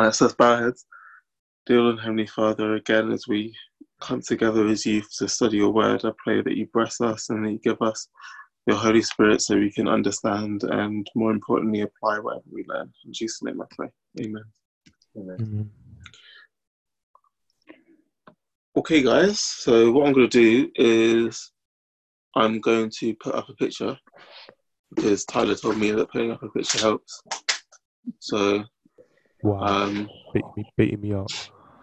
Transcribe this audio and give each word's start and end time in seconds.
Right, 0.00 0.14
so 0.14 0.24
let's 0.24 0.34
bow 0.34 0.56
heads. 0.56 0.86
Dear 1.66 1.82
Lord 1.82 1.96
and 1.96 2.00
Heavenly 2.00 2.26
Father, 2.26 2.76
again, 2.76 3.12
as 3.12 3.26
we 3.28 3.54
come 4.00 4.22
together 4.22 4.66
as 4.66 4.86
youth 4.86 5.06
to 5.18 5.28
study 5.28 5.58
your 5.58 5.74
word, 5.74 6.06
I 6.06 6.12
pray 6.24 6.40
that 6.40 6.56
you 6.56 6.66
bless 6.72 7.02
us 7.02 7.28
and 7.28 7.44
that 7.44 7.52
you 7.52 7.58
give 7.58 7.82
us 7.82 8.08
your 8.66 8.78
Holy 8.78 9.02
Spirit 9.02 9.42
so 9.42 9.58
we 9.58 9.70
can 9.70 9.88
understand 9.88 10.62
and, 10.62 11.06
more 11.14 11.32
importantly, 11.32 11.82
apply 11.82 12.18
whatever 12.20 12.44
we 12.50 12.64
learn. 12.66 12.90
In 13.04 13.12
Jesus' 13.12 13.42
name 13.42 13.60
I 13.60 13.66
pray. 13.76 13.88
Amen. 14.22 14.44
Amen. 15.18 15.70
Okay, 18.78 19.02
guys, 19.02 19.38
so 19.38 19.92
what 19.92 20.06
I'm 20.06 20.14
going 20.14 20.30
to 20.30 20.40
do 20.40 20.70
is 20.76 21.52
I'm 22.34 22.58
going 22.62 22.90
to 23.00 23.14
put 23.16 23.34
up 23.34 23.50
a 23.50 23.54
picture 23.56 23.98
because 24.94 25.26
Tyler 25.26 25.56
told 25.56 25.76
me 25.76 25.90
that 25.90 26.10
putting 26.10 26.30
up 26.30 26.42
a 26.42 26.48
picture 26.48 26.78
helps. 26.78 27.20
So, 28.18 28.64
Wow. 29.42 29.60
um, 29.60 30.10
beating, 30.34 30.52
me, 30.56 30.72
beating 30.76 31.00
me 31.00 31.14
up. 31.14 31.30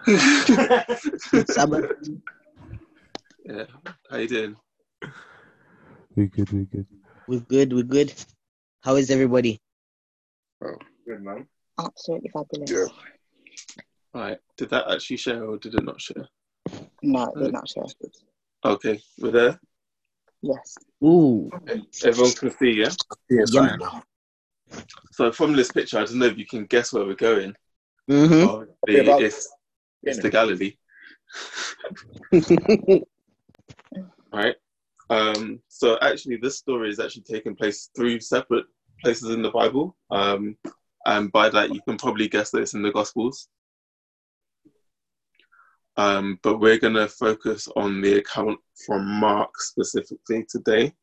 Yeah, 3.50 3.64
how 4.10 4.18
you 4.18 4.28
doing? 4.28 4.58
We're 6.18 6.28
good, 6.28 6.52
We're 6.52 6.66
good. 6.66 6.86
We're 7.30 7.40
good. 7.40 7.72
We're 7.72 7.84
good. 7.84 8.14
How 8.84 8.98
is 8.98 9.10
everybody? 9.10 9.62
Oh, 10.62 10.76
good, 11.06 11.24
man. 11.24 11.48
Absolutely 11.80 12.30
fabulous. 12.30 12.70
Yeah. 12.70 12.88
Right, 14.14 14.38
did 14.58 14.70
that 14.72 14.92
actually 14.92 15.16
share 15.16 15.46
or 15.46 15.58
did 15.58 15.76
it 15.76 15.86
not 15.86 16.02
share? 16.02 16.28
No, 17.02 17.32
it 17.38 17.44
did 17.44 17.54
not 17.54 17.70
share. 17.70 17.86
Okay, 18.66 19.00
we're 19.20 19.32
there. 19.32 19.60
Yes. 20.42 20.76
Ooh. 21.02 21.50
Everyone 22.04 22.34
can 22.34 22.52
see, 22.52 22.72
yeah? 22.72 22.92
Yes, 23.30 23.54
Yum. 23.54 23.80
So 25.12 25.32
from 25.32 25.56
this 25.56 25.72
picture, 25.72 25.98
I 25.98 26.06
don't 26.06 26.20
know 26.20 26.26
if 26.26 26.38
you 26.38 26.46
can 26.46 26.66
guess 26.66 26.94
where 26.94 27.06
we're 27.06 27.16
going. 27.16 27.56
Mm-hmm. 28.10 28.48
Obviously, 28.48 29.06
about- 29.06 29.22
it's, 29.22 29.50
it's 30.04 30.20
the 30.20 30.30
Galilee, 30.30 30.78
right? 34.34 34.56
Um, 35.10 35.62
so 35.68 35.98
actually, 36.02 36.38
this 36.38 36.58
story 36.58 36.90
is 36.90 37.00
actually 37.00 37.24
taking 37.24 37.56
place 37.56 37.90
through 37.96 38.20
separate 38.20 38.66
places 39.04 39.30
in 39.32 39.42
the 39.42 39.52
Bible, 39.52 39.96
um, 40.12 40.58
and 41.06 41.32
by 41.32 41.50
that 41.50 41.74
you 41.74 41.82
can 41.82 41.98
probably 41.98 42.28
guess 42.28 42.52
that 42.52 42.62
it's 42.62 42.74
in 42.74 42.82
the 42.82 42.92
Gospels. 42.92 43.48
Um, 45.98 46.40
but 46.44 46.60
we're 46.60 46.78
going 46.78 46.94
to 46.94 47.08
focus 47.08 47.68
on 47.76 48.02
the 48.02 48.20
account 48.20 48.60
from 48.86 49.06
Mark 49.20 49.50
specifically 49.60 50.46
today. 50.48 50.94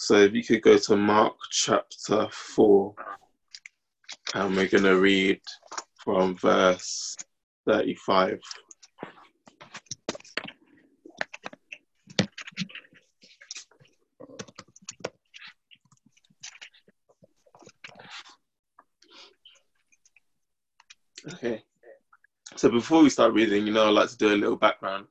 So 0.00 0.14
if 0.14 0.32
you 0.32 0.44
could 0.44 0.62
go 0.62 0.78
to 0.78 0.96
Mark 0.96 1.34
chapter 1.50 2.28
4, 2.30 2.94
and 4.34 4.54
we're 4.54 4.68
going 4.68 4.84
to 4.84 4.96
read 4.96 5.40
from 6.04 6.36
verse 6.36 7.16
35. 7.66 8.38
Okay. 21.34 21.64
So 22.54 22.70
before 22.70 23.02
we 23.02 23.10
start 23.10 23.32
reading, 23.32 23.66
you 23.66 23.72
know, 23.72 23.86
I 23.86 23.90
like 23.90 24.10
to 24.10 24.16
do 24.16 24.28
a 24.32 24.36
little 24.36 24.56
background. 24.56 25.08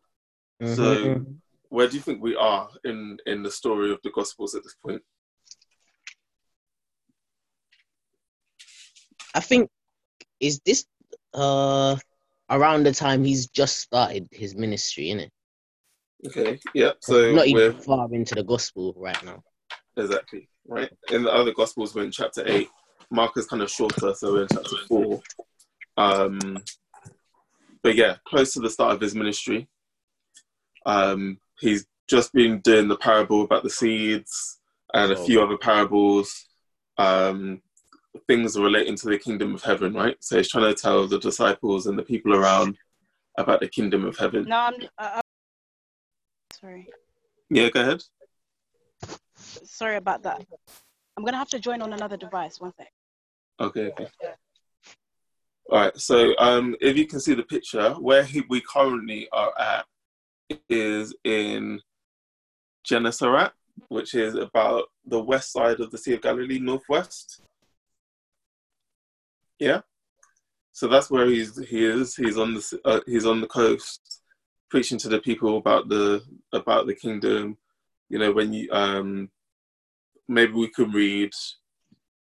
So, 0.64 0.96
Mhm. 0.96 1.42
Where 1.70 1.88
do 1.88 1.96
you 1.96 2.02
think 2.02 2.22
we 2.22 2.36
are 2.36 2.70
in 2.84 3.18
in 3.26 3.44
the 3.44 3.52
story 3.52 3.92
of 3.92 4.00
the 4.04 4.12
Gospels 4.12 4.56
at 4.56 4.64
this 4.64 4.76
point? 4.86 5.02
I 9.36 9.40
think 9.40 9.70
is 10.40 10.60
this 10.66 10.86
uh 11.34 11.96
around 12.50 12.84
the 12.84 12.94
time 12.94 13.24
he's 13.24 13.48
just 13.48 13.78
started 13.78 14.28
his 14.32 14.56
ministry, 14.56 15.06
innit? 15.06 15.30
Okay. 16.26 16.60
Yeah. 16.74 16.92
So 17.02 17.32
Not 17.32 17.48
we're 17.48 17.70
even 17.70 17.82
far 17.82 18.08
into 18.14 18.36
the 18.36 18.44
gospel 18.44 18.94
right 18.98 19.24
now. 19.24 19.44
exactly 19.96 20.50
right. 20.68 20.92
In 21.12 21.24
the 21.24 21.32
other 21.34 21.54
Gospels, 21.54 21.94
we're 21.94 22.04
in 22.04 22.12
chapter 22.12 22.44
eight. 22.48 22.70
Mark 23.12 23.38
is 23.38 23.46
kind 23.48 23.62
of 23.62 23.70
shorter, 23.70 24.14
so 24.14 24.34
we're 24.34 24.42
in 24.44 24.48
chapter 24.52 24.78
four. 24.88 25.22
Um, 25.96 26.58
but 27.84 27.96
yeah, 27.96 28.18
close 28.28 28.54
to 28.54 28.60
the 28.60 28.70
start 28.70 28.94
of 28.96 29.02
his 29.02 29.16
ministry. 29.16 29.68
Um, 30.86 31.40
he's 31.60 31.86
just 32.10 32.34
been 32.34 32.60
doing 32.62 32.88
the 32.88 32.98
parable 32.98 33.42
about 33.44 33.64
the 33.64 33.70
seeds 33.70 34.60
and 34.94 35.12
a 35.12 35.18
Oh. 35.18 35.26
few 35.26 35.42
other 35.42 35.58
parables, 35.58 36.48
um, 36.98 37.62
things 38.28 38.58
relating 38.58 38.96
to 38.96 39.08
the 39.10 39.20
kingdom 39.20 39.54
of 39.54 39.62
heaven, 39.64 39.94
right? 39.94 40.18
So 40.24 40.38
he's 40.38 40.50
trying 40.50 40.74
to 40.74 40.82
tell 40.82 41.08
the 41.08 41.20
disciples 41.20 41.88
and 41.88 41.98
the 41.98 42.04
people 42.04 42.34
around 42.34 42.78
about 43.38 43.60
the 43.60 43.68
kingdom 43.68 44.06
of 44.06 44.18
heaven. 44.18 44.46
No, 44.46 44.58
I'm. 44.58 44.74
Uh, 44.98 45.12
uh, 45.16 45.22
sorry. 46.54 46.90
Yeah, 47.50 47.70
go 47.70 47.82
ahead. 47.82 48.04
Sorry 49.36 49.98
about 49.98 50.24
that. 50.24 50.46
I'm 51.16 51.24
gonna 51.24 51.38
have 51.38 51.50
to 51.50 51.60
join 51.60 51.82
on 51.82 51.94
another 51.94 52.18
device. 52.18 52.60
One 52.60 52.74
sec. 52.74 52.92
Okay, 53.60 53.88
okay. 53.88 54.08
All 55.70 55.80
right. 55.80 55.98
So, 55.98 56.34
um, 56.38 56.76
if 56.80 56.96
you 56.98 57.06
can 57.08 57.20
see 57.20 57.34
the 57.34 57.44
picture, 57.44 57.94
where 57.96 58.24
he, 58.24 58.44
we 58.50 58.62
currently 58.62 59.28
are 59.32 59.52
at 59.60 59.86
is 60.70 61.14
in 61.24 61.82
Gennesaret, 62.84 63.52
which 63.90 64.14
is 64.16 64.36
about 64.36 64.86
the 65.06 65.20
west 65.20 65.52
side 65.52 65.80
of 65.80 65.92
the 65.92 65.98
Sea 65.98 66.14
of 66.14 66.22
Galilee, 66.22 66.60
northwest. 66.60 67.42
Yeah. 69.60 69.82
So 70.72 70.88
that's 70.88 71.10
where 71.10 71.26
he's 71.26 71.58
he 71.68 71.86
is. 71.86 72.16
He's 72.16 72.38
on 72.38 72.54
the 72.54 72.80
uh, 72.86 73.00
he's 73.08 73.26
on 73.26 73.42
the 73.42 73.48
coast, 73.48 74.22
preaching 74.70 75.00
to 75.00 75.10
the 75.10 75.20
people 75.20 75.58
about 75.58 75.90
the 75.90 76.24
about 76.54 76.86
the 76.86 76.94
kingdom. 76.94 77.58
You 78.10 78.20
know, 78.20 78.32
when 78.32 78.54
you 78.54 78.70
um, 78.72 79.30
maybe 80.28 80.54
we 80.54 80.68
can 80.70 80.92
read 80.92 81.32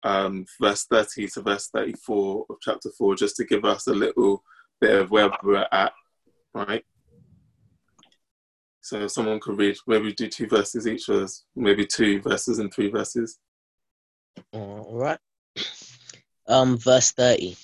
um, 0.04 0.46
verse 0.62 0.86
30 0.86 1.28
to 1.30 1.42
verse 1.42 1.68
34 1.68 2.46
of 2.50 2.58
chapter 2.62 2.90
4 2.96 3.16
just 3.16 3.36
to 3.38 3.44
give 3.44 3.66
us 3.66 3.88
a 3.88 3.94
little 3.94 4.44
bit 4.80 4.96
of 4.96 5.10
where 5.10 5.32
we're 5.44 5.68
at, 5.72 5.94
right? 6.54 6.86
So 8.86 9.08
someone 9.08 9.40
could 9.40 9.58
read, 9.58 9.78
maybe 9.88 10.14
do 10.14 10.28
two 10.28 10.46
verses 10.46 10.86
each, 10.86 11.10
or 11.10 11.26
maybe 11.56 11.88
two 11.88 12.22
verses 12.22 12.60
and 12.60 12.72
three 12.72 12.92
verses. 12.92 13.40
All 14.54 14.92
right. 14.94 15.18
Um, 16.48 16.78
verse 16.78 17.12
30. 17.14 17.58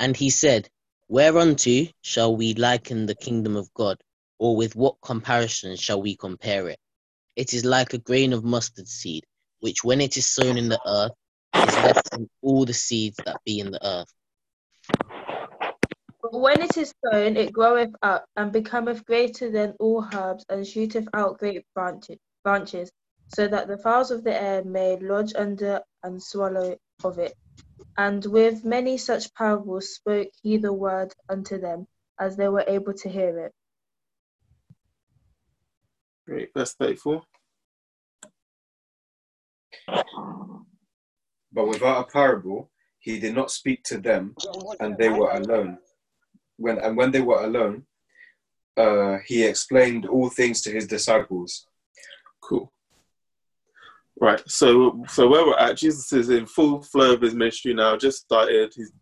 And 0.00 0.16
he 0.16 0.30
said, 0.30 0.68
Whereunto 1.06 1.86
shall 2.02 2.34
we 2.34 2.54
liken 2.54 3.06
the 3.06 3.14
kingdom 3.14 3.54
of 3.54 3.72
God, 3.74 4.02
or 4.40 4.56
with 4.56 4.74
what 4.74 4.96
comparison 5.00 5.76
shall 5.76 6.02
we 6.02 6.16
compare 6.16 6.68
it? 6.68 6.80
It 7.36 7.54
is 7.54 7.64
like 7.64 7.94
a 7.94 7.98
grain 7.98 8.32
of 8.32 8.42
mustard 8.42 8.88
seed, 8.88 9.22
which 9.60 9.84
when 9.84 10.00
it 10.00 10.16
is 10.16 10.26
sown 10.26 10.58
in 10.58 10.68
the 10.68 10.80
earth 10.84 11.12
is 11.54 11.76
less 11.84 12.02
than 12.10 12.28
all 12.42 12.64
the 12.64 12.74
seeds 12.74 13.20
that 13.24 13.40
be 13.46 13.60
in 13.60 13.70
the 13.70 13.86
earth. 13.86 14.12
But 16.34 16.40
when 16.40 16.62
it 16.62 16.76
is 16.76 16.92
sown, 17.04 17.36
it 17.36 17.52
groweth 17.52 17.94
up, 18.02 18.24
and 18.34 18.50
becometh 18.50 19.06
greater 19.06 19.52
than 19.52 19.76
all 19.78 20.04
herbs, 20.12 20.44
and 20.48 20.66
shooteth 20.66 21.06
out 21.14 21.38
great 21.38 21.64
branches, 21.76 22.18
branches, 22.42 22.90
so 23.28 23.46
that 23.46 23.68
the 23.68 23.78
fowls 23.78 24.10
of 24.10 24.24
the 24.24 24.34
air 24.34 24.64
may 24.64 24.96
lodge 24.96 25.32
under 25.36 25.80
and 26.02 26.20
swallow 26.20 26.76
of 27.04 27.20
it. 27.20 27.36
And 27.96 28.26
with 28.26 28.64
many 28.64 28.98
such 28.98 29.32
parables 29.34 29.94
spoke 29.94 30.26
he 30.42 30.56
the 30.56 30.72
word 30.72 31.12
unto 31.28 31.60
them, 31.60 31.86
as 32.18 32.36
they 32.36 32.48
were 32.48 32.64
able 32.66 32.94
to 32.94 33.08
hear 33.08 33.38
it. 33.38 33.52
Great, 36.26 36.50
verse 36.52 36.74
34. 36.74 37.22
But 41.52 41.68
without 41.68 42.08
a 42.08 42.12
parable, 42.12 42.72
he 42.98 43.20
did 43.20 43.36
not 43.36 43.52
speak 43.52 43.84
to 43.84 43.98
them, 43.98 44.34
and 44.80 44.98
they 44.98 45.10
were 45.10 45.30
alone. 45.30 45.78
When 46.56 46.78
and 46.78 46.96
when 46.96 47.10
they 47.10 47.20
were 47.20 47.42
alone, 47.42 47.84
uh, 48.76 49.18
he 49.26 49.44
explained 49.44 50.06
all 50.06 50.30
things 50.30 50.60
to 50.62 50.70
his 50.70 50.86
disciples. 50.86 51.66
Cool. 52.42 52.72
Right, 54.20 54.42
so 54.48 55.04
so 55.08 55.28
where 55.28 55.44
we're 55.44 55.58
at, 55.58 55.76
Jesus 55.76 56.12
is 56.12 56.30
in 56.30 56.46
full 56.46 56.82
flow 56.82 57.14
of 57.14 57.20
his 57.20 57.34
ministry 57.34 57.74
now. 57.74 57.96
Just 57.96 58.18
started. 58.18 58.72
He's 58.74 58.92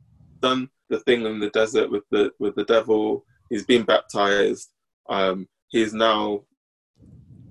done 0.41 0.69
the 0.89 1.01
thing 1.01 1.27
in 1.27 1.39
the 1.39 1.51
desert 1.51 1.91
with 1.91 2.05
the 2.11 2.33
with 2.39 2.55
the 2.55 2.65
devil. 2.65 3.25
He's 3.51 3.67
been 3.67 3.85
baptized. 3.85 4.71
Um, 5.09 5.47
he's 5.69 5.93
now 5.93 6.43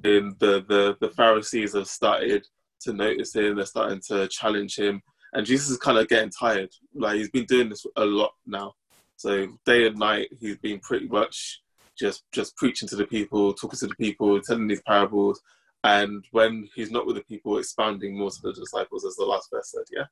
in 0.03 0.35
the 0.39 0.65
the 0.67 0.97
the 0.99 1.09
Pharisees 1.11 1.73
have 1.73 1.87
started 1.87 2.45
to 2.81 2.93
notice 2.93 3.35
him. 3.35 3.55
They're 3.55 3.65
starting 3.65 4.01
to 4.07 4.27
challenge 4.27 4.75
him, 4.77 5.01
and 5.33 5.45
Jesus 5.45 5.69
is 5.69 5.77
kind 5.77 5.99
of 5.99 6.07
getting 6.07 6.31
tired. 6.31 6.69
Like 6.95 7.17
he's 7.17 7.29
been 7.29 7.45
doing 7.45 7.69
this 7.69 7.85
a 7.95 8.05
lot 8.05 8.31
now. 8.45 8.73
So 9.21 9.47
day 9.65 9.87
and 9.87 9.97
night, 9.97 10.29
he's 10.39 10.57
been 10.57 10.79
pretty 10.79 11.07
much 11.07 11.61
just 11.97 12.23
just 12.31 12.55
preaching 12.57 12.87
to 12.89 12.95
the 12.95 13.05
people, 13.05 13.53
talking 13.53 13.79
to 13.79 13.87
the 13.87 13.95
people, 13.95 14.39
telling 14.41 14.67
these 14.67 14.81
parables 14.81 15.41
and 15.83 16.23
when 16.31 16.69
he's 16.75 16.91
not 16.91 17.07
with 17.07 17.15
the 17.15 17.23
people, 17.23 17.57
expounding 17.57 18.17
more 18.17 18.29
to 18.29 18.41
the 18.43 18.53
disciples, 18.53 19.05
as 19.05 19.15
the 19.15 19.25
last 19.25 19.49
verse 19.51 19.71
said, 19.71 19.83
yeah. 19.91 20.05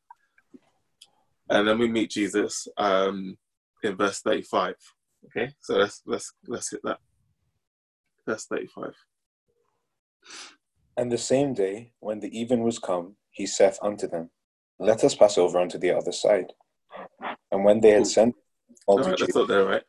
And 1.49 1.67
then 1.67 1.77
we 1.77 1.87
meet 1.87 2.11
Jesus, 2.11 2.67
um, 2.77 3.37
in 3.83 3.95
verse 3.95 4.21
35. 4.21 4.75
Okay, 5.25 5.53
so 5.59 5.75
let's 5.75 6.01
let's 6.05 6.33
let's 6.47 6.71
hit 6.71 6.81
that. 6.83 6.99
Verse 8.27 8.45
35. 8.45 8.93
And 10.97 11.11
the 11.11 11.17
same 11.17 11.53
day, 11.53 11.91
when 11.99 12.19
the 12.19 12.37
even 12.37 12.61
was 12.61 12.79
come, 12.79 13.15
he 13.31 13.45
saith 13.45 13.77
unto 13.81 14.07
them, 14.07 14.31
Let 14.79 15.03
us 15.03 15.15
pass 15.15 15.37
over 15.37 15.59
unto 15.59 15.77
the 15.77 15.91
other 15.91 16.11
side. 16.11 16.53
And 17.51 17.63
when 17.63 17.79
they 17.79 17.91
had 17.91 18.07
sent 18.07 18.35
All 18.89 18.97
right, 18.97 19.05
multitude, 19.05 19.21
let's 19.21 19.33
stop 19.33 19.47
there, 19.47 19.65
right? 19.65 19.83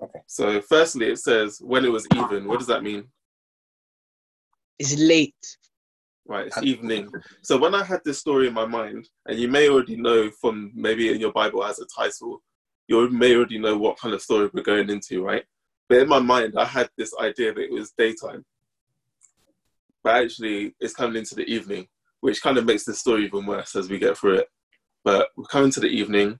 Okay. 0.00 0.20
So, 0.28 0.60
firstly, 0.60 1.06
it 1.06 1.18
says 1.18 1.60
when 1.60 1.84
it 1.84 1.90
was 1.90 2.06
even. 2.14 2.46
What 2.46 2.60
does 2.60 2.68
that 2.68 2.84
mean? 2.84 3.08
It's 4.78 4.96
late. 4.96 5.34
Right, 6.24 6.46
it's 6.46 6.58
uh, 6.58 6.62
evening. 6.62 7.10
So 7.42 7.58
when 7.58 7.74
I 7.74 7.82
had 7.82 8.00
this 8.04 8.20
story 8.20 8.46
in 8.46 8.54
my 8.54 8.66
mind, 8.66 9.08
and 9.26 9.36
you 9.36 9.48
may 9.48 9.68
already 9.68 9.96
know 9.96 10.30
from 10.40 10.70
maybe 10.76 11.12
in 11.12 11.18
your 11.18 11.32
Bible 11.32 11.64
as 11.64 11.80
a 11.80 11.86
title, 11.86 12.40
you 12.86 13.10
may 13.10 13.34
already 13.34 13.58
know 13.58 13.76
what 13.76 13.98
kind 13.98 14.14
of 14.14 14.22
story 14.22 14.48
we're 14.52 14.62
going 14.62 14.88
into, 14.88 15.24
right? 15.24 15.42
But 15.88 15.98
in 15.98 16.08
my 16.08 16.20
mind, 16.20 16.54
I 16.56 16.64
had 16.64 16.88
this 16.96 17.12
idea 17.20 17.52
that 17.52 17.64
it 17.64 17.72
was 17.72 17.90
daytime, 17.98 18.44
but 20.04 20.22
actually, 20.22 20.76
it's 20.78 20.94
coming 20.94 21.16
into 21.16 21.34
the 21.34 21.46
evening, 21.52 21.88
which 22.20 22.40
kind 22.42 22.58
of 22.58 22.64
makes 22.64 22.84
the 22.84 22.94
story 22.94 23.24
even 23.24 23.44
worse 23.44 23.74
as 23.74 23.88
we 23.88 23.98
get 23.98 24.16
through 24.16 24.34
it. 24.34 24.48
But 25.02 25.30
we're 25.36 25.44
coming 25.46 25.72
to 25.72 25.80
the 25.80 25.88
evening, 25.88 26.38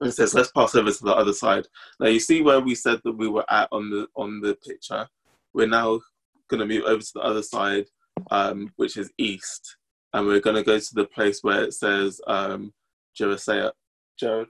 and 0.00 0.08
it 0.10 0.12
says, 0.12 0.34
"Let's 0.34 0.52
pass 0.52 0.74
over 0.74 0.92
to 0.92 1.04
the 1.04 1.14
other 1.14 1.32
side." 1.32 1.66
Now, 2.00 2.08
you 2.08 2.20
see 2.20 2.42
where 2.42 2.60
we 2.60 2.74
said 2.74 3.00
that 3.04 3.16
we 3.16 3.28
were 3.28 3.44
at 3.50 3.68
on 3.72 3.90
the 3.90 4.08
on 4.14 4.40
the 4.40 4.54
picture. 4.56 5.08
We're 5.54 5.68
now 5.68 6.00
going 6.48 6.60
to 6.60 6.66
move 6.66 6.84
over 6.84 7.02
to 7.02 7.12
the 7.14 7.20
other 7.20 7.42
side 7.42 7.86
um, 8.30 8.72
which 8.76 8.96
is 8.96 9.12
east, 9.18 9.76
and 10.12 10.26
we're 10.26 10.40
going 10.40 10.56
to 10.56 10.62
go 10.62 10.78
to 10.78 10.94
the 10.94 11.06
place 11.06 11.40
where 11.42 11.64
it 11.64 11.74
says 11.74 12.20
um, 12.26 12.72
Jerusalem, 13.14 13.72
Jer- 14.18 14.46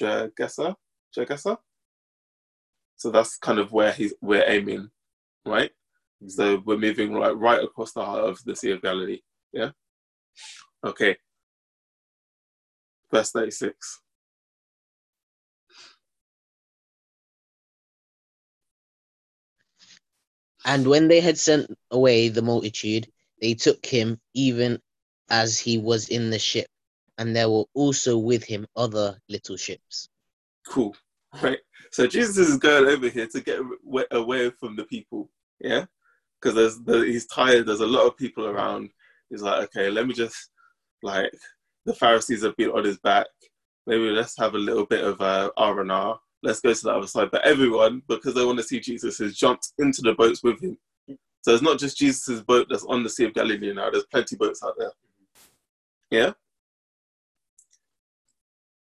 Jergesa, 0.00 0.74
Jergesa. 1.16 1.58
So 2.96 3.10
that's 3.10 3.38
kind 3.38 3.58
of 3.58 3.72
where 3.72 3.92
he's 3.92 4.14
we're 4.20 4.44
aiming, 4.46 4.90
right? 5.46 5.70
So 6.26 6.62
we're 6.66 6.76
moving 6.78 7.14
right 7.14 7.36
right 7.36 7.62
across 7.62 7.92
the 7.92 8.04
heart 8.04 8.24
of 8.24 8.38
the 8.44 8.54
Sea 8.54 8.72
of 8.72 8.82
Galilee. 8.82 9.20
Yeah. 9.52 9.70
Okay. 10.84 11.16
Verse 13.10 13.30
thirty-six. 13.30 14.00
And 20.64 20.86
when 20.86 21.08
they 21.08 21.20
had 21.20 21.38
sent 21.38 21.74
away 21.90 22.28
the 22.28 22.42
multitude, 22.42 23.08
they 23.40 23.54
took 23.54 23.84
him 23.84 24.20
even 24.34 24.80
as 25.30 25.58
he 25.58 25.78
was 25.78 26.08
in 26.08 26.30
the 26.30 26.38
ship, 26.38 26.66
and 27.18 27.34
there 27.34 27.48
were 27.48 27.64
also 27.74 28.18
with 28.18 28.44
him 28.44 28.66
other 28.76 29.18
little 29.28 29.56
ships. 29.56 30.08
Cool. 30.66 30.94
Right. 31.42 31.58
So 31.92 32.06
Jesus 32.06 32.36
is 32.48 32.58
going 32.58 32.86
over 32.86 33.08
here 33.08 33.26
to 33.28 33.40
get 33.40 33.60
away 34.10 34.50
from 34.50 34.76
the 34.76 34.84
people. 34.84 35.30
Yeah. 35.60 35.86
Because 36.40 36.82
the, 36.84 37.00
he's 37.00 37.26
tired. 37.26 37.66
There's 37.66 37.80
a 37.80 37.86
lot 37.86 38.06
of 38.06 38.16
people 38.16 38.46
around. 38.46 38.90
He's 39.28 39.42
like, 39.42 39.62
okay, 39.64 39.90
let 39.90 40.06
me 40.06 40.14
just 40.14 40.50
like 41.02 41.30
the 41.86 41.94
Pharisees 41.94 42.42
have 42.42 42.56
been 42.56 42.70
on 42.70 42.84
his 42.84 42.98
back. 42.98 43.26
Maybe 43.86 44.10
let's 44.10 44.38
have 44.38 44.54
a 44.54 44.58
little 44.58 44.86
bit 44.86 45.04
of 45.04 45.20
uh, 45.20 45.50
R 45.56 45.80
and 45.80 45.92
R. 45.92 46.18
Let's 46.42 46.60
go 46.60 46.72
to 46.72 46.82
the 46.82 46.90
other 46.90 47.06
side. 47.06 47.30
But 47.30 47.44
everyone, 47.44 48.02
because 48.08 48.34
they 48.34 48.44
want 48.44 48.58
to 48.58 48.64
see 48.64 48.80
Jesus, 48.80 49.18
has 49.18 49.36
jumped 49.36 49.72
into 49.78 50.02
the 50.02 50.14
boats 50.14 50.42
with 50.42 50.60
him. 50.62 50.78
So 51.42 51.52
it's 51.52 51.62
not 51.62 51.78
just 51.78 51.96
Jesus' 51.96 52.42
boat 52.42 52.66
that's 52.68 52.84
on 52.84 53.02
the 53.02 53.10
Sea 53.10 53.26
of 53.26 53.34
Galilee 53.34 53.72
now. 53.72 53.90
There's 53.90 54.06
plenty 54.06 54.36
boats 54.36 54.62
out 54.62 54.74
there. 54.78 54.92
Yeah. 56.10 56.32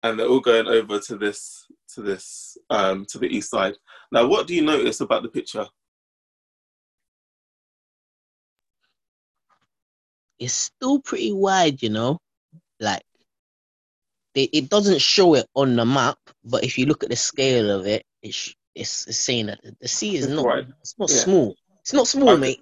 And 0.04 0.20
they're 0.20 0.28
all 0.28 0.40
going 0.40 0.68
over 0.68 1.00
to 1.00 1.18
this 1.18 1.66
to 1.96 2.02
this 2.02 2.58
um, 2.70 3.06
to 3.10 3.18
the 3.18 3.28
east 3.28 3.50
side. 3.50 3.76
Now, 4.12 4.28
what 4.28 4.48
do 4.48 4.54
you 4.54 4.62
notice 4.62 5.02
about 5.02 5.24
the 5.24 5.30
picture? 5.30 5.66
It's 10.38 10.54
still 10.54 11.00
pretty 11.00 11.32
wide, 11.34 11.82
you 11.82 11.90
know. 11.90 12.20
Like 12.80 13.04
it, 14.36 14.50
it 14.54 14.70
doesn't 14.70 15.02
show 15.02 15.34
it 15.34 15.48
on 15.56 15.76
the 15.76 15.86
map, 15.86 16.18
but 16.46 16.64
if 16.64 16.78
you 16.78 16.86
look 16.86 17.04
at 17.04 17.10
the 17.10 17.16
scale 17.16 17.70
of 17.72 17.86
it, 17.88 18.06
it's 18.22 18.54
it's, 18.76 19.08
it's 19.08 19.20
saying 19.20 19.48
that 19.48 19.60
the 19.80 19.88
sea 19.88 20.18
is 20.18 20.28
not 20.28 20.46
wide. 20.46 20.74
it's 20.82 20.96
not 21.00 21.10
Yeah. 21.10 21.16
small. 21.18 21.56
It's 21.80 21.94
not 21.94 22.08
small, 22.08 22.30
Okay. 22.32 22.40
mate. 22.42 22.62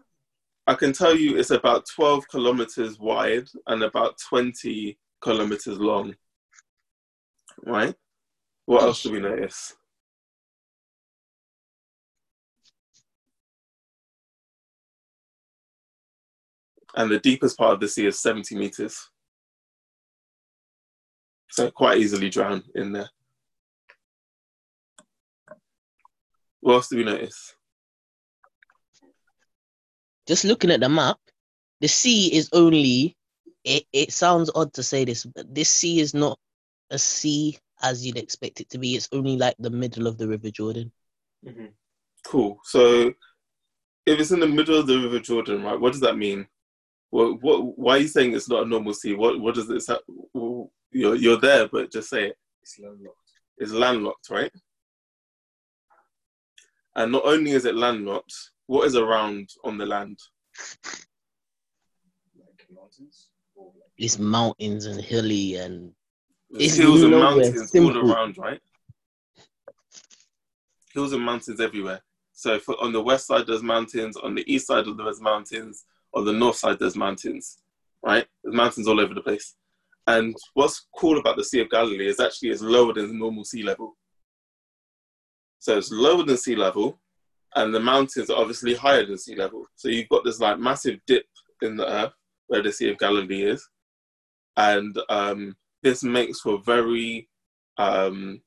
I 0.67 0.75
can 0.75 0.93
tell 0.93 1.15
you 1.15 1.37
it's 1.37 1.51
about 1.51 1.85
12 1.87 2.27
kilometers 2.29 2.99
wide 2.99 3.47
and 3.67 3.83
about 3.83 4.17
20 4.29 4.97
kilometers 5.21 5.79
long. 5.79 6.15
Right? 7.65 7.95
What 8.65 8.83
else 8.83 9.03
do 9.03 9.11
we 9.11 9.19
notice? 9.19 9.75
And 16.95 17.09
the 17.09 17.19
deepest 17.19 17.57
part 17.57 17.73
of 17.73 17.79
the 17.79 17.87
sea 17.87 18.05
is 18.05 18.21
70 18.21 18.55
meters. 18.55 19.09
So 21.49 21.71
quite 21.71 21.97
easily 21.97 22.29
drown 22.29 22.63
in 22.75 22.91
there. 22.91 23.09
What 26.63 26.75
else 26.75 26.87
do 26.87 26.95
we 26.95 27.03
notice? 27.03 27.55
Just 30.25 30.45
looking 30.45 30.71
at 30.71 30.79
the 30.79 30.87
map, 30.87 31.17
the 31.81 31.89
sea 31.89 32.33
is 32.33 32.49
only. 32.53 33.17
It, 33.65 33.83
it 33.91 34.13
sounds 34.13 34.49
odd 34.55 34.73
to 34.73 34.83
say 34.83 35.03
this, 35.03 35.25
but 35.25 35.53
this 35.53 35.69
sea 35.69 35.99
is 35.99 36.13
not 36.13 36.39
a 36.89 36.97
sea 36.97 37.57
as 37.81 38.05
you'd 38.05 38.17
expect 38.17 38.61
it 38.61 38.69
to 38.69 38.77
be. 38.77 38.95
It's 38.95 39.09
only 39.11 39.35
like 39.35 39.55
the 39.59 39.69
middle 39.69 40.07
of 40.07 40.17
the 40.17 40.25
River 40.25 40.51
Jordan. 40.51 40.91
Mm-hmm. 41.45 41.65
Cool. 42.25 42.57
So 42.63 43.13
if 44.05 44.19
it's 44.19 44.31
in 44.31 44.39
the 44.39 44.47
middle 44.47 44.79
of 44.79 44.87
the 44.87 44.99
River 44.99 45.19
Jordan, 45.19 45.63
right, 45.63 45.79
what 45.79 45.91
does 45.91 46.01
that 46.01 46.17
mean? 46.17 46.47
What, 47.09 47.43
what, 47.43 47.77
why 47.77 47.97
are 47.97 47.99
you 47.99 48.07
saying 48.07 48.33
it's 48.33 48.49
not 48.49 48.63
a 48.63 48.69
normal 48.69 48.93
sea? 48.93 49.15
What, 49.15 49.39
what 49.41 49.55
does 49.55 49.69
it 49.69 49.81
say? 49.81 49.97
You're, 50.33 51.15
you're 51.15 51.39
there, 51.41 51.67
but 51.67 51.91
just 51.91 52.09
say 52.09 52.27
it. 52.27 52.37
It's 52.61 52.79
landlocked. 52.79 53.17
It's 53.57 53.71
landlocked, 53.73 54.29
right? 54.29 54.51
And 56.95 57.11
not 57.11 57.25
only 57.25 57.51
is 57.51 57.65
it 57.65 57.75
landlocked, 57.75 58.33
what 58.67 58.85
is 58.87 58.95
around 58.95 59.49
on 59.63 59.77
the 59.77 59.85
land? 59.85 60.19
Like 62.39 62.67
mountains. 62.73 63.29
It's 63.97 64.19
mountains 64.19 64.85
and 64.85 65.01
hilly 65.01 65.55
and 65.55 65.91
It's 66.51 66.75
hills 66.75 67.01
and 67.03 67.11
mountains 67.11 67.71
simple. 67.71 67.97
all 67.97 68.11
around, 68.11 68.37
right? 68.37 68.59
Hills 70.93 71.13
and 71.13 71.23
mountains 71.23 71.59
everywhere. 71.59 72.01
So 72.33 72.59
for, 72.59 72.79
on 72.81 72.91
the 72.93 73.01
west 73.01 73.27
side, 73.27 73.45
there's 73.47 73.63
mountains. 73.63 74.17
On 74.17 74.35
the 74.35 74.43
east 74.51 74.67
side, 74.67 74.85
there's 74.97 75.21
mountains. 75.21 75.85
On 76.13 76.25
the 76.25 76.33
north 76.33 76.57
side, 76.57 76.77
there's 76.79 76.95
mountains, 76.95 77.57
right? 78.03 78.27
There's 78.43 78.55
mountains 78.55 78.87
all 78.87 78.99
over 78.99 79.13
the 79.13 79.21
place. 79.21 79.55
And 80.05 80.35
what's 80.53 80.87
cool 80.97 81.17
about 81.17 81.37
the 81.37 81.43
Sea 81.43 81.61
of 81.61 81.69
Galilee 81.69 82.07
is 82.07 82.19
actually 82.19 82.49
it's 82.49 82.61
lower 82.61 82.93
than 82.93 83.07
the 83.07 83.13
normal 83.13 83.45
sea 83.45 83.63
level. 83.63 83.95
So 85.63 85.77
it's 85.77 85.93
lower 85.93 86.25
than 86.25 86.35
sea 86.35 86.57
level, 86.57 86.99
and 87.55 87.73
the 87.73 87.79
mountains 87.79 88.29
are 88.29 88.37
obviously 88.37 88.75
higher 88.75 89.05
than 89.05 89.17
sea 89.17 89.37
level. 89.37 89.65
So 89.77 89.87
you've 89.87 90.09
got 90.09 90.25
this 90.25 90.41
like 90.41 90.59
massive 90.59 90.99
dip 91.07 91.25
in 91.61 91.77
the 91.77 91.87
earth 91.87 92.11
where 92.47 92.61
the 92.61 92.69
Sea 92.69 92.89
of 92.89 92.97
Galilee 92.97 93.43
is, 93.43 93.65
and 94.57 94.93
um, 95.07 95.55
this 95.81 96.03
makes 96.03 96.41
for 96.41 96.57
very 96.57 97.29
um, 97.77 98.41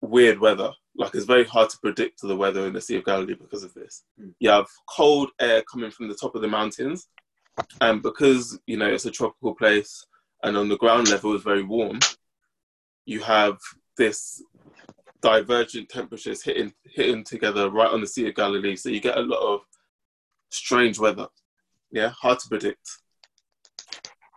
weird 0.00 0.40
weather. 0.40 0.72
Like 0.96 1.14
it's 1.14 1.24
very 1.24 1.44
hard 1.44 1.70
to 1.70 1.78
predict 1.78 2.20
the 2.20 2.34
weather 2.34 2.66
in 2.66 2.72
the 2.72 2.80
Sea 2.80 2.96
of 2.96 3.04
Galilee 3.04 3.34
because 3.34 3.62
of 3.62 3.72
this. 3.74 4.02
Mm. 4.20 4.34
You 4.40 4.50
have 4.50 4.66
cold 4.90 5.30
air 5.40 5.62
coming 5.70 5.92
from 5.92 6.08
the 6.08 6.16
top 6.16 6.34
of 6.34 6.42
the 6.42 6.48
mountains, 6.48 7.06
and 7.80 8.02
because 8.02 8.58
you 8.66 8.76
know 8.76 8.88
it's 8.88 9.06
a 9.06 9.12
tropical 9.12 9.54
place, 9.54 10.04
and 10.42 10.56
on 10.56 10.68
the 10.68 10.78
ground 10.78 11.10
level 11.10 11.32
is 11.36 11.44
very 11.44 11.62
warm, 11.62 12.00
you 13.06 13.20
have 13.20 13.58
this 13.96 14.42
divergent 15.24 15.88
temperatures 15.88 16.42
hitting 16.42 16.70
hitting 16.84 17.24
together 17.24 17.70
right 17.70 17.90
on 17.90 18.02
the 18.02 18.06
Sea 18.06 18.28
of 18.28 18.34
Galilee. 18.34 18.76
So 18.76 18.90
you 18.90 19.00
get 19.00 19.16
a 19.16 19.22
lot 19.22 19.40
of 19.40 19.60
strange 20.50 20.98
weather. 20.98 21.28
Yeah, 21.90 22.10
hard 22.10 22.38
to 22.40 22.48
predict. 22.48 22.86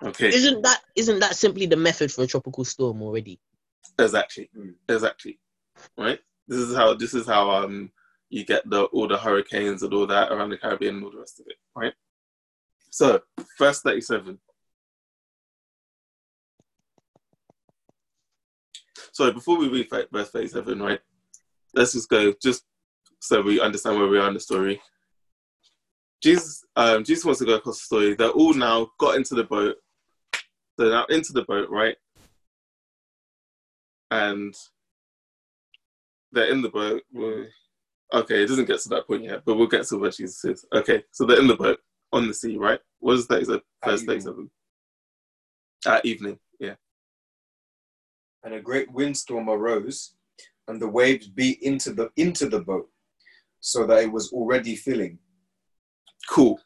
Okay. 0.02 0.30
Isn't 0.30 0.62
that 0.64 0.80
isn't 0.96 1.20
that 1.20 1.36
simply 1.36 1.66
the 1.66 1.76
method 1.76 2.10
for 2.12 2.24
a 2.24 2.28
tropical 2.28 2.64
storm 2.64 3.02
already? 3.02 3.38
Exactly. 4.00 4.50
Hmm. 4.56 4.70
Exactly. 4.88 5.40
Right? 5.98 6.20
This 6.48 6.60
is 6.60 6.76
how 6.76 6.94
this 6.94 7.14
is 7.14 7.28
how 7.28 7.52
um 7.52 7.92
you 8.30 8.46
get 8.46 8.68
the 8.70 8.86
all 8.86 9.10
the 9.10 9.18
hurricanes 9.18 9.84
and 9.84 9.94
all 9.94 10.08
that 10.08 10.32
around 10.32 10.52
the 10.52 10.58
Caribbean 10.58 10.96
and 10.96 11.04
all 11.04 11.12
the 11.12 11.20
rest 11.20 11.42
of 11.42 11.48
it, 11.50 11.58
right? 11.76 11.94
So 12.92 13.20
verse 13.60 13.82
37. 13.82 14.40
sorry, 19.18 19.32
before 19.32 19.58
we 19.58 19.68
read 19.68 19.90
verse 20.12 20.30
37, 20.30 20.80
right? 20.80 21.00
Let's 21.74 21.94
just 21.94 22.08
go, 22.08 22.34
just 22.42 22.64
so 23.20 23.42
we 23.42 23.60
understand 23.60 23.98
where 23.98 24.08
we 24.08 24.20
are 24.20 24.28
in 24.28 24.36
the 24.36 24.40
story. 24.40 24.80
Jesus, 26.22 26.64
um, 26.76 27.04
Jesus 27.04 27.26
wants 27.26 27.40
to 27.40 27.46
go 27.46 27.56
across 27.56 27.80
the 27.80 27.86
story. 27.86 28.14
They're 28.14 28.30
all 28.30 28.54
now 28.54 28.92
got 29.00 29.16
into 29.16 29.34
the 29.34 29.44
boat. 29.44 29.78
They're 30.78 30.92
now 30.92 31.06
into 31.06 31.34
the 31.34 31.42
boat, 31.42 31.68
right? 31.72 31.96
And 34.12 34.54
they're 36.32 36.52
in 36.52 36.62
the 36.62 36.70
boat. 36.70 37.02
Okay, 38.14 38.44
it 38.44 38.48
doesn't 38.48 38.66
get 38.66 38.80
to 38.82 38.90
that 38.90 39.08
point 39.08 39.24
yet, 39.24 39.42
but 39.46 39.56
we'll 39.56 39.68
get 39.68 39.88
to 39.88 39.98
where 39.98 40.12
Jesus 40.12 40.46
is. 40.46 40.66
Okay, 40.74 41.04
so 41.12 41.26
they're 41.26 41.40
in 41.40 41.48
the 41.48 41.56
boat 41.56 41.80
on 42.14 42.28
the 42.28 42.34
sea, 42.36 42.56
right? 42.56 42.80
What 43.00 43.14
is 43.14 43.28
that? 43.28 43.42
Is 43.42 43.48
that 43.48 43.64
verse 43.84 44.04
37? 44.04 44.50
At 45.88 46.06
evening. 46.06 46.38
And 48.44 48.54
a 48.54 48.62
great 48.62 48.92
windstorm 48.92 49.50
arose, 49.50 50.16
and 50.68 50.82
the 50.82 50.88
waves 50.88 51.28
beat 51.28 51.62
into 51.62 51.94
the 51.94 52.10
into 52.16 52.48
the 52.48 52.62
boat, 52.62 52.90
so 53.60 53.86
that 53.88 54.04
it 54.04 54.12
was 54.12 54.32
already 54.32 54.76
filling. 54.76 55.20
Cool. 56.30 56.60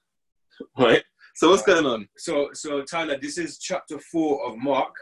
Right? 0.77 1.03
So 1.35 1.49
what's 1.49 1.63
going 1.63 1.85
on? 1.85 2.07
So, 2.17 2.49
so 2.53 2.83
Tyler, 2.83 3.17
this 3.19 3.37
is 3.37 3.57
chapter 3.57 3.97
four 4.11 4.45
of 4.45 4.57
Mark, 4.57 4.93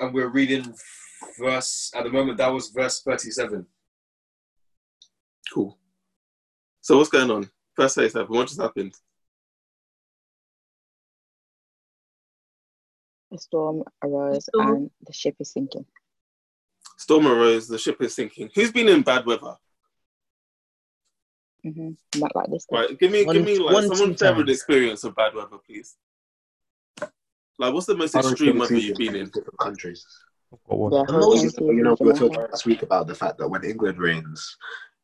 and 0.00 0.12
we're 0.12 0.30
reading 0.30 0.74
verse 1.38 1.90
at 1.94 2.04
the 2.04 2.10
moment. 2.10 2.38
That 2.38 2.52
was 2.52 2.70
verse 2.70 3.02
thirty-seven. 3.02 3.66
Cool. 5.52 5.78
So 6.80 6.96
what's 6.96 7.10
going 7.10 7.30
on? 7.30 7.48
Verse 7.78 7.94
37, 7.94 8.26
what 8.28 8.48
just 8.48 8.60
happened? 8.60 8.94
A 13.32 13.38
storm 13.38 13.82
arose 14.04 14.44
storm. 14.44 14.68
and 14.68 14.90
the 15.06 15.12
ship 15.12 15.36
is 15.40 15.52
sinking. 15.52 15.86
Storm 16.98 17.26
arose, 17.26 17.66
the 17.66 17.78
ship 17.78 18.00
is 18.02 18.14
sinking. 18.14 18.50
Who's 18.54 18.70
been 18.72 18.88
in 18.88 19.02
bad 19.02 19.24
weather? 19.26 19.56
hmm 21.64 21.90
Not 22.16 22.34
like 22.34 22.50
this. 22.50 22.66
Right, 22.70 22.98
give 22.98 23.10
me, 23.10 23.24
One- 23.24 23.36
give 23.36 23.44
me 23.44 23.58
like 23.58 23.74
one, 23.74 23.82
two 23.88 23.94
someone's 23.94 24.20
favorite 24.20 24.46
times. 24.46 24.50
experience 24.58 25.04
of 25.04 25.14
bad 25.16 25.34
weather, 25.34 25.58
please. 25.64 25.96
Like, 27.58 27.72
what's 27.74 27.86
the 27.86 27.96
most 27.96 28.14
extreme 28.14 28.58
weather 28.58 28.76
you've 28.76 28.96
been 28.98 29.14
in? 29.14 29.26
different 29.26 29.58
countries. 29.58 30.04
I've 30.52 30.58
got. 30.64 30.92
Yeah, 30.92 31.04
The 31.06 31.12
most- 31.12 31.42
hurricane 31.58 31.76
You 31.76 31.82
know, 31.84 31.96
we 32.00 32.06
were 32.06 32.12
talking 32.14 32.40
last 32.40 32.66
week 32.66 32.82
about 32.82 33.06
the 33.06 33.14
fact 33.14 33.38
that 33.38 33.48
when 33.48 33.62
England 33.64 33.98
rains, 33.98 34.56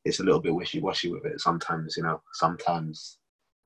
it's 0.04 0.20
a 0.20 0.24
little 0.24 0.40
bit 0.40 0.54
wishy-washy 0.54 1.10
with 1.12 1.24
it. 1.26 1.40
Sometimes, 1.40 1.96
you 1.96 2.02
know, 2.02 2.20
sometimes 2.32 3.17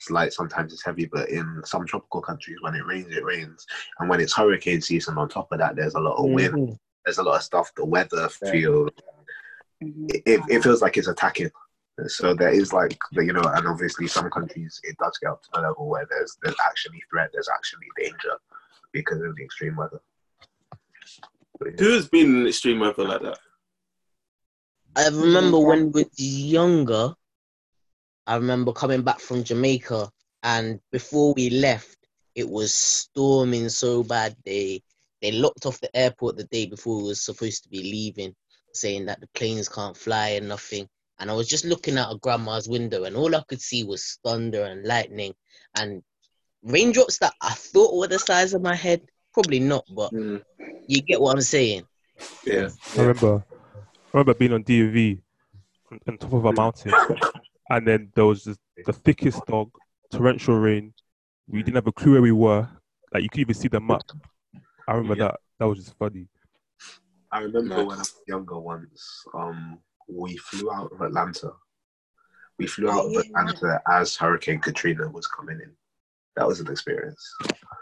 it's 0.02 0.11
light, 0.11 0.32
sometimes 0.32 0.73
it's 0.73 0.85
heavy. 0.85 1.06
But 1.06 1.28
in 1.30 1.62
some 1.64 1.87
tropical 1.87 2.21
countries, 2.21 2.59
when 2.61 2.75
it 2.75 2.85
rains, 2.85 3.14
it 3.16 3.25
rains. 3.25 3.64
And 3.99 4.09
when 4.09 4.21
it's 4.21 4.35
hurricane 4.35 4.80
season, 4.80 5.16
on 5.16 5.28
top 5.28 5.52
of 5.52 5.59
that, 5.59 5.76
there's 5.76 5.94
a 5.94 6.00
lot 6.00 6.16
of 6.16 6.30
wind. 6.30 6.54
Mhm. 6.54 6.78
There's 7.04 7.18
a 7.18 7.23
lot 7.23 7.37
of 7.37 7.42
stuff. 7.42 7.73
The 7.76 7.85
weather 7.85 8.28
Yeah. 8.42 8.50
feels 8.50 8.90
Mhm. 9.82 10.11
it, 10.14 10.23
it, 10.26 10.40
it 10.49 10.62
feels 10.62 10.82
like 10.82 10.97
it's 10.97 11.09
attacking. 11.09 11.50
So 12.06 12.35
there 12.35 12.50
is 12.50 12.73
like 12.73 12.99
the, 13.12 13.25
you 13.25 13.32
know, 13.32 13.42
and 13.42 13.66
obviously 13.66 14.06
some 14.09 14.30
countries 14.30 14.80
it 14.82 14.97
does 14.99 15.16
get 15.18 15.30
up 15.30 15.42
to 15.42 15.49
the 15.54 15.61
level 15.61 15.88
where 15.88 16.06
there's 16.09 16.37
there's 16.42 16.56
actually 16.66 17.02
threat, 17.11 17.30
there's 17.32 17.49
actually 17.54 17.87
danger 17.99 18.35
because 18.92 19.21
of 19.21 19.37
the 19.37 19.44
extreme 19.44 19.76
weather. 19.76 20.00
But, 21.59 21.68
yeah. 21.78 21.85
Who 21.85 21.92
has 21.92 22.09
been 22.09 22.40
in 22.40 22.47
extreme 22.47 22.80
weather 22.80 23.04
like 23.04 23.23
that? 23.23 23.38
I 24.97 25.09
remember 25.09 25.59
when 25.59 25.90
we 25.92 26.04
was 26.04 26.18
younger, 26.18 27.14
I 28.26 28.37
remember 28.37 28.73
coming 28.73 29.02
back 29.02 29.21
from 29.21 29.43
Jamaica, 29.45 30.11
and 30.43 30.81
before 30.91 31.35
we 31.35 31.50
left, 31.50 31.99
it 32.35 32.49
was 32.49 32.73
storming 32.73 33.69
so 33.69 34.02
bad 34.02 34.37
they 34.45 34.83
they 35.21 35.33
locked 35.33 35.67
off 35.67 35.81
the 35.81 35.95
airport 35.97 36.37
the 36.37 36.45
day 36.45 36.67
before 36.67 36.97
we 36.97 37.05
was 37.05 37.23
supposed 37.23 37.62
to 37.62 37.69
be 37.69 37.83
leaving, 37.83 38.35
saying 38.73 39.07
that 39.07 39.21
the 39.21 39.29
planes 39.35 39.69
can't 39.69 39.97
fly 39.97 40.31
and 40.31 40.49
nothing. 40.49 40.88
And 41.19 41.31
I 41.31 41.35
was 41.35 41.47
just 41.47 41.64
looking 41.64 41.99
out 41.99 42.11
of 42.11 42.21
grandma's 42.21 42.69
window, 42.69 43.05
and 43.05 43.17
all 43.17 43.35
I 43.37 43.43
could 43.49 43.61
see 43.61 43.85
was 43.85 44.19
thunder 44.25 44.64
and 44.64 44.85
lightning 44.85 45.35
and 45.76 46.02
raindrops 46.64 47.19
that 47.19 47.35
I 47.41 47.50
thought 47.50 47.97
were 47.97 48.09
the 48.09 48.19
size 48.19 48.55
of 48.55 48.62
my 48.62 48.75
head. 48.75 49.02
Probably 49.33 49.61
not, 49.61 49.85
but 49.95 50.12
Mm, 50.12 50.43
you 50.87 51.00
get 51.02 51.21
what 51.21 51.35
I'm 51.35 51.41
saying. 51.41 51.85
yeah. 52.45 52.69
I 52.97 53.00
remember, 53.00 53.45
I 53.57 54.19
remember 54.19 54.35
being 54.35 54.52
on 54.52 54.64
DofE 54.64 55.19
on, 55.91 56.00
on 56.09 56.19
top 56.19 56.33
of 56.33 56.45
a 56.45 56.52
mountain, 56.52 56.93
and 57.71 57.87
then 57.87 58.11
there 58.14 58.26
was 58.26 58.45
just 58.45 58.61
the 58.87 58.92
thickest 58.92 59.45
dog, 59.47 59.71
torrential 60.11 60.57
rain. 60.59 60.92
We 61.49 61.62
didn't 61.62 61.76
have 61.76 61.87
a 61.87 61.92
clue 61.92 62.12
where 62.12 62.23
we 62.23 62.33
were. 62.33 62.69
Like 63.12 63.23
you 63.23 63.28
could 63.28 63.40
even 63.40 63.54
see 63.54 63.69
the 63.69 63.81
map. 63.81 64.02
I 64.88 64.92
remember 64.95 65.14
Yeah. 65.16 65.28
that. 65.28 65.40
That 65.59 65.69
was 65.69 65.78
just 65.78 65.97
funny. 65.99 66.26
I 67.31 67.38
remember 67.40 67.76
Nice. 67.76 67.87
when 67.87 67.97
I 67.97 67.99
was 67.99 68.14
younger 68.26 68.59
once, 68.59 69.25
um, 69.35 69.78
we 70.09 70.37
flew 70.38 70.71
out 70.73 70.92
of 70.92 71.00
Atlanta. 71.00 71.52
We 72.59 72.66
flew 72.66 72.90
out 72.90 73.07
of 73.07 73.12
Atlanta 73.16 73.81
as 73.90 74.16
Hurricane 74.16 74.61
Katrina 74.61 75.09
was 75.09 75.26
coming 75.26 75.61
in. 75.61 75.73
That 76.37 76.47
was 76.47 76.61
an 76.61 76.71
experience. 76.71 77.23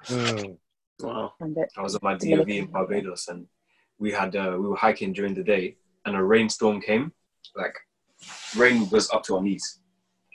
Mm. 0.06 0.58
Wow. 1.00 1.32
And 1.40 1.54
the- 1.56 1.68
I 1.76 1.82
was 1.82 1.94
on 1.94 2.00
my 2.02 2.14
DofE 2.14 2.58
in 2.58 2.66
Barbados, 2.66 3.28
and 3.28 3.46
we 3.99 4.12
had 4.12 4.37
uh, 4.37 4.56
we 4.60 4.68
were 4.68 4.76
hiking 4.76 5.12
during 5.12 5.34
the 5.34 5.42
day, 5.42 5.76
and 6.04 6.14
a 6.16 6.22
rainstorm 6.22 6.80
came. 6.80 7.12
Like 7.56 7.75
rain 8.56 8.88
was 8.90 9.10
up 9.10 9.22
to 9.24 9.36
our 9.36 9.42
knees, 9.42 9.80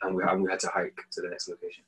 and 0.01 0.15
we 0.15 0.23
and 0.23 0.43
we 0.43 0.49
had 0.49 0.59
to 0.61 0.69
hike 0.69 0.95
to 1.11 1.21
the 1.21 1.29
next 1.29 1.49
location. 1.49 1.83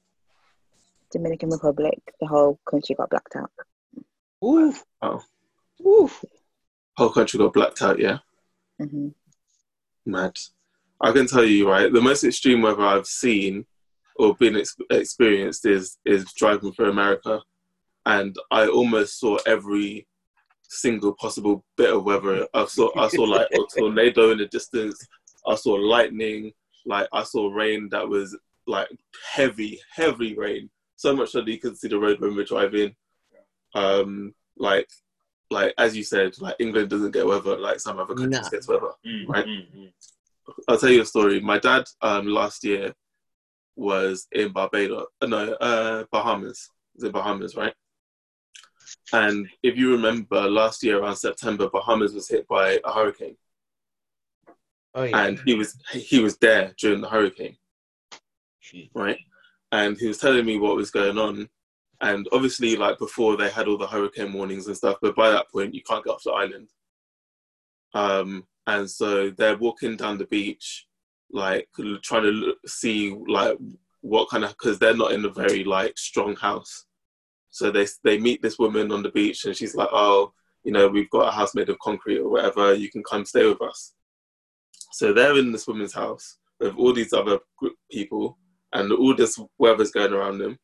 Dominican 1.12 1.50
Republic, 1.50 2.00
the 2.20 2.27
whole 2.27 2.60
country 2.70 2.96
got 2.96 3.10
blacked 3.10 3.36
out. 3.36 3.51
Ooh. 4.44 4.74
Oh. 5.01 5.24
Ooh. 5.82 6.12
Whole 6.98 7.10
country 7.12 7.38
got 7.38 7.54
blacked 7.54 7.82
out, 7.82 8.00
yeah? 8.00 8.20
hmm 8.80 9.10
Mad. 10.06 10.38
I 11.00 11.12
can 11.12 11.27
tell 11.27 11.44
you, 11.44 11.70
right, 11.70 11.92
the 11.92 12.01
most 12.01 12.24
extreme 12.24 12.62
weather 12.62 12.84
I've 12.84 13.06
seen 13.06 13.66
or 14.16 14.36
been 14.36 14.58
ex- 14.58 14.75
experienced 14.89 15.66
is 15.66 15.98
is 16.06 16.25
driving 16.34 16.72
through 16.72 16.89
America, 16.89 17.42
and 18.06 18.36
I 18.51 18.68
almost 18.68 19.20
saw 19.20 19.38
every 19.46 20.08
single 20.70 21.13
possible 21.13 21.63
bit 21.75 21.94
of 21.94 22.04
weather. 22.04 22.48
I 22.54 22.66
saw 22.66 22.89
I 22.98 23.10
saw 23.10 23.24
like 23.24 23.48
a 23.54 23.80
tornado 23.80 24.32
in 24.32 24.39
the 24.39 24.48
distance. 24.48 25.08
I 25.48 25.56
saw 25.56 25.74
lightning. 25.74 26.51
Like 26.86 27.08
I 27.13 27.24
saw 27.24 27.50
rain 27.51 27.89
that 27.92 28.08
was 28.08 28.38
like 28.66 28.89
heavy, 29.34 29.80
heavy 29.94 30.36
rain. 30.36 30.70
So 30.96 31.16
much 31.16 31.32
that 31.34 31.48
you 31.48 31.60
could 31.60 31.77
see 31.77 31.88
the 31.88 32.00
road 32.00 32.20
when 32.20 32.36
we're 32.36 32.44
driving. 32.46 32.96
Um, 33.75 34.34
like, 34.58 34.89
like 35.51 35.74
as 35.77 35.96
you 35.96 36.04
said, 36.04 36.39
like 36.42 36.56
England 36.60 36.89
doesn't 36.89 37.12
get 37.12 37.25
weather 37.25 37.58
like 37.58 37.80
some 37.80 38.00
other 38.00 38.16
countries 38.16 38.42
Nah. 38.44 38.50
get 38.50 38.68
weather. 38.68 38.92
Right. 39.27 39.46
I'll 40.68 40.77
tell 40.77 40.89
you 40.89 41.01
a 41.01 41.06
story. 41.06 41.39
My 41.39 41.60
dad 41.60 41.86
um, 42.01 42.27
last 42.27 42.63
year 42.63 42.94
was 43.75 44.27
in 44.32 44.51
Barbados, 44.51 45.06
uh, 45.22 45.27
no, 45.27 45.54
uh, 45.54 46.04
Bahamas. 46.12 46.70
It 46.96 46.98
was 46.98 47.04
in 47.06 47.12
Bahamas, 47.12 47.56
right? 47.56 47.74
And 49.13 49.48
if 49.62 49.77
you 49.77 49.92
remember, 49.92 50.50
last 50.50 50.84
year 50.84 51.00
around 51.00 51.18
September, 51.18 51.70
Bahamas 51.70 52.13
was 52.13 52.27
hit 52.27 52.48
by 52.48 52.80
a 52.84 52.92
hurricane, 52.92 53.38
Oh 54.96 55.03
yeah. 55.03 55.25
and 55.25 55.39
he 55.46 55.53
was 55.53 55.77
he 55.91 56.20
was 56.20 56.38
there 56.38 56.74
during 56.79 57.01
the 57.01 57.10
hurricane, 57.10 57.58
Shoot. 58.60 58.89
right? 58.94 59.20
And 59.72 59.98
he 59.98 60.08
was 60.08 60.17
telling 60.17 60.46
me 60.46 60.58
what 60.58 60.75
was 60.75 60.91
going 60.91 61.17
on, 61.17 61.50
and 62.01 62.27
obviously, 62.32 62.75
like 62.75 62.98
before, 62.98 63.38
they 63.38 63.50
had 63.50 63.67
all 63.67 63.77
the 63.77 63.88
hurricane 63.88 64.34
warnings 64.34 64.67
and 64.67 64.77
stuff, 64.77 64.98
but 65.01 65.15
by 65.15 65.29
that 65.29 65.50
point, 65.51 65.74
you 65.74 65.82
can't 65.84 66.03
get 66.03 66.12
off 66.12 66.24
the 66.24 66.32
island. 66.32 66.70
Um, 67.94 68.46
and 68.67 68.89
so 68.89 69.32
they're 69.32 69.58
walking 69.58 69.96
down 69.98 70.17
the 70.17 70.25
beach, 70.27 70.88
like 71.32 71.67
trying 72.03 72.24
to 72.24 72.29
look, 72.32 72.58
see 72.67 73.15
like 73.27 73.58
what 74.01 74.29
kind 74.29 74.44
of 74.44 74.51
because 74.51 74.77
they're 74.77 74.96
not 74.96 75.12
in 75.12 75.25
a 75.25 75.29
very 75.29 75.63
like 75.63 75.98
strong 75.98 76.36
house. 76.36 76.86
So 77.50 77.72
they 77.72 77.88
they 78.03 78.20
meet 78.20 78.41
this 78.41 78.60
woman 78.60 78.91
on 78.91 79.01
the 79.01 79.10
beach, 79.10 79.46
and 79.46 79.56
she's 79.56 79.75
like, 79.75 79.89
"Oh, 79.91 80.34
you 80.63 80.72
know, 80.72 80.88
we've 80.88 81.10
got 81.10 81.29
a 81.29 81.32
house 81.32 81.56
made 81.56 81.70
of 81.70 81.79
concrete 81.79 82.20
or 82.20 82.29
whatever. 82.29 82.74
You 82.74 82.91
can 82.91 83.03
come 83.03 83.25
stay 83.25 83.46
with 83.46 83.62
us." 83.62 83.94
So 84.98 85.13
they're 85.13 85.38
in 85.38 85.51
this 85.51 85.68
woman's 85.68 85.94
house 85.94 86.38
with 86.60 86.74
all 86.75 86.92
these 86.92 87.13
other 87.13 87.38
group 87.60 87.75
people, 87.92 88.39
and 88.74 88.92
all 88.92 89.16
this 89.16 89.39
weather's 89.60 89.92
going 89.92 90.12
around 90.12 90.39
them. 90.39 90.58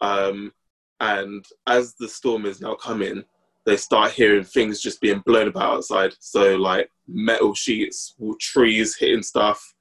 Um, 0.00 0.52
and 1.00 1.44
as 1.66 1.96
the 1.96 2.08
storm 2.08 2.46
is 2.46 2.60
now 2.60 2.76
coming, 2.76 3.24
they 3.66 3.76
start 3.76 4.12
hearing 4.12 4.44
things 4.44 4.80
just 4.80 5.00
being 5.00 5.24
blown 5.26 5.48
about 5.48 5.74
outside. 5.74 6.14
So 6.20 6.54
like 6.54 6.88
metal 7.08 7.52
sheets, 7.52 8.14
trees 8.38 8.96
hitting 8.96 9.24
stuff, 9.24 9.74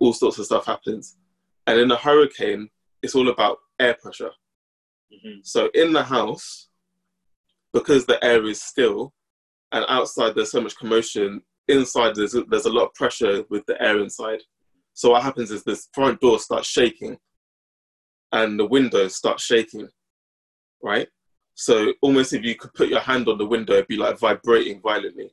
all 0.00 0.12
sorts 0.12 0.40
of 0.40 0.46
stuff 0.46 0.66
happens. 0.66 1.16
And 1.68 1.78
in 1.78 1.92
a 1.92 1.96
hurricane, 1.96 2.68
it's 3.00 3.14
all 3.14 3.28
about 3.28 3.58
air 3.78 3.94
pressure. 3.94 4.32
So 5.44 5.70
in 5.72 5.92
the 5.92 6.02
house, 6.02 6.66
because 7.72 8.06
the 8.06 8.22
air 8.24 8.44
is 8.46 8.60
still, 8.60 9.14
and 9.70 9.84
outside 9.88 10.34
there's 10.34 10.50
so 10.50 10.60
much 10.60 10.76
commotion, 10.76 11.42
inside 11.68 12.14
there's 12.14 12.34
a, 12.34 12.42
there's 12.44 12.66
a 12.66 12.72
lot 12.72 12.86
of 12.86 12.94
pressure 12.94 13.44
with 13.50 13.64
the 13.66 13.80
air 13.82 14.00
inside. 14.00 14.40
So 14.94 15.10
what 15.10 15.22
happens 15.22 15.50
is 15.50 15.62
this 15.62 15.88
front 15.92 16.20
door 16.20 16.38
starts 16.38 16.68
shaking, 16.68 17.18
and 18.32 18.58
the 18.58 18.66
windows 18.66 19.16
start 19.16 19.40
shaking, 19.40 19.88
right? 20.82 21.08
So 21.54 21.92
almost 22.00 22.32
if 22.32 22.44
you 22.44 22.54
could 22.54 22.72
put 22.74 22.88
your 22.88 23.00
hand 23.00 23.28
on 23.28 23.38
the 23.38 23.46
window, 23.46 23.74
it'd 23.74 23.86
be 23.86 23.96
like 23.96 24.18
vibrating 24.18 24.80
violently 24.80 25.30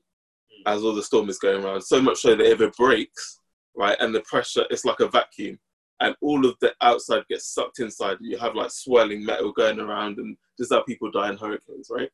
hmm. 0.51 0.61
as 0.65 0.83
all 0.83 0.93
the 0.93 1.03
storm 1.03 1.29
is 1.29 1.39
going 1.39 1.63
around. 1.63 1.81
So 1.81 2.01
much 2.01 2.19
so 2.19 2.35
that 2.35 2.51
if 2.51 2.61
it 2.61 2.75
breaks, 2.75 3.39
right, 3.75 3.97
and 3.99 4.13
the 4.13 4.21
pressure, 4.21 4.65
it's 4.69 4.85
like 4.85 4.99
a 4.99 5.07
vacuum, 5.07 5.59
and 5.99 6.15
all 6.21 6.45
of 6.45 6.55
the 6.59 6.73
outside 6.81 7.23
gets 7.29 7.53
sucked 7.53 7.79
inside. 7.79 8.17
You 8.19 8.37
have 8.37 8.55
like 8.55 8.71
swirling 8.71 9.25
metal 9.25 9.51
going 9.51 9.79
around, 9.79 10.17
and 10.17 10.37
just 10.57 10.73
how 10.73 10.83
people 10.83 11.11
die 11.11 11.29
in 11.29 11.37
hurricanes, 11.37 11.89
right? 11.89 12.09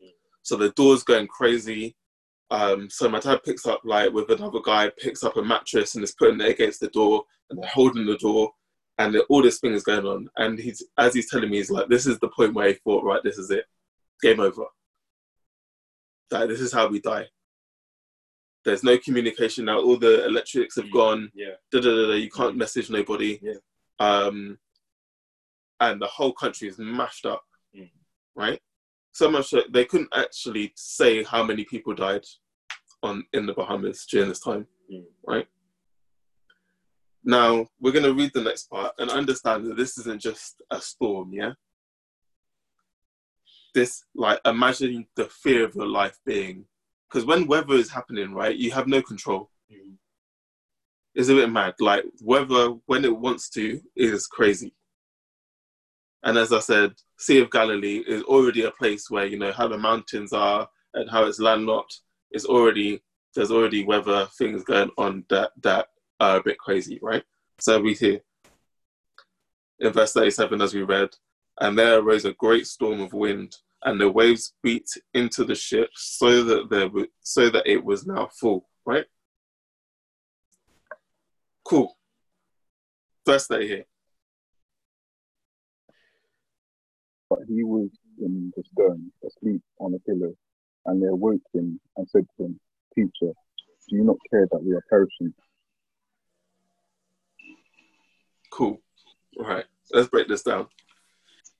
Hmm. 0.00 0.08
So 0.42 0.56
the 0.56 0.70
door's 0.70 1.02
going 1.02 1.26
crazy, 1.26 1.96
Um, 2.50 2.90
so 2.90 3.08
my 3.08 3.20
dad 3.20 3.42
picks 3.44 3.64
up 3.66 3.80
like 3.84 4.12
with 4.12 4.30
another 4.30 4.58
guy, 4.64 4.90
picks 4.98 5.22
up 5.22 5.36
a 5.36 5.42
mattress 5.42 5.94
and 5.94 6.02
is 6.02 6.14
putting 6.18 6.40
it 6.40 6.48
against 6.50 6.80
the 6.80 6.88
door 6.88 7.22
and 7.48 7.62
they're 7.62 7.68
holding 7.70 8.06
the 8.06 8.16
door 8.18 8.50
and 8.98 9.16
all 9.28 9.40
this 9.42 9.60
thing 9.60 9.72
is 9.72 9.84
going 9.84 10.04
on. 10.04 10.28
And 10.36 10.58
he's 10.58 10.82
as 10.98 11.14
he's 11.14 11.30
telling 11.30 11.50
me, 11.50 11.58
he's 11.58 11.70
like, 11.70 11.88
this 11.88 12.06
is 12.06 12.18
the 12.18 12.28
point 12.28 12.54
where 12.54 12.68
he 12.68 12.74
thought, 12.74 13.04
right, 13.04 13.22
this 13.22 13.38
is 13.38 13.50
it, 13.50 13.64
game 14.20 14.40
over. 14.40 14.64
Like 16.30 16.48
this 16.48 16.60
is 16.60 16.72
how 16.72 16.88
we 16.88 17.00
die. 17.00 17.26
There's 18.64 18.84
no 18.84 18.98
communication 18.98 19.64
now. 19.64 19.80
All 19.80 19.96
the 19.96 20.26
electrics 20.26 20.76
have 20.76 20.90
gone. 20.92 21.30
Yeah. 21.34 21.54
Da, 21.72 21.80
da, 21.80 21.88
da, 21.88 22.06
da, 22.08 22.12
you 22.14 22.30
can't 22.30 22.56
message 22.56 22.90
nobody. 22.90 23.40
Yeah. 23.42 23.54
Um, 23.98 24.58
and 25.80 26.00
the 26.00 26.06
whole 26.06 26.32
country 26.32 26.68
is 26.68 26.78
mashed 26.78 27.24
up, 27.26 27.42
Mm. 27.74 27.90
right? 28.34 28.60
So 29.12 29.30
much 29.30 29.50
that 29.50 29.72
they 29.72 29.84
couldn't 29.84 30.12
actually 30.14 30.72
say 30.76 31.22
how 31.24 31.42
many 31.42 31.64
people 31.64 31.94
died 31.94 32.24
on 33.02 33.24
in 33.32 33.46
the 33.46 33.54
Bahamas 33.54 34.06
during 34.06 34.28
this 34.28 34.40
time, 34.40 34.66
Mm. 34.90 35.04
right? 35.26 35.46
Now 37.24 37.66
we're 37.80 37.92
going 37.92 38.04
to 38.04 38.14
read 38.14 38.32
the 38.32 38.42
next 38.42 38.70
part 38.70 38.94
and 38.98 39.10
understand 39.10 39.66
that 39.66 39.76
this 39.76 39.98
isn't 39.98 40.20
just 40.20 40.62
a 40.70 40.80
storm, 40.80 41.32
yeah. 41.32 41.52
This 43.74 44.04
like 44.14 44.40
imagine 44.44 45.06
the 45.16 45.26
fear 45.26 45.64
of 45.64 45.74
your 45.74 45.86
life 45.86 46.18
being 46.24 46.64
because 47.08 47.24
when 47.26 47.46
weather 47.46 47.74
is 47.74 47.90
happening, 47.90 48.32
right, 48.32 48.56
you 48.56 48.70
have 48.72 48.86
no 48.86 49.00
control. 49.02 49.50
Mm. 49.70 49.96
It's 51.14 51.28
a 51.28 51.34
bit 51.34 51.50
mad. 51.50 51.74
Like 51.78 52.04
weather 52.22 52.70
when 52.86 53.04
it 53.04 53.16
wants 53.16 53.48
to 53.50 53.80
is 53.96 54.26
crazy. 54.26 54.74
And 56.22 56.36
as 56.36 56.52
I 56.52 56.60
said, 56.60 56.94
Sea 57.18 57.40
of 57.40 57.50
Galilee 57.50 58.02
is 58.06 58.22
already 58.24 58.62
a 58.62 58.70
place 58.70 59.10
where 59.10 59.26
you 59.26 59.38
know 59.38 59.52
how 59.52 59.68
the 59.68 59.78
mountains 59.78 60.32
are 60.32 60.68
and 60.94 61.10
how 61.10 61.24
it's 61.24 61.40
landlocked. 61.40 62.00
It's 62.30 62.44
already 62.44 63.02
there's 63.34 63.50
already 63.50 63.84
weather 63.84 64.26
things 64.38 64.64
going 64.64 64.90
on 64.98 65.24
that 65.30 65.52
that 65.62 65.86
are 66.18 66.38
a 66.38 66.42
bit 66.42 66.58
crazy, 66.58 66.98
right? 67.02 67.22
So 67.58 67.80
we 67.80 67.94
hear 67.94 68.20
in 69.78 69.92
verse 69.92 70.12
37 70.12 70.60
as 70.60 70.74
we 70.74 70.82
read, 70.82 71.10
and 71.60 71.78
there 71.78 71.98
arose 71.98 72.24
a 72.24 72.32
great 72.34 72.66
storm 72.66 73.00
of 73.00 73.12
wind, 73.12 73.56
and 73.84 74.00
the 74.00 74.10
waves 74.10 74.54
beat 74.62 74.88
into 75.14 75.44
the 75.44 75.54
ship 75.54 75.90
so 75.94 76.44
that 76.44 76.70
there 76.70 76.90
so 77.22 77.48
that 77.50 77.66
it 77.66 77.82
was 77.82 78.06
now 78.06 78.28
full, 78.38 78.68
right? 78.84 79.06
Cool. 81.64 81.96
Verse 83.26 83.46
30 83.46 83.68
here. 83.68 83.84
But 87.30 87.38
he 87.48 87.62
was 87.62 87.88
in 88.18 88.52
the 88.56 88.62
stern, 88.72 89.10
asleep 89.24 89.62
on 89.78 89.94
a 89.94 89.98
pillow. 90.00 90.34
And 90.86 91.00
they 91.00 91.06
awoke 91.06 91.40
him 91.54 91.80
and 91.96 92.08
said 92.10 92.26
to 92.36 92.44
him, 92.44 92.60
Teacher, 92.94 93.32
do 93.88 93.96
you 93.96 94.02
not 94.04 94.16
care 94.30 94.48
that 94.50 94.62
we 94.62 94.74
are 94.74 94.84
perishing? 94.90 95.32
Cool. 98.50 98.78
All 99.38 99.46
right, 99.46 99.64
let's 99.92 100.08
break 100.08 100.28
this 100.28 100.42
down. 100.42 100.66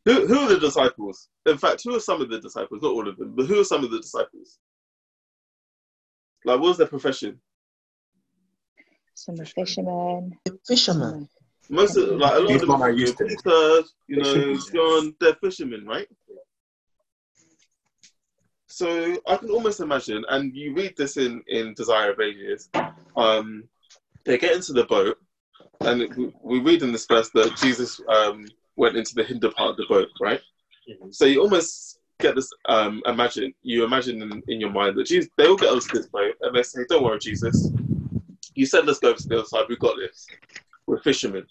Who, 0.06 0.26
who 0.26 0.38
are 0.38 0.48
the 0.48 0.58
disciples? 0.58 1.28
In 1.46 1.58
fact, 1.58 1.82
who 1.84 1.94
are 1.94 2.00
some 2.00 2.20
of 2.20 2.30
the 2.30 2.40
disciples? 2.40 2.82
Not 2.82 2.92
all 2.92 3.08
of 3.08 3.16
them, 3.16 3.34
but 3.36 3.46
who 3.46 3.60
are 3.60 3.64
some 3.64 3.84
of 3.84 3.90
the 3.90 4.00
disciples? 4.00 4.58
Like, 6.44 6.58
what 6.58 6.68
was 6.68 6.78
their 6.78 6.86
profession? 6.86 7.40
Some 9.14 9.38
are 9.38 9.44
fishermen. 9.44 10.32
Fisherman. 11.70 11.76
Most 11.76 11.96
of, 11.96 12.18
like, 12.20 12.34
a 12.34 12.38
lot 12.40 12.44
of 12.44 12.48
These 12.48 12.60
them, 12.60 12.68
one 12.68 12.82
I 12.82 12.88
used 12.90 13.18
to. 13.18 13.24
Peter, 13.24 13.82
you 14.08 14.16
know, 14.16 14.24
Fishermen. 14.54 14.60
John, 14.74 15.16
they're 15.20 15.34
fishermen, 15.34 15.86
right? 15.86 16.08
So 18.66 19.20
I 19.26 19.36
can 19.36 19.50
almost 19.50 19.80
imagine, 19.80 20.24
and 20.28 20.54
you 20.54 20.74
read 20.74 20.96
this 20.96 21.16
in 21.16 21.42
in 21.48 21.74
Desire 21.74 22.12
of 22.12 22.20
Ages. 22.20 22.68
Um, 23.16 23.64
they 24.24 24.38
get 24.38 24.54
into 24.54 24.72
the 24.72 24.84
boat, 24.84 25.18
and 25.80 26.02
it- 26.02 26.14
we- 26.16 26.32
we 26.42 26.60
read 26.60 26.82
in 26.82 26.92
this 26.92 27.06
verse 27.06 27.30
that 27.30 27.56
Jesus 27.56 28.00
um, 28.08 28.46
went 28.76 28.96
into 28.96 29.14
the 29.14 29.24
hinder 29.24 29.50
part 29.50 29.70
of 29.72 29.76
the 29.76 29.86
boat, 29.88 30.08
right? 30.20 30.40
Mhm. 30.88 31.12
So 31.12 31.24
you 31.24 31.40
almost 31.42 31.98
get 32.20 32.36
this. 32.36 32.48
Um, 32.68 33.02
imagine 33.06 33.52
you 33.62 33.82
imagine 33.84 34.22
in, 34.22 34.42
in 34.46 34.60
your 34.60 34.70
mind 34.70 34.96
that 34.96 35.06
Jesus, 35.08 35.30
they 35.36 35.46
all 35.48 35.56
get 35.56 35.72
onto 35.72 35.88
this 35.92 36.06
boat, 36.08 36.36
and 36.40 36.54
they 36.54 36.62
say, 36.62 36.84
"Don't 36.88 37.02
worry, 37.02 37.18
Jesus. 37.18 37.72
You 38.54 38.66
said 38.66 38.86
let's 38.86 39.00
go 39.00 39.12
to 39.14 39.28
the 39.28 39.38
other 39.38 39.46
side. 39.46 39.66
We've 39.68 39.78
got 39.80 39.96
this. 39.96 40.26
We're 40.86 41.00
fishermen. 41.02 41.46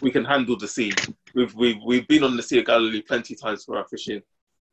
We 0.00 0.10
can 0.10 0.24
handle 0.24 0.56
the 0.56 0.68
sea. 0.68 0.92
We've 1.34 1.54
we've 1.54 1.80
we've 1.84 2.08
been 2.08 2.24
on 2.24 2.36
the 2.36 2.42
Sea 2.42 2.60
of 2.60 2.66
Galilee 2.66 3.02
plenty 3.02 3.34
of 3.34 3.40
times 3.40 3.64
for 3.64 3.76
our 3.76 3.86
fishing." 3.88 4.22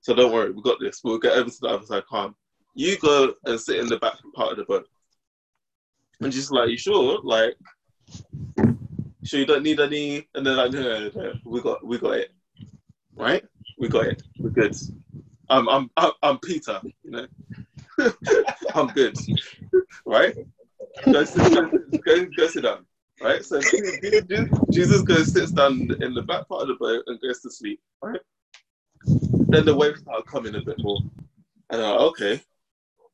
So 0.02 0.14
don't 0.14 0.32
worry, 0.32 0.52
we 0.52 0.62
got 0.62 0.80
this. 0.80 1.02
We'll 1.04 1.20
get 1.20 1.34
over 1.34 1.50
to 1.50 1.58
the 1.62 1.68
other 1.68 1.86
side 1.86 2.06
calm. 2.08 2.36
You 2.74 2.98
go 2.98 3.34
and 3.46 3.60
sit 3.60 3.80
in 3.80 3.88
the 3.88 3.98
back 3.98 4.14
part 4.34 4.52
of 4.52 4.58
the 4.58 4.64
boat. 4.64 4.88
And 6.22 6.32
just 6.32 6.52
like, 6.52 6.70
you 6.70 6.78
sure? 6.78 7.20
Like, 7.24 7.56
sure 9.24 9.40
you 9.40 9.46
don't 9.46 9.64
need 9.64 9.80
any? 9.80 10.28
And 10.36 10.46
they're 10.46 10.56
like, 10.56 10.72
no, 10.72 10.82
no, 10.82 11.00
no, 11.00 11.22
no. 11.22 11.34
we 11.46 11.62
got, 11.62 11.86
we 11.86 11.98
got 11.98 12.18
it, 12.18 12.32
right? 13.16 13.44
We 13.78 13.88
got 13.88 14.08
it. 14.08 14.24
We're 14.38 14.50
good. 14.50 14.76
I'm, 15.50 15.68
I'm, 15.68 15.90
I'm, 15.98 16.12
I'm 16.22 16.38
Peter. 16.40 16.80
You 17.04 17.12
know, 17.12 17.28
I'm 18.76 18.88
good, 18.88 19.18
right? 20.06 20.36
Go, 21.06 21.24
sit, 21.24 21.54
go, 21.54 21.70
go, 22.06 22.26
go 22.38 22.48
sit 22.48 22.64
down, 22.64 22.86
right? 23.22 23.44
So 23.44 23.60
Jesus 24.72 25.02
goes 25.02 25.34
sits 25.34 25.52
down 25.52 25.90
in 26.02 26.14
the 26.14 26.24
back 26.24 26.48
part 26.48 26.64
of 26.64 26.68
the 26.70 26.76
boat 26.76 27.04
and 27.08 27.20
goes 27.22 27.42
to 27.42 27.52
sleep, 27.52 27.80
right? 28.02 28.20
then 29.50 29.66
the 29.66 29.76
waves 29.76 30.02
start 30.02 30.26
coming 30.28 30.56
a 30.56 30.62
bit 30.62 30.78
more. 30.80 31.00
And 31.72 31.82
like, 31.82 32.00
okay, 32.00 32.42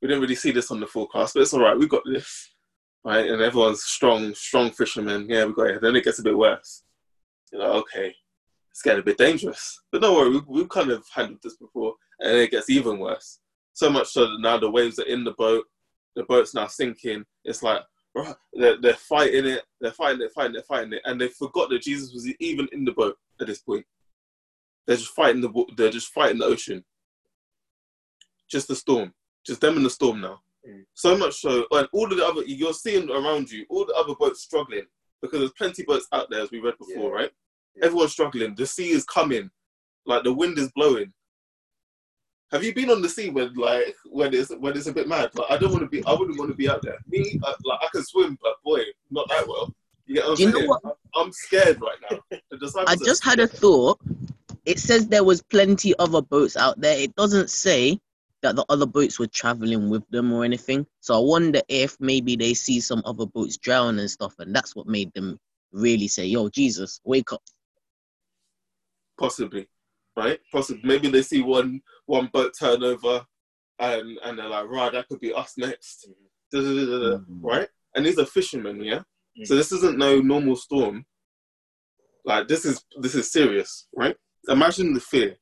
we 0.02 0.08
didn't 0.08 0.22
really 0.22 0.36
see 0.36 0.52
this 0.52 0.72
on 0.72 0.80
the 0.80 0.88
forecast, 0.88 1.34
but 1.34 1.42
it's 1.42 1.54
all 1.54 1.62
right. 1.62 1.78
We 1.78 1.88
got 1.88 2.04
this, 2.06 2.52
right? 3.04 3.30
And 3.30 3.42
everyone's 3.42 3.84
strong, 3.84 4.34
strong 4.34 4.72
fishermen. 4.72 5.28
Yeah, 5.30 5.46
we 5.46 5.54
got 5.54 5.70
it. 5.70 5.82
Then 5.82 5.96
it 5.96 6.04
gets 6.04 6.20
a 6.20 6.24
bit 6.24 6.38
worse. 6.38 6.84
You're 7.52 7.62
like, 7.62 7.84
okay, 7.84 8.16
it's 8.72 8.82
getting 8.82 9.00
a 9.00 9.06
bit 9.06 9.18
dangerous. 9.18 9.82
But 9.92 10.02
don't 10.02 10.16
worry, 10.16 10.30
we, 10.30 10.42
we've 10.48 10.70
kind 10.70 10.92
of 10.92 11.06
handled 11.14 11.40
this 11.42 11.58
before, 11.58 11.94
and 12.20 12.38
it 12.38 12.52
gets 12.52 12.70
even 12.70 13.00
worse. 13.00 13.40
So 13.74 13.90
much 13.90 14.08
so 14.08 14.22
that 14.22 14.42
now 14.42 14.58
the 14.58 14.70
waves 14.70 15.00
are 15.00 15.06
in 15.06 15.24
the 15.24 15.34
boat. 15.34 15.66
The 16.16 16.24
boat's 16.24 16.54
now 16.54 16.68
sinking. 16.68 17.26
It's 17.44 17.64
like 17.64 17.82
they're, 18.54 18.78
they're 18.82 18.94
fighting 18.94 19.46
it. 19.46 19.64
They're 19.82 19.92
fighting 19.92 20.22
it, 20.22 20.32
fighting 20.34 20.56
it, 20.56 20.66
fighting 20.66 20.94
it, 20.94 21.02
and 21.06 21.20
they 21.20 21.28
forgot 21.28 21.70
that 21.70 21.82
Jesus 21.82 22.14
was 22.14 22.28
even 22.40 22.68
in 22.72 22.86
the 22.86 22.92
boat 22.92 23.18
at 23.42 23.48
this 23.48 23.60
point. 23.60 23.86
They're 24.88 24.98
just 24.98 25.12
fighting 25.12 25.42
the 25.42 25.66
they're 25.76 25.90
just 25.90 26.14
fighting 26.14 26.40
the 26.40 26.46
ocean. 26.46 26.84
Just 28.50 28.68
the 28.68 28.76
storm. 28.76 29.14
Just 29.46 29.62
them 29.62 29.78
in 29.78 29.84
the 29.84 29.90
storm 29.90 30.22
now. 30.22 30.42
Mm. 30.68 30.86
So 30.94 31.18
much 31.18 31.36
so 31.42 31.66
and 31.72 31.88
all 31.92 32.12
of 32.12 32.18
the 32.18 32.26
other 32.26 32.44
you're 32.46 32.74
seeing 32.74 33.10
around 33.10 33.52
you, 33.52 33.66
all 33.70 33.86
the 33.86 33.94
other 33.96 34.16
boats 34.16 34.42
struggling 34.42 34.86
because 35.22 35.40
there's 35.40 35.52
plenty 35.54 35.82
of 35.84 35.88
boats 35.88 36.08
out 36.12 36.30
there 36.30 36.42
as 36.42 36.52
we 36.52 36.60
read 36.60 36.78
before, 36.78 37.12
Yeah. 37.12 37.22
right? 37.24 37.32
Yeah. 37.76 37.86
Everyone's 37.86 38.12
struggling. 38.12 38.56
The 38.56 38.66
sea 38.66 38.92
is 38.92 39.04
coming. 39.06 39.50
Like 40.06 40.24
the 40.24 40.34
wind 40.34 40.58
is 40.60 40.72
blowing. 40.76 41.14
Have 42.52 42.64
you 42.64 42.74
been 42.74 42.92
on 42.92 43.02
the 43.02 43.10
sea 43.10 43.30
when 43.30 43.54
like 43.56 43.96
when 44.06 44.34
it's 44.34 44.52
when 44.60 44.78
it's 44.78 44.88
a 44.88 44.94
bit 44.94 45.08
mad? 45.08 45.32
Like 45.34 45.52
I 45.52 45.58
don't 45.58 45.72
want 45.72 45.84
to 45.84 45.90
be 45.90 46.06
I 46.06 46.14
wouldn't 46.14 46.38
want 46.38 46.52
to 46.52 46.56
be 46.56 46.70
out 46.70 46.82
there. 46.82 46.98
Me 47.08 47.40
uh, 47.44 47.54
like 47.64 47.80
I 47.82 47.88
can 47.92 48.04
swim, 48.04 48.38
but 48.42 48.56
boy, 48.64 48.82
not 49.12 49.28
that 49.30 49.48
well. 49.48 49.74
You 50.06 50.22
you 50.38 50.52
know 50.52 50.66
what? 50.66 50.82
I'm- 51.16 51.32
scared 51.32 51.82
right 51.82 51.98
now. 52.12 52.20
I 52.88 52.96
just 52.96 53.24
had 53.24 53.40
a 53.40 53.48
thought. 53.48 54.00
It 54.66 54.80
says 54.80 55.08
there 55.08 55.24
was 55.24 55.42
plenty 55.42 55.98
other 55.98 56.22
boats 56.22 56.56
out 56.56 56.80
there. 56.80 56.98
It 56.98 57.16
doesn't 57.16 57.50
say 57.50 58.00
that 58.42 58.56
the 58.56 58.66
other 58.70 58.86
boats 58.86 59.18
were 59.18 59.28
traveling 59.28 59.90
with 59.90 60.08
them 60.10 60.32
or 60.32 60.44
anything. 60.44 60.86
So 61.00 61.16
I 61.16 61.20
wonder 61.20 61.62
if 61.68 61.98
maybe 62.00 62.36
they 62.36 62.54
see 62.54 62.80
some 62.80 63.02
other 63.06 63.26
boats 63.26 63.58
drown 63.58 63.98
and 63.98 64.10
stuff, 64.10 64.36
and 64.40 64.56
that's 64.56 64.76
what 64.76 64.88
made 64.88 65.12
them 65.14 65.40
really 65.72 66.08
say, 66.08 66.26
"Yo, 66.26 66.50
Jesus, 66.50 67.02
wake 67.04 67.34
up." 67.34 67.42
possibly, 69.18 69.68
right? 70.16 70.40
Possibly. 70.52 70.82
Maybe 70.84 71.10
they 71.10 71.22
see 71.22 71.42
one 71.42 71.82
one 72.06 72.30
boat 72.32 72.54
turn 72.60 72.84
over, 72.84 73.26
and 73.80 74.18
and 74.24 74.38
they're 74.40 74.50
like, 74.50 74.68
right, 74.68 74.92
that 74.94 75.08
could 75.08 75.20
be 75.20 75.34
us 75.34 75.54
next, 75.58 76.08
da, 76.52 76.60
Mhm. 76.60 77.26
right? 77.42 77.70
And 77.96 78.06
these 78.06 78.20
are 78.20 78.26
fishermen, 78.26 78.84
yeah. 78.84 79.04
Mm. 79.38 79.48
So 79.48 79.56
this 79.56 79.72
isn't 79.72 79.98
no 79.98 80.20
normal 80.20 80.56
storm. 80.56 81.06
Like 82.24 82.48
this 82.48 82.66
is 82.66 82.84
this 83.00 83.16
is 83.16 83.32
serious, 83.32 83.88
right? 83.96 84.18
Imagine 84.48 84.94
the 84.94 85.00
fear, 85.00 85.38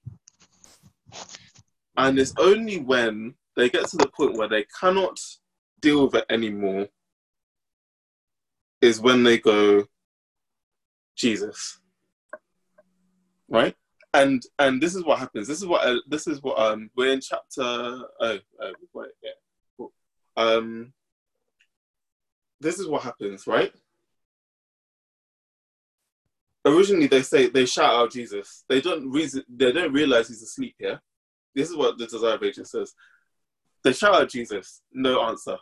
and 1.97 2.19
it's 2.19 2.33
only 2.37 2.79
when 2.79 3.35
they 3.55 3.69
get 3.69 3.87
to 3.89 3.97
the 3.97 4.07
point 4.09 4.37
where 4.37 4.47
they 4.49 4.65
cannot 4.79 5.19
deal 5.79 6.05
with 6.05 6.15
it 6.15 6.25
anymore 6.29 6.87
is 8.81 8.99
when 8.99 9.23
they 9.23 9.37
go, 9.37 9.85
Jesus 11.15 11.79
right? 13.49 13.75
And 14.13 14.43
and 14.59 14.81
this 14.81 14.95
is 14.95 15.03
what 15.03 15.19
happens. 15.19 15.47
This 15.47 15.59
is 15.59 15.65
what 15.65 15.87
uh, 15.87 15.99
this 16.07 16.27
is 16.27 16.41
what 16.41 16.59
um 16.59 16.89
we're 16.95 17.13
in 17.13 17.21
chapter. 17.21 17.61
Oh, 17.61 18.39
oh 18.61 18.73
wait, 18.93 19.09
yeah. 19.23 19.87
Um, 20.35 20.93
this 22.59 22.79
is 22.79 22.87
what 22.87 23.03
happens, 23.03 23.47
right? 23.47 23.71
Originally, 26.65 27.07
they 27.07 27.21
say 27.21 27.47
they 27.47 27.65
shout 27.65 27.93
out 27.93 28.11
Jesus. 28.11 28.63
They 28.69 28.81
don't 28.81 29.11
reason. 29.11 29.43
They 29.49 29.71
don't 29.71 29.91
realize 29.91 30.27
he's 30.27 30.43
asleep 30.43 30.75
here. 30.79 31.01
This 31.55 31.69
is 31.69 31.75
what 31.75 31.97
the 31.97 32.07
Desire 32.07 32.35
of 32.35 32.43
Ages 32.43 32.71
says. 32.71 32.93
They 33.83 33.93
shout 33.93 34.15
out 34.15 34.29
Jesus, 34.29 34.81
no 34.93 35.21
answer. 35.23 35.57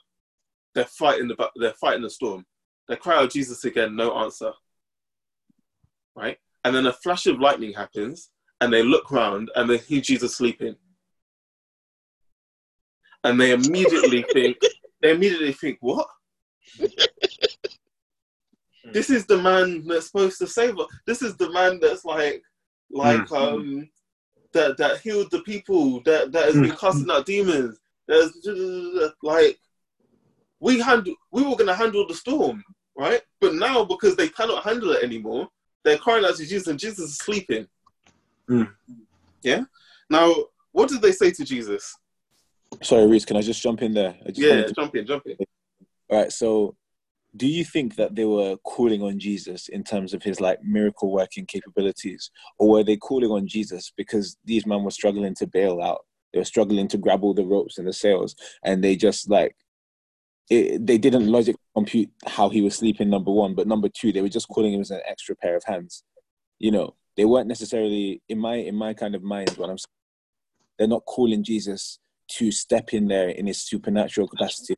They're 0.76 0.86
fighting 0.86 1.28
the 1.28 1.50
they're 1.56 1.74
fighting 1.74 2.04
the 2.04 2.10
storm. 2.10 2.46
They 2.88 2.96
cry 2.96 3.18
out 3.18 3.32
Jesus 3.32 3.64
again, 3.66 3.96
no 3.96 4.16
answer. 4.18 4.52
Right? 6.16 6.38
And 6.64 6.76
then 6.76 6.86
a 6.86 6.94
flash 6.94 7.26
of 7.26 7.40
lightning 7.40 7.74
happens, 7.74 8.30
and 8.62 8.72
they 8.72 8.84
look 8.84 9.12
round 9.12 9.52
and 9.56 9.70
they 9.70 9.80
see 9.80 10.00
Jesus 10.00 10.36
sleeping. 10.38 10.76
And 13.24 13.40
they 13.40 13.52
immediately 13.52 14.22
think, 14.34 14.58
they 15.02 15.12
immediately 15.12 15.54
think, 15.54 15.80
what? 15.82 16.08
this 18.94 19.10
is 19.10 19.26
the 19.26 19.38
man 19.38 19.86
that's 19.88 20.08
supposed 20.08 20.38
to 20.40 20.48
save 20.48 20.78
us. 20.80 20.88
This 21.06 21.22
is 21.22 21.36
the 21.38 21.52
man 21.52 21.80
that's 21.82 22.06
like, 22.06 22.44
like, 22.92 23.26
Mm. 23.28 23.38
um, 23.38 23.90
that 24.54 24.78
that 24.78 25.00
healed 25.00 25.32
the 25.32 25.40
people, 25.42 26.02
that 26.02 26.32
that 26.34 26.46
has 26.46 26.56
been 26.56 26.76
casting 26.76 27.10
out 27.10 27.26
demons. 27.26 27.80
There's 28.08 28.34
like, 29.24 29.58
we 30.60 30.80
handle, 30.80 31.16
we 31.32 31.44
were 31.44 31.56
gonna 31.56 31.74
handle 31.76 32.06
the 32.06 32.14
storm, 32.14 32.62
right? 32.98 33.22
But 33.40 33.56
now 33.56 33.86
because 33.86 34.18
they 34.18 34.28
cannot 34.28 34.66
handle 34.66 34.92
it 34.92 35.04
anymore, 35.04 35.48
they're 35.86 35.98
crying 35.98 36.26
out 36.26 36.36
to 36.36 36.46
Jesus, 36.46 36.68
and 36.68 36.78
Jesus 36.78 37.12
is 37.12 37.18
sleeping. 37.18 37.66
Mm. 38.52 38.70
Yeah. 39.44 39.64
Now, 40.10 40.34
what 40.74 40.90
did 40.90 41.02
they 41.02 41.12
say 41.14 41.32
to 41.32 41.46
Jesus? 41.46 41.96
Sorry, 42.84 43.08
Reese, 43.08 43.26
can 43.26 43.38
I 43.38 43.42
just 43.42 43.62
jump 43.62 43.82
in 43.82 43.94
there? 43.94 44.16
I 44.26 44.28
just 44.30 44.40
Yeah, 44.40 44.64
to- 44.64 44.74
jump 44.74 44.96
in, 44.96 45.06
jump 45.06 45.24
in. 45.26 45.38
All 46.10 46.18
right, 46.20 46.32
so 46.32 46.76
do 47.36 47.48
you 47.48 47.64
think 47.64 47.96
that 47.96 48.16
they 48.16 48.26
were 48.26 48.58
calling 48.58 49.02
on 49.02 49.18
Jesus 49.20 49.70
in 49.70 49.84
terms 49.84 50.14
of 50.14 50.22
his 50.22 50.42
like 50.42 50.60
miracle 50.64 51.12
working 51.12 51.46
capabilities, 51.46 52.30
or 52.60 52.70
were 52.70 52.84
they 52.84 52.98
calling 52.98 53.32
on 53.32 53.48
Jesus 53.48 53.94
because 53.96 54.38
these 54.44 54.66
men 54.66 54.84
were 54.84 54.92
struggling 54.92 55.34
to 55.36 55.48
bail 55.48 55.82
out? 55.82 56.02
They 56.34 56.40
were 56.40 56.46
struggling 56.46 56.90
to 56.90 56.98
grab 56.98 57.24
all 57.24 57.34
the 57.34 57.46
ropes 57.46 57.78
and 57.78 57.88
the 57.88 57.94
sails, 57.94 58.36
and 58.66 58.84
they 58.84 58.98
just 58.98 59.30
like 59.30 59.56
it, 60.50 60.86
they 60.86 60.98
didn't 60.98 61.28
logic 61.32 61.56
compute 61.74 62.10
how 62.26 62.50
he 62.50 62.62
was 62.62 62.76
sleeping. 62.76 63.10
Number 63.10 63.32
one, 63.32 63.56
but 63.56 63.68
number 63.68 63.88
two, 63.88 64.12
they 64.12 64.22
were 64.22 64.28
just 64.30 64.50
calling 64.50 64.74
him 64.74 64.82
as 64.82 64.92
an 64.92 65.02
extra 65.08 65.36
pair 65.36 65.56
of 65.56 65.64
hands. 65.66 66.04
You 66.60 66.72
know, 66.72 66.96
they 67.18 67.26
weren't 67.26 67.48
necessarily 67.48 68.22
in 68.30 68.40
my 68.40 68.56
in 68.56 68.76
my 68.76 68.94
kind 68.94 69.16
of 69.16 69.24
mind. 69.24 69.52
What 69.58 69.70
I'm 69.70 69.78
saying, 69.78 69.88
they're 70.78 70.88
not 70.88 71.06
calling 71.06 71.44
Jesus 71.44 72.00
to 72.30 72.52
step 72.52 72.94
in 72.94 73.08
there 73.08 73.30
in 73.30 73.48
his 73.48 73.62
supernatural 73.62 74.28
capacity. 74.28 74.76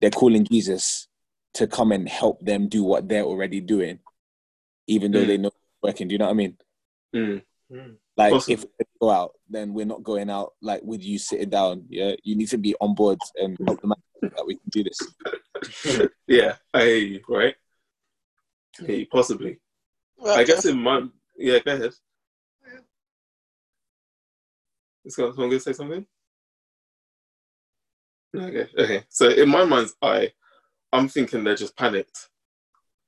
They're 0.00 0.10
calling 0.10 0.44
Jesus 0.44 1.08
to 1.54 1.66
come 1.66 1.92
and 1.92 2.08
help 2.08 2.40
them 2.40 2.68
do 2.68 2.84
what 2.84 3.08
they're 3.08 3.24
already 3.24 3.60
doing, 3.60 3.98
even 4.86 5.10
though 5.12 5.24
Mm. 5.24 5.26
they 5.26 5.38
know 5.38 5.48
it's 5.48 5.56
working. 5.82 6.08
Do 6.08 6.12
you 6.14 6.18
know 6.18 6.26
what 6.26 6.30
I 6.32 6.34
mean? 6.34 6.58
Mm. 7.14 7.42
Like 8.16 8.32
Possible. 8.32 8.52
if 8.52 8.64
we 8.64 8.84
go 9.00 9.10
out, 9.10 9.32
then 9.48 9.72
we're 9.72 9.86
not 9.86 10.02
going 10.02 10.28
out 10.28 10.52
like 10.60 10.82
with 10.82 11.02
you 11.02 11.18
sitting 11.18 11.48
down. 11.48 11.86
Yeah, 11.88 12.14
you 12.22 12.36
need 12.36 12.48
to 12.48 12.58
be 12.58 12.74
on 12.80 12.94
board 12.94 13.18
and 13.36 13.56
help 13.64 13.80
them 13.80 13.92
out 13.92 13.98
that 14.22 14.46
we 14.46 14.56
can 14.56 14.68
do 14.70 14.84
this. 14.84 16.08
yeah, 16.26 16.56
I 16.74 16.82
hear 16.84 16.96
you, 16.96 17.20
right? 17.28 17.54
I 18.80 18.84
hear 18.84 18.96
you, 18.96 19.06
possibly. 19.06 19.58
I 20.26 20.44
guess 20.44 20.66
in 20.66 20.78
my 20.82 21.02
yeah, 21.40 21.58
go 21.58 21.74
ahead. 21.74 21.92
Is 25.04 25.14
someone 25.14 25.34
going 25.34 25.50
to 25.50 25.60
say 25.60 25.72
something? 25.72 26.06
Okay, 28.36 28.68
okay. 28.78 29.04
So 29.08 29.28
in 29.28 29.48
my 29.48 29.64
mind's 29.64 29.94
eye, 30.02 30.32
I'm 30.92 31.08
thinking 31.08 31.42
they're 31.42 31.56
just 31.56 31.76
panicked. 31.76 32.28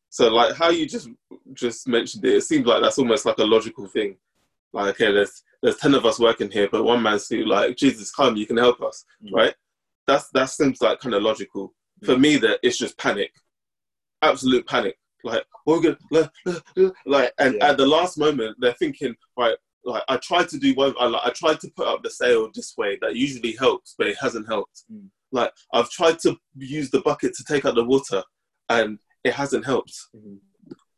So 0.09 0.29
like 0.29 0.55
how 0.57 0.71
you 0.71 0.87
just 0.87 1.09
just 1.53 1.87
mentioned 1.87 2.25
it, 2.25 2.35
it 2.35 2.43
seems 2.43 2.67
like 2.67 2.83
that's 2.83 2.99
almost 2.99 3.25
like 3.25 3.39
a 3.39 3.45
logical 3.45 3.87
thing. 3.87 4.17
Like 4.73 4.95
okay, 4.95 5.13
there's 5.13 5.43
there's 5.63 5.77
ten 5.77 5.95
of 5.95 6.05
us 6.05 6.19
working 6.19 6.51
here, 6.51 6.69
but 6.71 6.85
one 6.85 7.03
man's 7.03 7.29
who 7.29 7.45
like 7.45 7.77
Jesus, 7.77 8.11
come, 8.11 8.37
you 8.37 8.47
can 8.47 8.57
help 8.57 8.83
us, 8.83 9.05
mm. 9.25 9.33
right? 9.33 9.55
That's 10.07 10.29
that 10.31 10.51
seems 10.51 10.83
like 10.83 11.01
kind 11.01 11.15
of 11.15 11.23
logical. 11.23 11.73
For 12.05 12.15
mm. 12.15 12.21
me, 12.21 12.37
that 12.39 12.59
it's 12.63 12.79
just 12.79 12.99
panic, 12.99 13.33
absolute 14.23 14.67
panic. 14.67 14.97
Like 15.25 15.45
we're 15.67 15.81
gonna 15.81 15.99
like, 16.11 16.31
like 17.07 17.33
and 17.39 17.55
Yeah. 17.59 17.71
at 17.71 17.77
the 17.77 17.87
last 17.87 18.19
moment 18.19 18.57
they're 18.61 18.75
thinking 18.75 19.15
right. 19.39 19.57
Like 19.85 20.05
I 20.09 20.17
tried 20.19 20.49
to 20.51 20.59
do 20.59 20.75
one, 20.75 20.95
I, 21.01 21.07
like, 21.07 21.23
I 21.25 21.31
tried 21.31 21.59
to 21.61 21.71
put 21.77 21.89
up 21.89 22.03
the 22.03 22.11
sail 22.11 22.49
this 22.55 22.75
way. 22.77 22.99
That 23.01 23.17
usually 23.17 23.57
helps, 23.57 23.95
but 23.99 24.07
it 24.07 24.17
hasn't 24.21 24.47
helped. 24.47 24.85
Mm. 24.93 25.09
Like 25.33 25.53
I've 25.73 25.91
tried 25.91 26.19
to 26.21 26.37
use 26.57 26.91
the 26.91 27.01
bucket 27.01 27.35
to 27.35 27.45
take 27.45 27.65
out 27.65 27.75
the 27.75 27.85
water, 27.85 28.23
and 28.69 28.99
it 29.25 29.33
hasn't 29.35 29.65
helped. 29.65 29.95
Mm-hmm. 30.17 30.37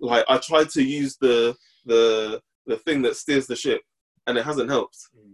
Like 0.01 0.25
I 0.29 0.37
tried 0.39 0.69
to 0.71 0.83
use 0.83 1.17
the 1.17 1.57
the 1.87 2.43
the 2.67 2.77
thing 2.79 3.01
that 3.03 3.17
steers 3.17 3.47
the 3.47 3.57
ship, 3.57 3.81
and 4.27 4.37
it 4.37 4.45
hasn't 4.45 4.71
helped. 4.71 4.99
Mm. 5.17 5.33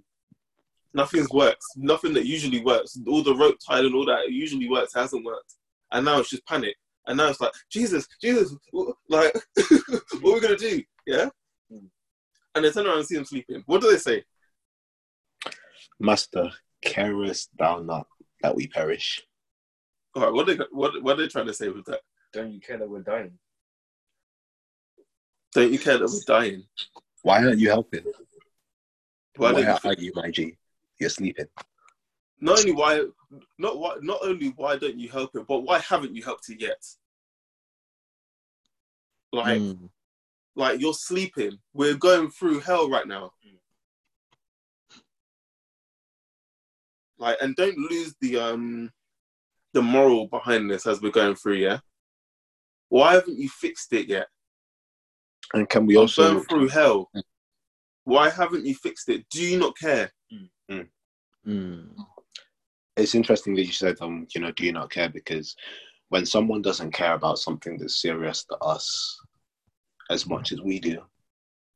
Nothing's 0.94 1.31
worked. 1.31 1.62
Nothing 1.76 2.12
that 2.14 2.26
usually 2.26 2.62
works. 2.64 2.98
All 3.07 3.22
the 3.22 3.35
rope 3.35 3.59
tied 3.64 3.85
and 3.85 3.94
all 3.94 4.07
that 4.07 4.31
usually 4.31 4.68
works 4.68 4.94
hasn't 4.94 5.24
worked. 5.24 5.55
And 5.92 6.05
now 6.05 6.18
it's 6.18 6.31
just 6.31 6.46
panic. 6.46 6.76
And 7.06 7.16
now 7.16 7.28
it's 7.28 7.40
like 7.40 7.52
Jesus, 7.70 8.06
Jesus, 8.20 8.54
like 8.72 9.34
what 9.54 10.02
are 10.24 10.34
we 10.34 10.40
gonna 10.40 10.56
do? 10.56 10.82
Yeah. 11.06 11.28
Hmm. 11.70 11.86
And 12.54 12.64
they 12.64 12.70
turn 12.70 12.86
around 12.86 12.98
and 12.98 13.06
see 13.06 13.16
him 13.16 13.24
sleeping. 13.24 13.62
What 13.66 13.80
do 13.80 13.90
they 13.90 13.98
say? 13.98 14.24
Master, 15.98 16.50
carest 16.82 17.50
thou 17.58 17.80
not 17.80 18.06
that 18.42 18.54
we 18.54 18.66
perish. 18.66 19.22
All 20.14 20.24
right. 20.24 20.32
What 20.32 20.46
they 20.46 20.58
what 20.70 21.02
what 21.02 21.18
are 21.18 21.22
they 21.22 21.28
trying 21.28 21.46
to 21.46 21.54
say 21.54 21.68
with 21.68 21.84
that? 21.86 22.00
Don't 22.32 22.52
you 22.52 22.60
care 22.60 22.78
that 22.78 22.88
we're 22.88 23.00
dying? 23.00 23.38
Don't 25.52 25.72
you 25.72 25.78
care 25.78 25.98
that 25.98 26.06
we're 26.06 26.40
dying? 26.40 26.64
Why 27.22 27.44
aren't 27.44 27.58
you 27.58 27.68
helping? 27.68 28.04
Why 29.36 29.52
Why, 29.52 29.62
don't 29.62 29.84
you 29.84 29.90
are 29.90 29.94
you, 29.94 30.12
my 30.14 30.30
G? 30.30 30.56
You're 30.98 31.10
sleeping. 31.10 31.46
not 32.40 32.60
only 32.60 32.72
why 32.72 33.04
not 33.58 33.78
why 33.78 33.96
not 34.00 34.18
only 34.22 34.48
why 34.56 34.76
don't 34.76 34.98
you 34.98 35.08
help 35.08 35.36
it, 35.36 35.46
but 35.46 35.60
why 35.60 35.78
haven't 35.78 36.14
you 36.14 36.22
helped 36.22 36.48
it 36.48 36.60
yet? 36.60 36.84
Like 39.32 39.60
Mm. 39.60 39.90
like 40.56 40.80
you're 40.80 40.94
sleeping. 40.94 41.58
We're 41.72 41.96
going 41.96 42.30
through 42.30 42.60
hell 42.60 42.90
right 42.90 43.06
now. 43.06 43.32
Like 47.18 47.36
and 47.40 47.54
don't 47.54 47.78
lose 47.78 48.14
the 48.20 48.38
um 48.38 48.90
the 49.72 49.82
moral 49.82 50.26
behind 50.26 50.70
this 50.70 50.86
as 50.86 51.00
we're 51.00 51.12
going 51.12 51.36
through, 51.36 51.54
yeah? 51.56 51.78
Why 52.88 53.14
haven't 53.14 53.38
you 53.38 53.48
fixed 53.48 53.92
it 53.92 54.08
yet? 54.08 54.26
And 55.54 55.68
can 55.68 55.86
we 55.86 55.94
I'm 55.94 56.02
also 56.02 56.32
going 56.34 56.44
through 56.46 56.68
hell. 56.68 57.10
Why 58.04 58.30
haven't 58.30 58.66
you 58.66 58.74
fixed 58.74 59.08
it? 59.08 59.28
Do 59.28 59.42
you 59.42 59.58
not 59.58 59.76
care? 59.78 60.10
Mm. 60.70 60.88
It's 62.96 63.14
interesting 63.14 63.55
that 63.55 63.64
you 63.64 63.72
said 63.72 63.96
um 64.00 64.26
you 64.35 64.40
know 64.40 64.50
do 64.53 64.64
you 64.64 64.72
not 64.72 64.90
care 64.90 65.09
because 65.09 65.57
when 66.09 66.26
someone 66.26 66.61
doesn't 66.61 66.92
care 66.92 67.14
about 67.14 67.38
something 67.38 67.79
that's 67.79 68.03
serious 68.03 68.44
to 68.44 68.57
us 68.59 69.18
as 70.11 70.26
much 70.26 70.53
as 70.53 70.61
we 70.61 70.79
do 70.81 70.98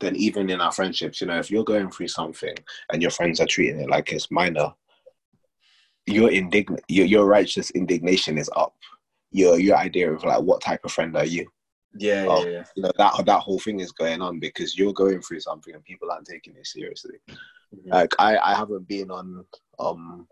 then 0.00 0.16
even 0.16 0.50
in 0.50 0.60
our 0.60 0.72
friendships 0.72 1.20
you 1.20 1.26
know 1.26 1.38
if 1.38 1.50
you're 1.50 1.64
going 1.64 1.90
through 1.90 2.08
something 2.08 2.54
and 2.92 3.00
your 3.00 3.10
friends 3.10 3.40
are 3.40 3.46
treating 3.46 3.80
it 3.80 3.88
like 3.88 4.12
it's 4.12 4.30
minor 4.30 4.72
your 6.06 6.30
indignant 6.30 6.82
your, 6.88 7.06
your 7.06 7.26
righteous 7.26 7.70
indignation 7.70 8.36
is 8.36 8.50
up 8.56 8.74
your 9.30 9.58
your 9.58 9.76
idea 9.76 10.12
of 10.12 10.22
like 10.24 10.42
what 10.42 10.60
type 10.60 10.84
of 10.84 10.92
friend 10.92 11.16
are 11.16 11.24
you 11.24 11.46
Yeah, 11.96 12.26
Oh, 12.28 12.44
yeah, 12.44 12.50
yeah. 12.50 12.64
you 12.76 12.82
know 12.82 12.92
that 12.98 13.24
that 13.24 13.40
whole 13.40 13.58
thing 13.58 13.80
is 13.80 13.92
going 13.92 14.20
on 14.20 14.38
because 14.38 14.76
you're 14.76 14.92
going 14.92 15.22
through 15.22 15.40
something 15.40 15.74
and 15.74 15.84
people 15.84 16.10
aren't 16.10 16.26
taking 16.26 16.56
it 16.56 16.66
seriously. 16.66 17.18
Like 17.86 18.12
I, 18.18 18.36
I 18.38 18.54
haven't 18.54 18.86
been 18.88 19.10
on 19.10 19.44
um, 19.78 20.26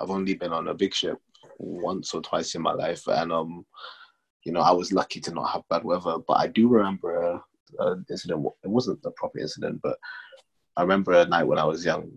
I've 0.00 0.10
only 0.10 0.34
been 0.34 0.52
on 0.52 0.68
a 0.68 0.74
big 0.74 0.94
ship 0.94 1.18
once 1.58 2.14
or 2.14 2.22
twice 2.22 2.54
in 2.54 2.62
my 2.62 2.72
life, 2.72 3.06
and 3.06 3.32
um, 3.32 3.66
you 4.44 4.52
know 4.52 4.60
I 4.60 4.72
was 4.72 4.92
lucky 4.92 5.20
to 5.20 5.32
not 5.32 5.50
have 5.50 5.68
bad 5.68 5.84
weather. 5.84 6.18
But 6.26 6.34
I 6.34 6.46
do 6.46 6.68
remember 6.68 7.20
a, 7.20 7.44
a 7.82 7.96
incident. 8.10 8.46
It 8.64 8.70
wasn't 8.70 9.00
a 9.04 9.10
proper 9.12 9.38
incident, 9.38 9.80
but 9.82 9.98
I 10.76 10.82
remember 10.82 11.12
a 11.12 11.26
night 11.26 11.44
when 11.44 11.58
I 11.58 11.64
was 11.64 11.84
young, 11.84 12.16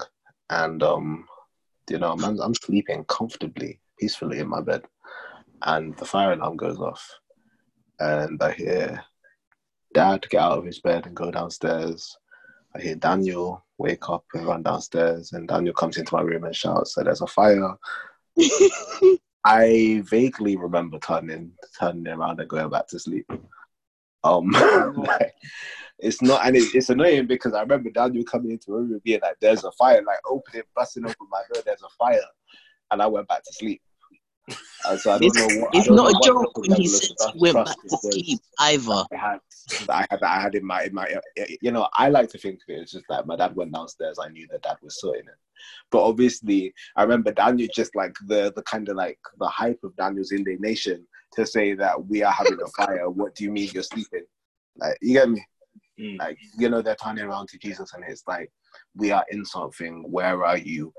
and 0.50 0.82
um, 0.84 1.28
you 1.90 2.00
know 2.00 2.12
I'm 2.12 2.56
sleeping 2.56 3.06
comfortably, 3.06 3.80
peacefully 4.00 4.40
in 4.40 4.48
my 4.48 4.62
bed, 4.62 4.84
and 5.64 5.96
the 5.98 6.06
fire 6.06 6.34
alarm 6.34 6.58
goes 6.58 6.80
off 6.80 7.08
and 8.00 8.42
I 8.42 8.52
hear 8.52 9.04
Dad 9.94 10.26
get 10.30 10.42
out 10.42 10.58
of 10.58 10.66
his 10.66 10.80
bed 10.80 11.06
and 11.06 11.16
go 11.16 11.32
downstairs. 11.32 12.18
I 12.76 12.82
hear 12.82 12.96
Daniel 12.96 13.66
wake 13.78 14.10
up 14.10 14.26
and 14.34 14.46
run 14.46 14.64
downstairs, 14.64 15.32
and 15.32 15.48
Daniel 15.48 15.74
comes 15.74 15.98
into 15.98 16.14
my 16.14 16.22
room 16.22 16.44
and 16.44 16.56
shouts, 16.56 16.96
"So 16.96 17.04
there's 17.04 17.22
a 17.22 17.28
fire!" 17.28 17.76
I 19.46 20.02
vaguely 20.06 20.58
remember 20.58 21.00
turning 21.00 21.54
turning 21.80 22.08
around 22.08 22.40
and 22.42 22.50
going 22.50 22.70
back 22.70 22.88
to 22.88 23.00
sleep. 23.00 23.32
Um, 24.24 24.50
like, 24.98 25.34
it's 26.00 26.22
not, 26.22 26.46
and 26.46 26.58
it, 26.58 26.76
it's 26.76 26.90
annoying 26.90 27.28
because 27.28 27.54
I 27.54 27.62
remember 27.62 27.92
Daniel 27.92 28.26
coming 28.26 28.52
into 28.52 28.66
the 28.68 28.74
room 28.74 28.92
and 28.92 29.04
being 29.04 29.22
like, 29.22 29.38
"There's 29.40 29.64
a 29.64 29.72
fire!" 29.72 30.04
Like 30.06 30.20
opening, 30.30 30.64
busting 30.76 31.06
open 31.06 31.28
my 31.30 31.44
door, 31.54 31.64
"There's 31.66 31.84
a 31.84 31.90
fire," 31.98 32.20
and 32.92 33.02
I 33.02 33.08
went 33.08 33.30
back 33.30 33.44
to 33.44 33.54
sleep. 33.54 33.82
Uh, 34.86 34.98
so 34.98 35.12
I 35.12 35.18
don't 35.18 35.28
It's, 35.28 35.38
know. 35.38 35.62
What, 35.62 35.76
it's 35.76 35.90
not 35.90 36.12
know 36.12 36.20
a 36.20 36.24
joke 36.24 36.58
when 36.58 36.72
he 36.76 36.88
trust- 36.88 37.32
he 37.34 37.40
went 37.40 37.56
back 37.56 37.82
to 37.82 37.98
sleep 37.98 38.40
either. 38.60 39.04
I 39.12 39.16
had 39.16 39.40
I 39.90 40.06
had 40.10 40.24
I 40.24 40.40
had 40.40 40.56
in 40.56 40.66
my 40.66 40.84
in 40.84 40.94
my 40.94 41.08
you 41.62 41.72
know 41.72 41.88
I 41.94 42.10
like 42.10 42.30
to 42.30 42.38
think 42.38 42.60
of 42.68 42.76
it 42.76 42.84
as 42.84 42.92
just 42.92 43.06
like 43.10 43.26
my 43.26 43.36
dad 43.36 43.56
went 43.56 43.74
downstairs 43.74 44.20
I 44.22 44.30
knew 44.30 44.48
that 44.52 44.62
dad 44.62 44.78
was 44.84 45.00
sorting 45.00 45.26
it 45.28 45.40
But 45.90 46.04
obviously, 46.04 46.74
I 46.96 47.02
remember 47.02 47.32
Daniel 47.32 47.70
just 47.74 47.96
like 47.96 48.16
the 48.28 48.54
the 48.56 48.62
kind 48.64 48.88
of 48.90 48.96
like 48.96 49.20
the 49.40 49.48
hype 49.48 49.80
of 49.84 49.96
Daniel's 49.96 50.32
indignation 50.32 51.08
to 51.34 51.46
say 51.46 51.74
that 51.74 52.06
we 52.06 52.24
are 52.24 52.32
having 52.32 52.60
a 52.62 52.68
fire. 52.68 53.10
What 53.10 53.36
do 53.36 53.44
you 53.44 53.52
mean 53.52 53.70
you're 53.74 53.84
sleeping? 53.84 54.26
Like 54.78 54.98
you 55.02 55.14
get 55.14 55.30
me? 55.30 55.44
Mm. 56.00 56.20
Like 56.20 56.38
you 56.58 56.70
know 56.70 56.82
they're 56.82 56.96
turning 56.96 57.26
around 57.26 57.50
to 57.50 57.58
Jesus 57.58 57.94
and 57.94 58.04
it's 58.08 58.24
like 58.28 58.52
we 58.96 59.12
are 59.12 59.26
in 59.32 59.46
something. 59.46 60.04
Where 60.12 60.46
are 60.46 60.58
you? 60.58 60.94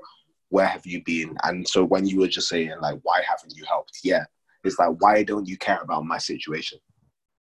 Where 0.49 0.65
have 0.67 0.85
you 0.85 1.03
been? 1.03 1.35
And 1.43 1.67
so 1.67 1.83
when 1.83 2.05
you 2.05 2.19
were 2.19 2.27
just 2.27 2.47
saying 2.49 2.73
like 2.81 2.99
why 3.03 3.21
haven't 3.27 3.55
you 3.55 3.65
helped? 3.65 3.99
Yeah, 4.03 4.23
it's 4.63 4.79
like 4.79 4.95
why 4.99 5.23
don't 5.23 5.47
you 5.47 5.57
care 5.57 5.79
about 5.81 6.05
my 6.05 6.17
situation? 6.17 6.79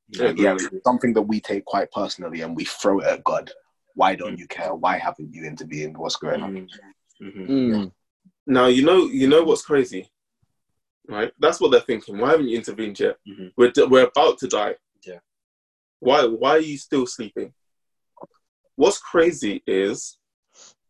Yeah, 0.08 0.32
yeah, 0.36 0.50
really. 0.52 0.66
it's 0.72 0.84
something 0.84 1.12
that 1.14 1.22
we 1.22 1.40
take 1.40 1.64
quite 1.64 1.90
personally 1.90 2.42
and 2.42 2.54
we 2.54 2.64
throw 2.64 3.00
it 3.00 3.06
at 3.06 3.24
God. 3.24 3.50
Why 3.94 4.14
don't 4.14 4.38
you 4.38 4.46
care? 4.46 4.74
Why 4.74 4.98
haven't 4.98 5.32
you 5.32 5.44
intervened? 5.44 5.96
What's 5.96 6.16
going 6.16 6.42
on? 6.42 6.68
Mhm. 7.20 7.48
Mm. 7.48 7.92
Now 8.46 8.66
you 8.66 8.84
know 8.84 9.06
you 9.06 9.28
know 9.28 9.42
what's 9.42 9.62
crazy, 9.62 10.10
right? 11.08 11.32
That's 11.38 11.60
what 11.60 11.70
they're 11.70 11.80
thinking. 11.80 12.18
Why 12.18 12.30
haven't 12.30 12.48
you 12.48 12.56
intervened 12.56 13.00
yet? 13.00 13.16
Mhm. 13.28 13.52
We're 13.56 13.72
we're 13.88 14.06
about 14.06 14.38
to 14.38 14.48
die. 14.48 14.76
Yeah. 15.04 15.20
Why 15.98 16.24
why 16.24 16.50
are 16.50 16.60
you 16.60 16.78
still 16.78 17.06
sleeping? 17.06 17.52
What's 18.76 18.98
crazy 18.98 19.62
is 19.66 20.18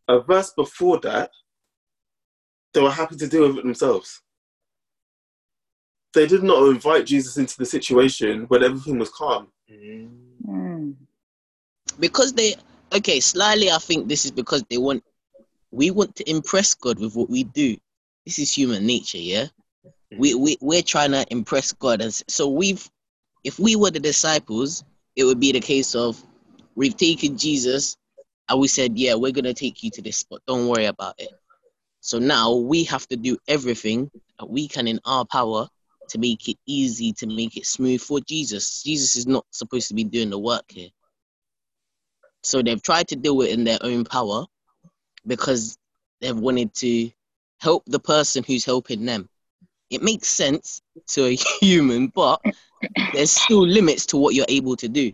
a 0.08 0.20
verse 0.20 0.52
before 0.52 0.98
that, 1.00 1.30
they 2.76 2.82
were 2.82 2.90
happy 2.90 3.16
to 3.16 3.26
deal 3.26 3.48
with 3.48 3.56
it 3.56 3.64
themselves. 3.64 4.20
They 6.12 6.26
did 6.26 6.42
not 6.42 6.68
invite 6.68 7.06
Jesus 7.06 7.38
into 7.38 7.56
the 7.56 7.64
situation 7.64 8.44
when 8.48 8.62
everything 8.62 8.98
was 8.98 9.08
calm. 9.08 9.48
Mm. 10.46 10.94
because 11.98 12.32
they 12.34 12.54
okay 12.94 13.18
slightly 13.18 13.68
i 13.70 13.78
think 13.78 14.06
this 14.06 14.24
is 14.24 14.30
because 14.30 14.62
they 14.70 14.78
want 14.78 15.02
we 15.72 15.90
want 15.90 16.14
to 16.14 16.30
impress 16.30 16.72
god 16.74 17.00
with 17.00 17.16
what 17.16 17.28
we 17.28 17.42
do 17.42 17.76
this 18.24 18.38
is 18.38 18.52
human 18.52 18.86
nature 18.86 19.18
yeah 19.18 19.46
we, 20.12 20.34
we 20.34 20.56
we're 20.60 20.82
trying 20.82 21.10
to 21.10 21.26
impress 21.30 21.72
god 21.72 22.00
and 22.00 22.12
so 22.28 22.48
we've 22.48 22.88
if 23.42 23.58
we 23.58 23.74
were 23.74 23.90
the 23.90 23.98
disciples 23.98 24.84
it 25.16 25.24
would 25.24 25.40
be 25.40 25.50
the 25.50 25.60
case 25.60 25.96
of 25.96 26.22
we've 26.76 26.96
taken 26.96 27.36
jesus 27.36 27.96
and 28.48 28.60
we 28.60 28.68
said 28.68 28.96
yeah 28.96 29.14
we're 29.14 29.32
gonna 29.32 29.52
take 29.52 29.82
you 29.82 29.90
to 29.90 30.00
this 30.00 30.18
spot 30.18 30.40
don't 30.46 30.68
worry 30.68 30.86
about 30.86 31.14
it 31.18 31.30
so 32.06 32.18
now 32.18 32.54
we 32.54 32.84
have 32.84 33.06
to 33.08 33.16
do 33.16 33.36
everything 33.48 34.10
that 34.38 34.48
we 34.48 34.68
can 34.68 34.86
in 34.86 35.00
our 35.04 35.24
power 35.24 35.68
to 36.08 36.18
make 36.18 36.48
it 36.48 36.56
easy 36.66 37.12
to 37.12 37.26
make 37.26 37.56
it 37.56 37.66
smooth 37.66 38.00
for 38.00 38.20
jesus 38.20 38.82
jesus 38.82 39.16
is 39.16 39.26
not 39.26 39.44
supposed 39.50 39.88
to 39.88 39.94
be 39.94 40.04
doing 40.04 40.30
the 40.30 40.38
work 40.38 40.64
here 40.68 40.88
so 42.42 42.62
they've 42.62 42.82
tried 42.82 43.08
to 43.08 43.16
do 43.16 43.42
it 43.42 43.50
in 43.50 43.64
their 43.64 43.78
own 43.82 44.04
power 44.04 44.44
because 45.26 45.76
they've 46.20 46.38
wanted 46.38 46.72
to 46.74 47.10
help 47.60 47.84
the 47.86 47.98
person 47.98 48.44
who's 48.44 48.64
helping 48.64 49.04
them. 49.04 49.28
It 49.90 50.02
makes 50.02 50.28
sense 50.28 50.80
to 51.08 51.24
a 51.24 51.34
human, 51.60 52.08
but 52.08 52.40
there's 53.12 53.32
still 53.32 53.66
limits 53.66 54.06
to 54.06 54.16
what 54.16 54.34
you're 54.34 54.46
able 54.48 54.76
to 54.76 54.88
do. 54.88 55.12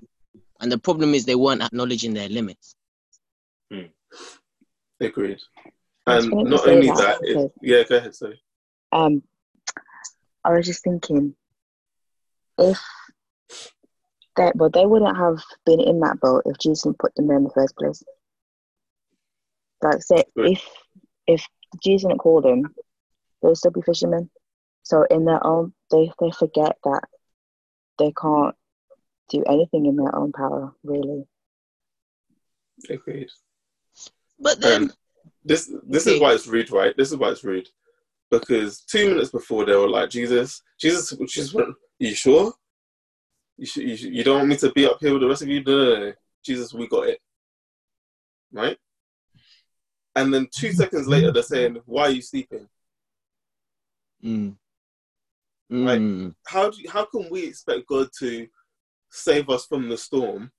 And 0.61 0.71
the 0.71 0.79
problem 0.79 1.15
is 1.15 1.25
they 1.25 1.35
weren't 1.35 1.63
acknowledging 1.63 2.15
their 2.15 2.29
limits. 2.29 2.75
Hmm. 3.71 3.87
Agreed. 5.01 5.41
I 6.07 6.17
was 6.17 6.25
And 6.25 6.33
going 6.33 6.51
not 6.51 6.69
only 6.69 6.87
that, 6.89 6.97
that, 6.99 7.23
it, 7.23 7.53
yeah, 7.63 7.83
go 7.85 7.97
ahead, 7.97 8.15
sorry. 8.15 8.43
Um, 8.91 9.23
I 10.45 10.51
was 10.53 10.67
just 10.67 10.83
thinking, 10.83 11.35
if 12.59 12.81
that, 14.37 14.57
well, 14.57 14.71
they 14.71 14.87
wouldn't 14.87 15.17
have 15.17 15.43
been 15.65 15.81
in 15.81 16.01
that 16.01 16.19
boat 16.21 16.43
if 16.47 16.59
Jesus 16.59 16.83
didn't 16.83 16.99
put 16.99 17.15
them 17.15 17.29
there 17.29 17.37
in 17.37 17.45
the 17.45 17.51
first 17.51 17.77
place. 17.77 18.03
Like, 19.83 20.03
say, 20.03 20.25
Right. 20.37 20.53
if 20.53 20.69
if 21.27 21.47
Jesus 21.83 22.09
didn't 22.09 22.19
call 22.19 22.41
them, 22.41 22.75
they'll 23.43 23.55
still 23.55 23.71
be 23.71 23.83
fishermen. 23.83 24.31
So 24.83 25.05
in 25.05 25.25
their 25.25 25.45
own, 25.47 25.73
they 25.91 26.11
they 26.21 26.31
forget 26.33 26.77
that 26.85 27.03
they 27.99 28.13
can't 28.21 28.55
do 29.29 29.43
anything 29.49 29.87
in 29.87 29.97
their 29.97 30.15
own 30.15 30.33
power, 30.33 30.75
really. 30.83 31.25
Agreed. 32.91 33.29
But 34.41 34.61
then, 34.61 34.83
And 34.83 34.97
this 35.45 35.73
this 35.85 36.07
Okay. 36.07 36.17
is 36.17 36.21
why 36.21 36.33
it's 36.35 36.47
rude, 36.47 36.71
right? 36.71 36.97
This 36.97 37.11
is 37.11 37.17
why 37.17 37.31
it's 37.31 37.45
rude. 37.45 37.69
Because 38.31 38.81
two 38.81 39.11
minutes 39.11 39.31
before 39.31 39.65
they 39.67 39.75
were 39.77 39.89
like, 39.89 40.09
Jesus, 40.11 40.63
Jesus, 40.81 41.11
Jesus 41.29 41.53
went, 41.53 41.75
you 41.99 42.15
sure? 42.15 42.53
You, 43.59 43.67
sh- 43.67 43.77
you, 43.77 43.97
sh- 43.97 44.03
you 44.05 44.25
don't 44.25 44.39
want 44.39 44.49
me 44.49 44.57
to 44.57 44.73
be 44.73 44.87
up 44.87 44.99
here 45.01 45.13
with 45.13 45.21
the 45.23 45.29
rest 45.29 45.43
of 45.43 45.49
you? 45.49 45.63
No, 45.63 45.77
no, 45.77 46.01
no. 46.07 46.13
Jesus, 46.43 46.73
we 46.73 46.89
got 46.89 47.09
it. 47.09 47.21
Right? 48.53 48.79
And 50.17 50.33
then 50.33 50.49
two 50.51 50.73
seconds 50.73 51.07
later, 51.07 51.31
they're 51.31 51.43
saying, 51.43 51.81
why 51.87 52.03
are 52.05 52.11
you 52.11 52.23
sleeping? 52.23 52.69
mm, 54.25 54.57
Right. 55.71 56.01
mm, 56.01 56.35
How, 56.47 56.71
do 56.71 56.81
you, 56.81 56.91
how 56.91 57.05
can 57.05 57.29
we 57.31 57.45
expect 57.47 57.87
God 57.87 58.09
to 58.21 58.47
save 59.11 59.51
us 59.51 59.67
from 59.67 59.89
the 59.89 59.97
storm 59.99 60.51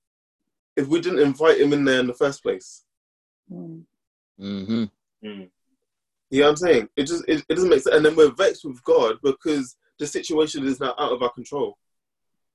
if 0.75 0.87
we 0.87 1.01
didn't 1.01 1.19
invite 1.19 1.59
him 1.59 1.73
in 1.73 1.85
there 1.85 1.99
in 1.99 2.07
the 2.07 2.13
first 2.13 2.43
place? 2.43 2.83
Mm. 3.51 3.83
Mhm. 4.39 4.89
Mm. 5.23 5.49
You 6.29 6.39
know 6.39 6.45
what 6.45 6.49
I'm 6.51 6.57
saying? 6.57 6.89
It 6.95 7.03
just 7.05 7.23
it, 7.27 7.43
it 7.47 7.55
doesn't 7.55 7.69
make 7.69 7.81
sense. 7.81 7.95
And 7.95 8.05
then 8.05 8.15
we're 8.15 8.31
vexed 8.33 8.65
with 8.65 8.83
God 8.83 9.17
because 9.23 9.75
the 9.99 10.07
situation 10.07 10.65
is 10.65 10.79
now 10.79 10.95
out 10.97 11.11
of 11.11 11.21
our 11.21 11.29
control. 11.31 11.77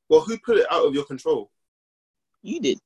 Well, 0.08 0.20
who 0.22 0.38
put 0.38 0.56
it 0.56 0.66
out 0.70 0.84
of 0.86 0.94
your 0.94 1.04
control, 1.04 1.50
you 2.42 2.60
did. 2.60 2.78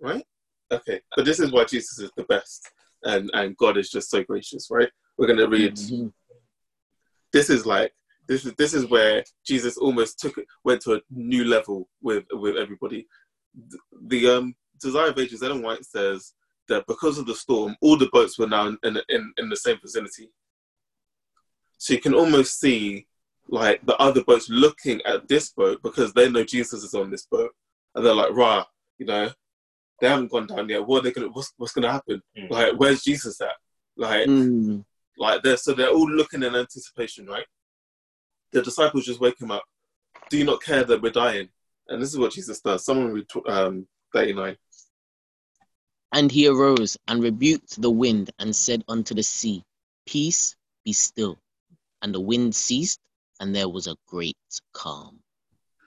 right? 0.00 0.24
Okay, 0.72 1.00
but 1.16 1.24
this 1.24 1.40
is 1.40 1.50
why 1.52 1.64
Jesus 1.64 1.98
is 1.98 2.10
the 2.16 2.24
best, 2.24 2.68
and 3.04 3.30
and 3.34 3.56
God 3.56 3.76
is 3.76 3.90
just 3.90 4.10
so 4.10 4.22
gracious, 4.24 4.68
right? 4.70 4.90
We're 5.18 5.26
gonna 5.26 5.48
read. 5.48 5.74
Mhm. 5.76 6.12
This 7.32 7.50
is 7.50 7.66
like 7.66 7.92
this 8.26 8.44
is 8.44 8.54
this 8.54 8.74
is 8.74 8.86
where 8.86 9.24
Jesus 9.46 9.76
almost 9.76 10.18
took 10.18 10.38
it 10.38 10.46
went 10.64 10.80
to 10.82 10.94
a 10.94 11.00
new 11.10 11.44
level 11.44 11.88
with 12.02 12.24
with 12.32 12.56
everybody. 12.56 13.06
The, 13.68 13.78
the 14.06 14.26
um 14.28 14.54
Desire 14.80 15.08
of 15.10 15.18
Ages, 15.18 15.42
Ellen 15.42 15.62
White 15.62 15.84
says 15.84 16.32
that 16.70 16.86
because 16.86 17.18
of 17.18 17.26
the 17.26 17.34
storm, 17.34 17.76
all 17.82 17.96
the 17.96 18.08
boats 18.12 18.38
were 18.38 18.46
now 18.46 18.66
in 18.68 18.98
in, 19.08 19.32
in 19.36 19.48
the 19.48 19.56
same 19.56 19.78
vicinity. 19.80 20.30
So 21.78 21.94
you 21.94 22.00
can 22.00 22.14
almost 22.14 22.58
see 22.58 23.06
like 23.48 23.84
the 23.84 23.96
other 23.96 24.22
boats 24.24 24.48
looking 24.48 25.00
at 25.02 25.28
this 25.28 25.50
boat 25.50 25.82
because 25.82 26.12
they 26.12 26.30
know 26.30 26.44
Jesus 26.44 26.82
is 26.82 26.94
on 26.94 27.10
this 27.10 27.26
boat, 27.26 27.50
and 27.94 28.04
they're 28.04 28.14
like, 28.14 28.32
"Rah, 28.32 28.64
you 28.98 29.06
know, 29.06 29.30
they 30.00 30.08
haven't 30.08 30.30
gone 30.30 30.46
down 30.46 30.68
yet. 30.68 30.86
What 30.86 31.00
are 31.00 31.02
they 31.02 31.12
gonna? 31.12 31.28
What's 31.28 31.52
what's 31.56 31.72
gonna 31.72 31.92
happen? 31.92 32.22
Mm. 32.36 32.50
Like, 32.50 32.72
where's 32.76 33.02
Jesus 33.02 33.40
at? 33.40 33.56
Like, 33.96 34.26
Mm. 34.28 34.84
like 35.18 35.42
they're 35.42 35.56
so 35.56 35.72
they're 35.74 35.90
all 35.90 36.10
looking 36.10 36.42
in 36.42 36.54
anticipation, 36.54 37.26
right? 37.26 37.46
The 38.52 38.62
disciples 38.62 39.04
just 39.06 39.20
wake 39.20 39.40
him 39.40 39.50
up. 39.50 39.64
Do 40.30 40.38
you 40.38 40.44
not 40.44 40.62
care 40.62 40.84
that 40.84 41.02
we're 41.02 41.10
dying? 41.10 41.48
And 41.88 42.00
this 42.00 42.10
is 42.10 42.18
what 42.18 42.32
Jesus 42.32 42.60
does. 42.60 42.84
Someone 42.84 43.12
read 43.12 43.28
tw- 43.28 43.48
um, 43.48 43.86
thirty 44.12 44.32
nine. 44.32 44.56
And 46.12 46.30
he 46.30 46.48
arose 46.48 46.96
and 47.08 47.22
rebuked 47.22 47.80
the 47.80 47.90
wind 47.90 48.30
and 48.38 48.54
said 48.54 48.84
unto 48.88 49.14
the 49.14 49.22
sea, 49.22 49.62
Peace, 50.06 50.56
be 50.84 50.92
still. 50.92 51.38
And 52.02 52.14
the 52.14 52.20
wind 52.20 52.54
ceased, 52.54 52.98
and 53.38 53.54
there 53.54 53.68
was 53.68 53.86
a 53.86 53.96
great 54.08 54.36
calm. 54.72 55.20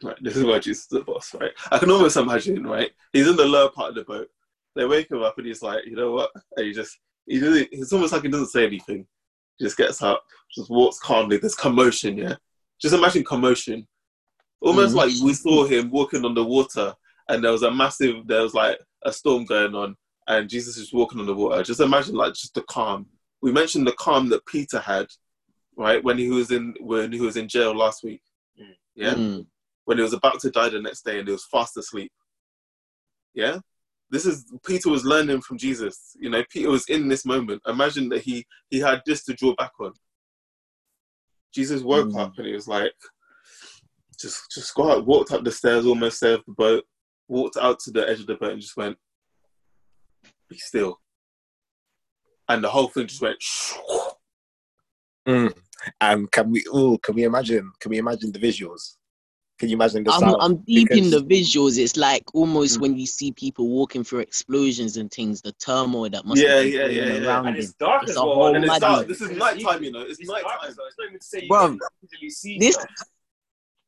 Right, 0.02 0.18
this 0.22 0.36
is 0.38 0.44
why 0.44 0.60
Jesus 0.60 0.84
is 0.84 0.90
the 0.90 1.02
boss, 1.02 1.34
right? 1.40 1.52
I 1.72 1.78
can 1.78 1.90
almost 1.92 2.18
imagine, 2.18 2.66
right? 2.66 2.92
He's 3.12 3.28
in 3.28 3.36
the 3.36 3.46
lower 3.46 3.70
part 3.70 3.90
of 3.90 3.96
the 3.96 4.04
boat. 4.04 4.28
They 4.76 4.86
wake 4.86 5.10
him 5.12 5.22
up 5.22 5.38
and 5.38 5.48
he's 5.48 5.62
like, 5.62 5.86
you 5.86 5.96
know 5.96 6.12
what? 6.12 6.32
And 6.58 6.66
he 6.68 6.74
just, 6.74 6.98
he 7.26 7.40
doesn't, 7.40 7.70
it's 7.72 7.94
almost 7.94 8.12
like 8.12 8.24
he 8.24 8.28
doesn't 8.30 8.48
say 8.48 8.66
anything. 8.66 9.06
He 9.58 9.66
just 9.66 9.78
gets 9.78 10.02
up, 10.02 10.24
just 10.54 10.70
walks 10.70 11.00
calmly. 11.00 11.38
There's 11.38 11.56
commotion, 11.56 12.18
yeah? 12.18 12.36
Just 12.82 12.96
imagine 12.96 13.24
commotion. 13.24 13.88
Almost 14.62 14.94
Mhm. 14.94 14.98
like 14.98 15.12
we 15.24 15.34
saw 15.34 15.66
him 15.66 15.90
walking 15.90 16.26
on 16.26 16.34
the 16.34 16.44
water 16.44 16.94
and 17.30 17.44
there 17.44 17.52
was 17.52 17.64
a 17.64 17.72
massive, 17.72 18.26
there 18.28 18.42
was 18.42 18.54
like 18.54 18.80
a 19.04 19.14
storm 19.14 19.46
going 19.46 19.76
on 19.76 19.96
and 20.28 20.50
Jesus 20.50 20.78
is 20.78 20.94
walking 20.94 21.20
on 21.20 21.26
the 21.26 21.34
water. 21.34 21.64
Just 21.64 21.80
imagine 21.80 22.16
like 22.16 22.34
just 22.34 22.54
the 22.54 22.62
calm. 22.64 23.08
We 23.42 23.52
mentioned 23.52 23.86
the 23.88 23.94
calm 23.94 24.30
that 24.30 24.46
Peter 24.46 24.80
had, 24.80 25.08
right? 25.76 26.04
When 26.04 26.18
he 26.18 26.30
was 26.30 26.52
in, 26.52 26.76
when 26.80 27.12
he 27.12 27.20
was 27.20 27.36
in 27.38 27.48
jail 27.48 27.76
last 27.76 28.04
week. 28.04 28.22
Mm. 28.60 28.76
Yeah? 28.96 29.14
Mm. 29.16 29.46
when 29.86 29.98
he 29.98 30.04
was 30.04 30.14
about 30.14 30.40
to 30.40 30.50
die 30.52 30.70
the 30.70 30.80
next 30.80 31.04
day 31.04 31.20
and 31.20 31.28
he 31.28 31.32
was 31.32 31.46
fast 31.46 31.76
asleep. 31.78 32.12
Yeah? 33.34 33.60
This 34.10 34.26
is 34.26 34.46
Peter 34.66 34.90
was 34.90 35.04
learning 35.04 35.42
from 35.42 35.58
Jesus. 35.58 36.16
You 36.20 36.30
know, 36.30 36.44
Peter 36.50 36.70
was 36.70 36.86
in 36.88 37.08
this 37.08 37.26
moment. 37.26 37.62
Imagine 37.68 38.10
that 38.10 38.22
he 38.22 38.46
he 38.70 38.80
had 38.80 39.02
this 39.06 39.24
to 39.26 39.34
draw 39.34 39.56
back 39.56 39.72
on. 39.80 39.94
Jesus 41.54 41.82
woke 41.82 42.10
Mm. 42.10 42.20
up 42.20 42.34
and 42.38 42.48
he 42.48 42.54
was 42.54 42.68
like, 42.68 42.94
just 44.20 44.52
just 44.52 44.74
go 44.76 44.92
out, 44.92 45.06
walked 45.06 45.32
up 45.32 45.44
the 45.44 45.52
stairs, 45.52 45.86
almost 45.86 46.20
saved 46.20 46.44
the 46.48 46.54
boat, 46.54 46.84
walked 47.28 47.58
out 47.58 47.80
to 47.80 47.92
the 47.92 48.08
edge 48.08 48.20
of 48.20 48.28
the 48.28 48.36
boat 48.36 48.54
and 48.54 48.62
just 48.62 48.78
went, 48.78 48.98
Be 50.54 50.60
still. 50.60 51.00
And 52.48 52.64
the 52.64 52.70
whole 52.70 52.88
thing 52.88 53.08
just 53.08 53.22
went 53.22 53.44
Mm. 55.28 55.54
And 56.02 56.30
can 56.32 56.52
we? 56.52 56.64
Oh, 56.72 56.98
can 56.98 57.16
we 57.16 57.24
imagine? 57.24 57.72
Can 57.80 57.90
we 57.92 57.98
imagine 57.98 58.32
the 58.34 58.40
visuals? 58.40 58.98
Can 59.58 59.70
you 59.70 59.76
imagine 59.78 60.04
the 60.04 60.12
I'm, 60.12 60.20
sound? 60.20 60.36
I'm 60.42 60.58
deep 60.58 60.92
in 60.92 61.10
the 61.10 61.22
visuals. 61.24 61.78
It's 61.80 61.96
like 61.96 62.24
almost 62.34 62.78
Mm. 62.78 62.82
when 62.82 62.98
you 62.98 63.06
see 63.06 63.32
people 63.32 63.70
walking 63.70 64.04
through 64.04 64.20
explosions 64.20 64.98
and 64.98 65.10
things, 65.10 65.42
the 65.42 65.54
turmoil 65.54 66.10
that 66.10 66.26
must 66.26 66.42
Yeah, 66.42 66.56
have 66.60 66.64
been 66.66 66.74
yeah, 66.74 66.88
yeah, 66.88 67.14
yeah. 67.14 67.28
around 67.28 67.48
And 67.48 67.58
it's 67.58 67.74
dark 67.74 68.04
It's 68.04 68.12
as 68.12 68.18
well. 68.18 68.54
And 68.56 68.66
it's 68.66 68.80
dark. 68.80 69.08
This 69.08 69.22
is 69.22 69.30
It's 69.30 69.40
nighttime, 69.40 69.84
you 69.84 69.92
know. 69.92 70.02
It's 70.02 70.20
It's 70.20 70.30
dark 70.30 70.44
nighttime. 70.44 70.70
as 70.70 70.78
well. 70.78 70.88
It's 70.88 70.98
not 71.00 71.08
even 71.08 71.20
to 71.20 71.26
say 71.26 71.40
you 71.44 71.50
Bruv, 71.50 71.70
can 71.70 71.80
easily 72.04 72.30
see 72.30 72.60
This 72.60 72.76
stuff. 72.76 72.90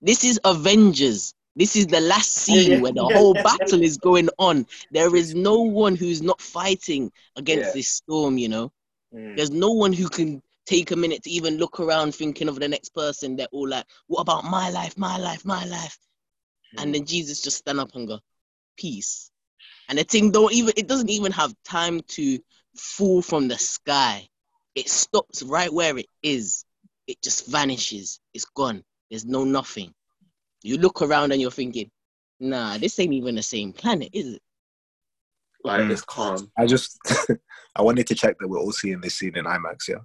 this 0.01 0.23
is 0.23 0.39
Avengers. 0.45 1.33
This 1.55 1.75
is 1.75 1.87
the 1.87 2.01
last 2.01 2.31
scene 2.43 2.81
where 2.81 2.91
the 2.91 3.03
whole 3.05 3.33
battle 3.33 3.81
is 3.81 3.97
going 3.97 4.29
on. 4.37 4.65
There 4.91 5.15
is 5.15 5.33
no 5.33 5.61
one 5.61 5.95
who's 5.95 6.21
not 6.21 6.41
fighting 6.41 7.11
against 7.35 7.69
Yeah. 7.69 7.73
this 7.73 7.89
storm, 7.89 8.37
you 8.37 8.49
know. 8.49 8.71
Mm. 9.13 9.35
There's 9.35 9.51
no 9.51 9.71
one 9.71 9.93
who 9.93 10.09
can 10.09 10.41
take 10.65 10.91
a 10.91 10.95
minute 10.95 11.23
to 11.23 11.29
even 11.29 11.57
look 11.57 11.79
around 11.79 12.13
thinking 12.15 12.49
of 12.49 12.59
the 12.59 12.67
next 12.67 12.89
person. 12.89 13.35
They're 13.35 13.47
all 13.51 13.67
like, 13.69 13.85
what 14.07 14.21
about 14.21 14.43
my 14.45 14.69
life, 14.69 14.97
my 14.97 15.17
life, 15.17 15.45
my 15.45 15.65
life? 15.65 15.97
And 16.77 16.93
then 16.93 17.05
Jesus 17.05 17.41
just 17.41 17.57
stand 17.57 17.79
up 17.79 17.95
and 17.95 18.07
go, 18.07 18.19
peace. 18.77 19.31
And 19.87 19.97
the 19.97 20.03
thing 20.03 20.31
don't 20.31 20.53
even 20.53 20.73
it 20.75 20.87
doesn't 20.87 21.09
even 21.09 21.31
have 21.31 21.53
time 21.63 22.01
to 22.01 22.39
fall 22.75 23.21
from 23.21 23.47
the 23.47 23.57
sky. 23.57 24.27
It 24.73 24.89
stops 24.89 25.41
right 25.43 25.71
where 25.71 25.97
it 25.97 26.07
is. 26.21 26.65
It 27.07 27.21
just 27.21 27.47
vanishes. 27.47 28.19
It's 28.33 28.45
gone. 28.45 28.83
There's 29.09 29.25
no 29.25 29.43
nothing. 29.45 29.93
You 30.65 30.77
look 30.79 31.03
around 31.03 31.31
and 31.31 31.39
you're 31.39 31.51
thinking, 31.51 31.91
nah, 32.39 32.77
this 32.79 32.99
ain't 32.99 33.13
even 33.13 33.35
the 33.35 33.43
same 33.43 33.71
planet, 33.71 34.09
is 34.13 34.33
it? 34.33 34.41
Like 35.63 35.81
Mm. 35.81 35.91
it's 35.91 36.01
calm. 36.01 36.51
I 36.57 36.65
just 36.65 36.97
I 37.75 37.81
wanted 37.81 38.07
to 38.07 38.15
check 38.15 38.37
that 38.39 38.47
we're 38.47 38.59
all 38.59 38.71
seeing 38.71 38.99
this 38.99 39.15
scene 39.15 39.35
in 39.37 39.45
IMAX. 39.45 39.87
Yeah, 39.87 40.03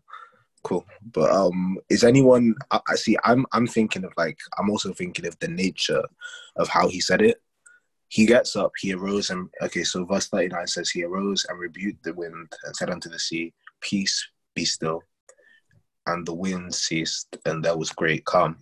cool. 0.62 0.86
But 1.12 1.30
um, 1.30 1.78
is 1.88 2.04
anyone? 2.04 2.54
I, 2.70 2.80
I 2.88 2.94
see. 2.96 3.16
I'm 3.24 3.46
I'm 3.52 3.66
thinking 3.66 4.04
of 4.04 4.12
like 4.16 4.38
I'm 4.58 4.70
also 4.70 4.92
thinking 4.92 5.26
of 5.26 5.38
the 5.38 5.48
nature 5.48 6.02
of 6.56 6.68
how 6.68 6.88
he 6.88 7.00
said 7.00 7.22
it. 7.22 7.42
He 8.08 8.26
gets 8.26 8.56
up, 8.56 8.72
he 8.78 8.92
arose, 8.92 9.30
and 9.30 9.48
okay. 9.62 9.84
So 9.84 10.04
verse 10.04 10.28
thirty 10.28 10.48
nine 10.48 10.66
says 10.66 10.90
he 10.90 11.04
arose 11.04 11.46
and 11.48 11.58
rebuked 11.58 12.02
the 12.04 12.12
wind 12.14 12.52
and 12.64 12.76
said 12.76 12.90
unto 12.90 13.08
the 13.08 13.18
sea, 13.18 13.52
"Peace, 13.80 14.26
be 14.54 14.64
still." 14.64 15.02
And 16.06 16.26
the 16.26 16.34
wind 16.34 16.74
ceased, 16.74 17.36
and 17.46 17.64
there 17.64 17.76
was 17.76 17.90
great 17.90 18.24
calm. 18.24 18.56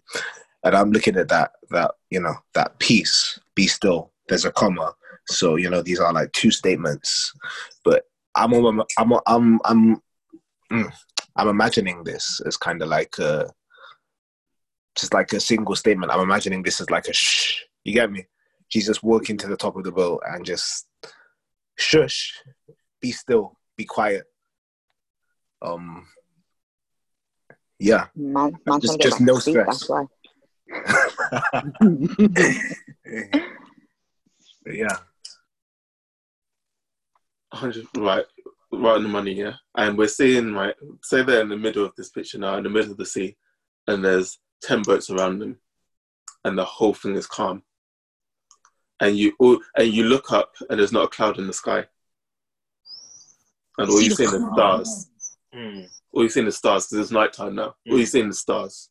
And 0.65 0.75
I'm 0.75 0.91
looking 0.91 1.17
at 1.17 1.29
that 1.29 1.53
that 1.71 1.93
you 2.11 2.21
know 2.21 2.35
that 2.55 2.79
peace, 2.79 3.39
be 3.55 3.67
still. 3.67 4.13
There's 4.29 4.45
a 4.45 4.53
comma, 4.53 4.93
so 5.27 5.57
you 5.57 5.71
know 5.71 5.83
these 5.83 6.01
are 6.01 6.13
like 6.13 6.33
two 6.33 6.51
statements, 6.51 7.33
but 7.85 8.05
I'm 8.35 8.53
I'm 8.53 8.83
I'm 8.99 9.13
I'm 9.27 9.61
I'm, 9.65 10.03
mm, 10.71 10.93
I'm 11.37 11.49
imagining 11.49 12.05
this 12.05 12.41
as 12.47 12.57
kind 12.57 12.83
of 12.83 12.89
like 12.89 13.19
a 13.19 13.51
just 14.97 15.15
like 15.15 15.33
a 15.33 15.41
single 15.41 15.77
statement. 15.77 16.13
I'm 16.13 16.21
imagining 16.21 16.63
this 16.63 16.81
as 16.81 16.91
like 16.91 17.07
a 17.07 17.13
shh. 17.13 17.63
You 17.85 17.95
get 17.95 18.11
me? 18.11 18.27
Jesus 18.69 19.03
walking 19.03 19.39
to 19.39 19.47
the 19.47 19.57
top 19.57 19.77
of 19.77 19.85
the 19.85 19.93
boat 19.93 20.23
and 20.27 20.45
just 20.45 20.87
shush, 21.77 22.35
be 23.01 23.13
still, 23.13 23.57
be 23.77 23.85
quiet. 23.85 24.25
Um, 25.63 26.07
yeah, 27.79 28.09
Man, 28.15 28.59
man 28.67 28.81
Just- 28.81 28.99
trying 28.99 28.99
to 28.99 29.03
get 29.05 29.11
just 29.11 29.21
no 29.21 29.39
stress. 29.39 29.67
That's 29.67 29.89
why. 29.89 30.05
Yeah. 34.67 34.97
hundred 37.53 37.87
right, 37.97 38.25
right 38.73 38.95
on 38.97 39.03
the 39.03 39.09
money, 39.09 39.33
yeah. 39.33 39.55
And 39.77 39.97
we're 39.97 40.09
seeing 40.09 40.53
right, 40.55 40.75
say 41.03 41.23
they're 41.23 41.41
in 41.41 41.49
the 41.49 41.57
middle 41.57 41.85
of 41.85 41.95
this 41.97 42.11
picture 42.11 42.39
now, 42.39 42.57
in 42.57 42.65
the 42.65 42.71
middle 42.71 42.93
of 42.93 42.99
the 42.99 43.07
sea, 43.07 43.37
and 43.87 44.05
there's 44.05 44.39
ten 44.63 44.83
boats 44.83 45.11
around 45.11 45.39
them, 45.39 45.59
and 46.45 46.59
the 46.59 46.65
whole 46.65 46.95
thing 46.95 47.17
is 47.17 47.27
calm. 47.27 47.63
And 49.01 49.17
you 49.17 49.33
all, 49.39 49.61
and 49.77 49.89
you 49.89 50.05
look 50.05 50.33
up, 50.33 50.55
and 50.69 50.79
there's 50.79 50.93
not 50.93 51.05
a 51.05 51.09
cloud 51.09 51.39
in 51.39 51.47
the 51.47 51.53
sky, 51.53 51.87
and 53.79 53.89
You 53.89 53.95
all 53.95 53.99
see 53.99 54.05
you 54.05 54.11
the 54.11 54.17
see 54.17 54.25
is 54.25 54.43
stars. 54.53 55.11
Mm. 55.55 55.89
All 56.13 56.23
you 56.23 56.29
see 56.29 56.43
is 56.43 56.57
stars 56.57 56.87
because 56.87 57.05
it's 57.05 57.13
nighttime 57.13 57.55
now. 57.55 57.75
All 57.91 57.99
you 57.99 58.07
see 58.07 58.21
is 58.21 58.41
stars. 58.41 58.91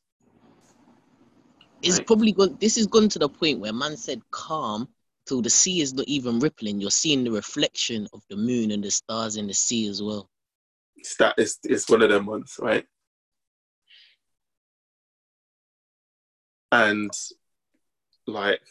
It's 1.82 1.98
Right. 1.98 2.08
probably 2.08 2.32
gone. 2.32 2.58
This 2.60 2.76
has 2.76 2.88
gone 2.88 3.10
to 3.10 3.20
the 3.20 3.30
point 3.30 3.60
where 3.60 3.74
man 3.74 3.96
said 3.98 4.22
calm 4.32 4.88
till 5.26 5.42
the 5.42 5.50
sea 5.50 5.82
is 5.82 5.94
not 5.94 6.08
even 6.08 6.40
rippling. 6.40 6.82
You're 6.82 6.92
seeing 6.92 7.24
the 7.24 7.32
reflection 7.32 8.08
of 8.14 8.24
the 8.30 8.36
moon 8.36 8.72
and 8.72 8.84
the 8.84 8.92
stars 8.92 9.36
in 9.36 9.48
the 9.48 9.54
sea 9.54 9.88
as 9.88 10.02
well. 10.02 10.30
It's 10.96 11.16
that 11.18 11.36
it's, 11.38 11.60
it's 11.64 11.90
one 11.90 12.02
of 12.02 12.10
them 12.10 12.26
ones, 12.26 12.56
right? 12.60 12.86
And 16.72 17.12
like, 18.26 18.62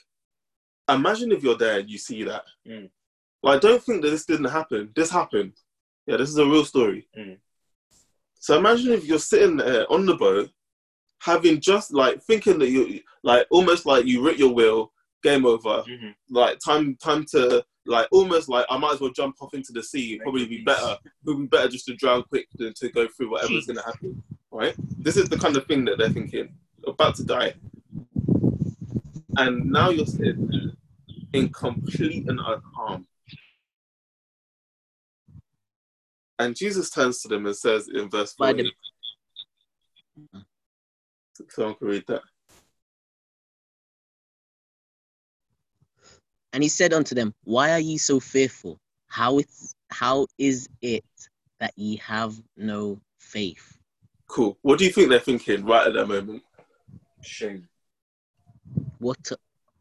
imagine 0.88 1.32
if 1.32 1.42
you're 1.42 1.56
there 1.56 1.80
and 1.80 1.88
you 1.88 1.98
see 1.98 2.24
that. 2.24 2.44
Mm. 2.66 2.90
Like, 3.42 3.60
don't 3.60 3.82
think 3.82 4.02
that 4.02 4.10
this 4.10 4.26
didn't 4.26 4.46
happen. 4.46 4.90
This 4.94 5.10
happened. 5.10 5.52
Yeah, 6.06 6.16
this 6.16 6.30
is 6.30 6.38
a 6.38 6.46
real 6.46 6.64
story. 6.64 7.08
Mm. 7.16 7.38
So 8.38 8.58
imagine 8.58 8.92
if 8.92 9.04
you're 9.04 9.18
sitting 9.18 9.56
there 9.56 9.90
on 9.90 10.06
the 10.06 10.14
boat, 10.14 10.50
having 11.20 11.61
just 11.61 11.92
like 11.92 12.22
thinking 12.22 12.59
that 12.59 12.68
you 12.70 13.00
like 13.22 13.46
almost 13.50 13.87
like 13.87 14.07
you 14.07 14.24
writ 14.24 14.38
your 14.38 14.55
will, 14.55 14.92
game 15.22 15.44
over. 15.46 15.83
Mhm. 15.88 16.14
Like 16.31 16.59
time, 16.64 16.96
time 16.96 17.24
to 17.31 17.64
like 17.87 18.09
almost 18.12 18.48
like 18.48 18.66
I 18.68 18.76
might 18.79 18.94
as 18.94 19.00
well 19.00 19.11
jump 19.12 19.37
off 19.40 19.55
into 19.55 19.72
the 19.72 19.83
sea. 19.83 20.14
It'd 20.14 20.22
probably 20.22 20.46
be 20.46 20.62
better. 20.62 20.96
It 21.05 21.11
would 21.24 21.38
be 21.38 21.46
better 21.46 21.68
just 21.68 21.87
to 21.87 21.94
drown 21.94 22.22
quick 22.24 22.48
than 22.57 22.74
to 22.74 22.88
go 22.90 23.07
through 23.09 23.31
whatever's 23.31 23.66
going 23.66 23.76
to 23.79 23.83
happen. 23.85 24.22
Right? 24.50 24.74
This 24.98 25.16
is 25.16 25.29
the 25.29 25.38
kind 25.38 25.57
of 25.57 25.66
thing 25.66 25.85
that 25.87 25.98
they're 25.98 26.11
thinking. 26.11 26.55
About 26.87 27.16
to 27.16 27.24
die, 27.24 27.55
and 29.38 29.64
now 29.66 29.90
you're 29.90 30.07
sitting 30.07 30.46
there 30.46 30.72
in 31.33 31.48
complete 31.48 32.29
and 32.29 32.38
utter 32.40 32.62
calm. 32.76 33.09
And 36.38 36.55
Jesus 36.55 36.90
turns 36.90 37.20
to 37.22 37.29
them 37.29 37.46
and 37.46 37.57
says 37.57 37.88
in 37.88 38.09
verse 38.09 38.35
By 38.35 38.52
40, 38.52 38.72
the- 40.33 40.44
someone 41.49 41.75
can 41.75 41.88
read 41.88 42.05
that. 42.09 42.22
And 46.53 46.62
he 46.62 46.68
said 46.68 46.94
unto 46.94 47.14
them, 47.14 47.35
Why 47.44 47.72
are 47.72 47.81
ye 47.81 47.99
so 47.99 48.18
fearful? 48.18 48.81
How 49.09 49.38
is 49.38 49.75
how 49.90 50.27
is 50.38 50.68
it 50.81 51.05
that 51.61 51.72
ye 51.77 51.96
have 51.96 52.35
no 52.57 53.01
faith? 53.18 53.79
Cool. 54.27 54.57
What 54.62 54.79
do 54.79 54.85
you 54.85 54.90
think 54.90 55.11
they're 55.11 55.20
thinking 55.20 55.64
right 55.64 55.87
at 55.87 55.94
that 55.94 56.07
moment? 56.07 56.42
Shame. 57.20 57.68
What 58.99 59.33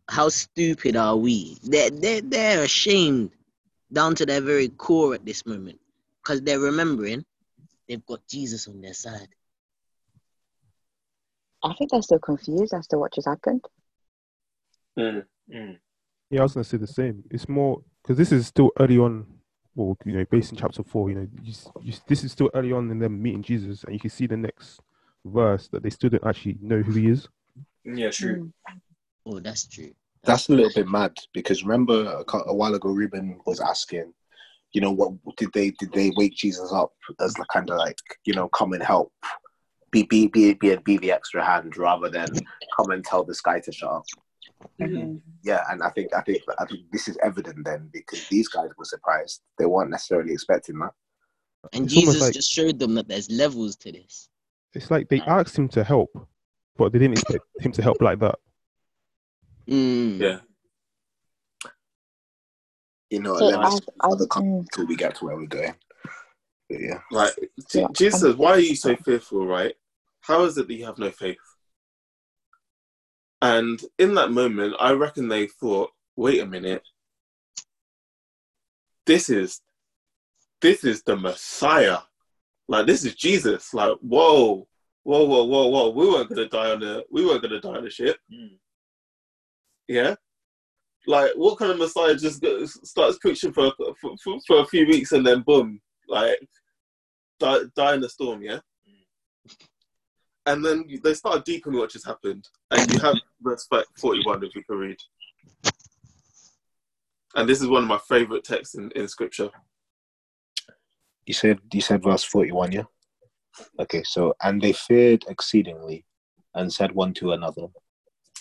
how 0.09 0.29
stupid 0.29 0.95
are 0.95 1.15
we? 1.15 1.57
They're 1.63 1.89
they're 1.89 2.21
they're 2.21 2.63
ashamed 2.63 3.31
down 3.91 4.15
to 4.15 4.25
their 4.25 4.41
very 4.41 4.69
core 4.69 5.13
at 5.13 5.25
this 5.25 5.45
moment. 5.45 5.79
Because 6.21 6.41
they're 6.41 6.59
remembering 6.59 7.23
they've 7.87 8.05
got 8.05 8.27
Jesus 8.27 8.67
on 8.67 8.81
their 8.81 8.93
side. 8.93 9.29
I 11.65 11.73
think 11.73 11.91
they're 11.91 12.01
still 12.01 12.19
confused 12.19 12.73
as 12.73 12.87
to 12.87 12.97
what 12.97 13.13
just 13.13 13.27
happened. 13.27 13.65
Mm. 14.97 15.25
Mm. 15.53 15.77
Yeah, 16.29 16.39
I 16.41 16.43
was 16.43 16.53
gonna 16.53 16.63
say 16.63 16.77
the 16.77 16.87
same. 16.87 17.23
It's 17.31 17.49
more 17.49 17.81
because 18.01 18.17
this 18.17 18.31
is 18.31 18.47
still 18.47 18.71
early 18.79 18.97
on, 18.99 19.25
well, 19.73 19.97
you 20.05 20.13
know, 20.13 20.25
based 20.29 20.51
in 20.51 20.57
chapter 20.57 20.83
four. 20.83 21.09
You 21.09 21.15
know, 21.15 21.27
you, 21.41 21.53
you, 21.81 21.93
this 22.07 22.23
is 22.23 22.31
still 22.31 22.51
early 22.53 22.71
on 22.71 22.91
in 22.91 22.99
them 22.99 23.21
meeting 23.21 23.41
Jesus, 23.41 23.83
and 23.83 23.93
you 23.93 23.99
can 23.99 24.11
see 24.11 24.27
the 24.27 24.37
next 24.37 24.79
verse 25.25 25.67
that 25.69 25.81
they 25.81 25.89
still 25.89 26.11
don't 26.11 26.25
actually 26.25 26.57
know 26.61 26.81
who 26.81 26.93
he 26.93 27.07
is. 27.07 27.27
Yeah, 27.83 28.11
true. 28.11 28.51
Oh, 29.25 29.39
that's 29.39 29.67
true. 29.67 29.91
That's 30.23 30.49
a 30.49 30.53
little 30.53 30.71
bit 30.73 30.87
mad 30.87 31.17
because 31.33 31.63
remember 31.63 32.23
a, 32.31 32.37
a 32.37 32.53
while 32.53 32.75
ago, 32.75 32.89
Ruben 32.89 33.39
was 33.45 33.59
asking, 33.59 34.13
you 34.73 34.81
know, 34.81 34.91
what 34.91 35.13
did 35.37 35.49
they 35.53 35.71
did 35.71 35.93
they 35.93 36.11
wake 36.15 36.35
Jesus 36.35 36.71
up 36.71 36.93
as 37.19 37.33
the 37.33 37.45
kind 37.51 37.69
of 37.69 37.77
like 37.77 37.97
you 38.23 38.33
know 38.33 38.49
come 38.49 38.73
and 38.73 38.83
help, 38.83 39.11
be 40.03 40.27
be 40.27 40.27
be 40.27 40.53
be 40.55 40.75
be 40.77 40.97
the 40.97 41.11
extra 41.11 41.43
hand 41.45 41.77
rather 41.77 42.09
than 42.09 42.27
come 42.75 42.91
and 42.91 43.03
tell 43.05 43.23
this 43.23 43.41
guy 43.41 43.59
to 43.61 43.71
shut 43.71 43.89
up. 43.89 44.03
Mhm. 44.81 45.21
Yeah, 45.43 45.63
and 45.69 45.81
I 45.83 45.89
think 45.91 46.13
I 46.13 46.21
think 46.21 46.41
I 46.59 46.65
think 46.65 46.91
this 46.91 47.07
is 47.07 47.17
evident 47.23 47.63
then 47.65 47.89
because 47.93 48.25
these 48.29 48.47
guys 48.49 48.69
were 48.77 48.85
surprised; 48.85 49.41
they 49.57 49.65
weren't 49.65 49.91
necessarily 49.91 50.33
expecting 50.33 50.79
that. 50.79 50.91
And 51.73 51.85
It's 51.85 51.93
Jesus 51.93 52.21
like- 52.21 52.33
just 52.33 52.51
showed 52.51 52.79
them 52.79 52.93
that 52.95 53.07
there's 53.07 53.29
levels 53.29 53.75
to 53.77 53.91
this. 53.91 54.29
It's 54.73 54.91
like 54.91 55.07
they 55.09 55.21
asked 55.21 55.57
him 55.57 55.69
to 55.69 55.83
help, 55.83 56.11
but 56.75 56.91
they 56.91 56.99
didn't 56.99 57.13
expect 57.19 57.45
him 57.59 57.71
to 57.73 57.81
help 57.81 58.01
like 58.01 58.19
that. 58.19 58.37
Mm. 59.67 60.19
Yeah. 60.19 60.39
You 63.09 63.21
know, 63.21 63.37
So 63.37 63.45
let 63.45 63.59
us 63.59 63.79
I, 64.01 64.07
I, 64.07 64.11
other 64.11 64.25
until 64.35 64.85
we 64.87 64.95
get 64.95 65.15
to 65.15 65.25
where 65.25 65.37
we're 65.37 65.45
going. 65.45 65.75
But 66.69 66.79
yeah, 66.81 66.99
Like, 67.11 67.33
J- 67.71 67.85
Jesus 67.93 68.35
Why 68.35 68.51
are 68.53 68.59
you 68.59 68.75
so 68.75 68.95
fearful, 68.95 69.45
right? 69.45 69.75
How 70.25 70.43
is 70.43 70.57
it 70.57 70.67
that 70.67 70.73
you 70.73 70.85
have 70.85 70.97
no 70.97 71.11
faith? 71.11 71.37
And 73.41 73.79
in 73.99 74.15
that 74.15 74.31
moment, 74.31 74.75
I 74.79 74.91
reckon 74.91 75.27
they 75.27 75.47
thought, 75.47 75.91
Wait 76.15 76.41
a 76.41 76.45
minute. 76.45 76.83
This 79.05 79.29
is 79.29 79.61
this 80.61 80.83
is 80.83 81.03
the 81.03 81.15
Messiah. 81.15 81.99
Like 82.67 82.87
this 82.87 83.03
is 83.03 83.15
Jesus. 83.15 83.73
Like, 83.73 83.97
whoa, 83.99 84.67
whoa, 85.03 85.25
whoa, 85.25 85.43
whoa, 85.43 85.67
whoa. 85.67 85.89
We 85.89 86.07
weren't 86.07 86.29
gonna 86.29 86.47
die 86.47 86.71
on 86.71 86.79
the 86.79 87.03
we 87.11 87.25
weren't 87.25 87.41
gonna 87.41 87.59
die 87.59 87.69
on 87.69 87.83
the 87.83 87.89
ship. 87.89 88.17
Mm. 88.31 88.57
Yeah, 89.87 90.15
like 91.07 91.31
what 91.35 91.59
kind 91.59 91.71
of 91.71 91.77
Messiah 91.77 92.15
just 92.15 92.43
starts 92.85 93.17
preaching 93.19 93.53
for, 93.53 93.71
for 94.01 94.15
for 94.23 94.39
for 94.47 94.59
a 94.59 94.65
few 94.65 94.87
weeks 94.87 95.11
and 95.11 95.25
then 95.25 95.41
boom, 95.41 95.79
like 96.07 96.39
die, 97.39 97.59
die 97.75 97.95
in 97.95 98.03
a 98.03 98.09
storm? 98.09 98.41
Yeah. 98.41 98.59
And 100.45 100.63
then 100.63 100.85
they 101.03 101.13
start 101.13 101.43
deep 101.43 101.65
in 101.65 101.73
what 101.73 101.89
just 101.89 102.05
happened, 102.05 102.47
and 102.71 102.91
you 102.91 102.99
have 102.99 103.15
verse 103.41 103.67
41 103.97 104.43
if 104.43 104.55
you 104.55 104.63
can 104.63 104.77
read. 104.77 104.97
And 107.35 107.49
this 107.49 107.61
is 107.61 107.67
one 107.67 107.83
of 107.83 107.89
my 107.89 107.99
favorite 108.07 108.43
texts 108.43 108.75
in, 108.75 108.91
in 108.91 109.07
scripture. 109.07 109.49
You 111.25 111.33
said 111.33 111.59
you 111.73 111.81
said 111.81 112.03
verse 112.03 112.23
forty 112.23 112.51
one, 112.51 112.71
yeah. 112.71 112.83
Okay, 113.79 114.03
so 114.03 114.35
and 114.43 114.61
they 114.61 114.73
feared 114.73 115.25
exceedingly, 115.27 116.05
and 116.53 116.71
said 116.71 116.91
one 116.91 117.13
to 117.15 117.33
another, 117.33 117.67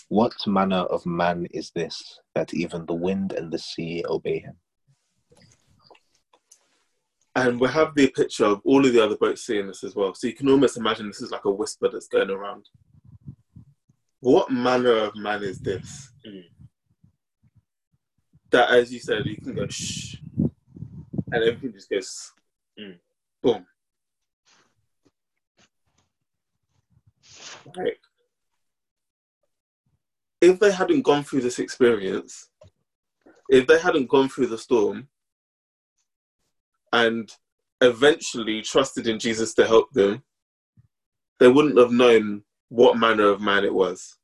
What 0.09 0.35
manner 0.45 0.83
of 0.83 1.05
man 1.05 1.47
is 1.51 1.71
this 1.71 2.19
that 2.35 2.53
even 2.53 2.85
the 2.85 2.93
wind 2.93 3.33
and 3.33 3.51
the 3.51 3.57
sea 3.57 4.05
obey 4.07 4.39
him? 4.39 4.55
And 7.35 7.59
we 7.59 7.67
have 7.67 7.93
the 7.95 8.07
picture 8.07 8.45
of 8.45 8.61
all 8.63 8.85
of 8.85 8.93
the 8.93 9.03
other 9.03 9.17
boats 9.17 9.45
seeing 9.45 9.67
this 9.67 9.83
as 9.83 9.93
well. 9.93 10.13
So 10.13 10.27
you 10.27 10.33
can 10.33 10.49
almost 10.49 10.77
imagine 10.77 11.07
this 11.07 11.21
is 11.21 11.31
like 11.31 11.43
a 11.45 11.51
whisper 11.51 11.89
that's 11.89 12.07
going 12.07 12.29
around. 12.29 12.69
What 14.21 14.49
manner 14.49 14.93
of 14.95 15.15
man 15.15 15.43
is 15.43 15.59
this? 15.59 16.11
That, 18.51 18.69
as 18.69 18.93
you 18.93 18.99
said, 18.99 19.25
you 19.25 19.37
can 19.37 19.53
go 19.53 19.67
shh, 19.67 20.15
and 21.31 21.43
everything 21.43 21.73
just 21.73 21.89
goes 21.89 22.31
Mm. 22.79 22.99
boom. 23.41 23.65
Like, 27.75 27.99
if 30.41 30.59
they 30.59 30.71
hadn't 30.71 31.03
gone 31.03 31.23
through 31.23 31.41
this 31.41 31.59
experience, 31.59 32.49
if 33.49 33.65
they 33.67 33.79
hadn't 33.79 34.07
gone 34.07 34.27
through 34.29 34.47
the 34.47 34.57
storm 34.57 35.07
and 36.95 37.29
eventually 37.81 38.61
trusted 38.61 39.05
in 39.07 39.19
Jesus 39.19 39.53
to 39.55 39.67
help 39.67 39.91
them, 39.91 40.23
they 41.39 41.49
wouldn't 41.49 41.77
have 41.77 41.91
known 41.91 42.43
what 42.69 42.97
manner 42.97 43.27
of 43.27 43.41
man 43.41 43.65
it 43.65 43.73
was. 43.73 44.17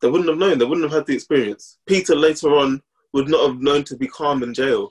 They 0.00 0.08
wouldn't 0.10 0.28
have 0.28 0.38
known, 0.38 0.58
they 0.58 0.64
wouldn't 0.64 0.90
have 0.90 0.98
had 0.98 1.06
the 1.06 1.14
experience. 1.14 1.78
Peter 1.86 2.16
later 2.16 2.48
on 2.56 2.82
would 3.12 3.28
not 3.28 3.46
have 3.46 3.62
known 3.62 3.84
to 3.84 3.96
be 3.96 4.08
calm 4.08 4.42
in 4.42 4.52
jail. 4.52 4.90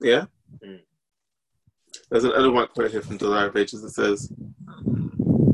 Yeah? 0.00 0.24
Mm. 0.64 0.80
There's 2.10 2.24
an 2.24 2.32
Ellen 2.32 2.54
White 2.54 2.72
quote 2.74 2.90
here 2.90 3.02
from 3.02 3.18
Desire 3.18 3.46
of 3.46 3.56
Ages 3.56 3.82
that 3.82 3.90
says, 3.90 4.32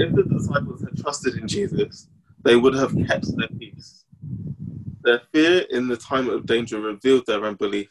If 0.01 0.15
the 0.15 0.23
disciples 0.23 0.83
had 0.83 0.97
trusted 0.97 1.37
in 1.37 1.49
Jesus, 1.49 2.09
they 2.45 2.57
would 2.57 2.75
have 2.75 2.95
kept 3.07 3.27
their 3.37 3.49
peace. 3.49 4.05
Their 5.03 5.21
fear 5.33 5.65
in 5.71 5.89
the 5.89 5.97
time 5.97 6.29
of 6.29 6.47
danger 6.47 6.81
revealed 6.81 7.27
their 7.27 7.45
unbelief. 7.45 7.91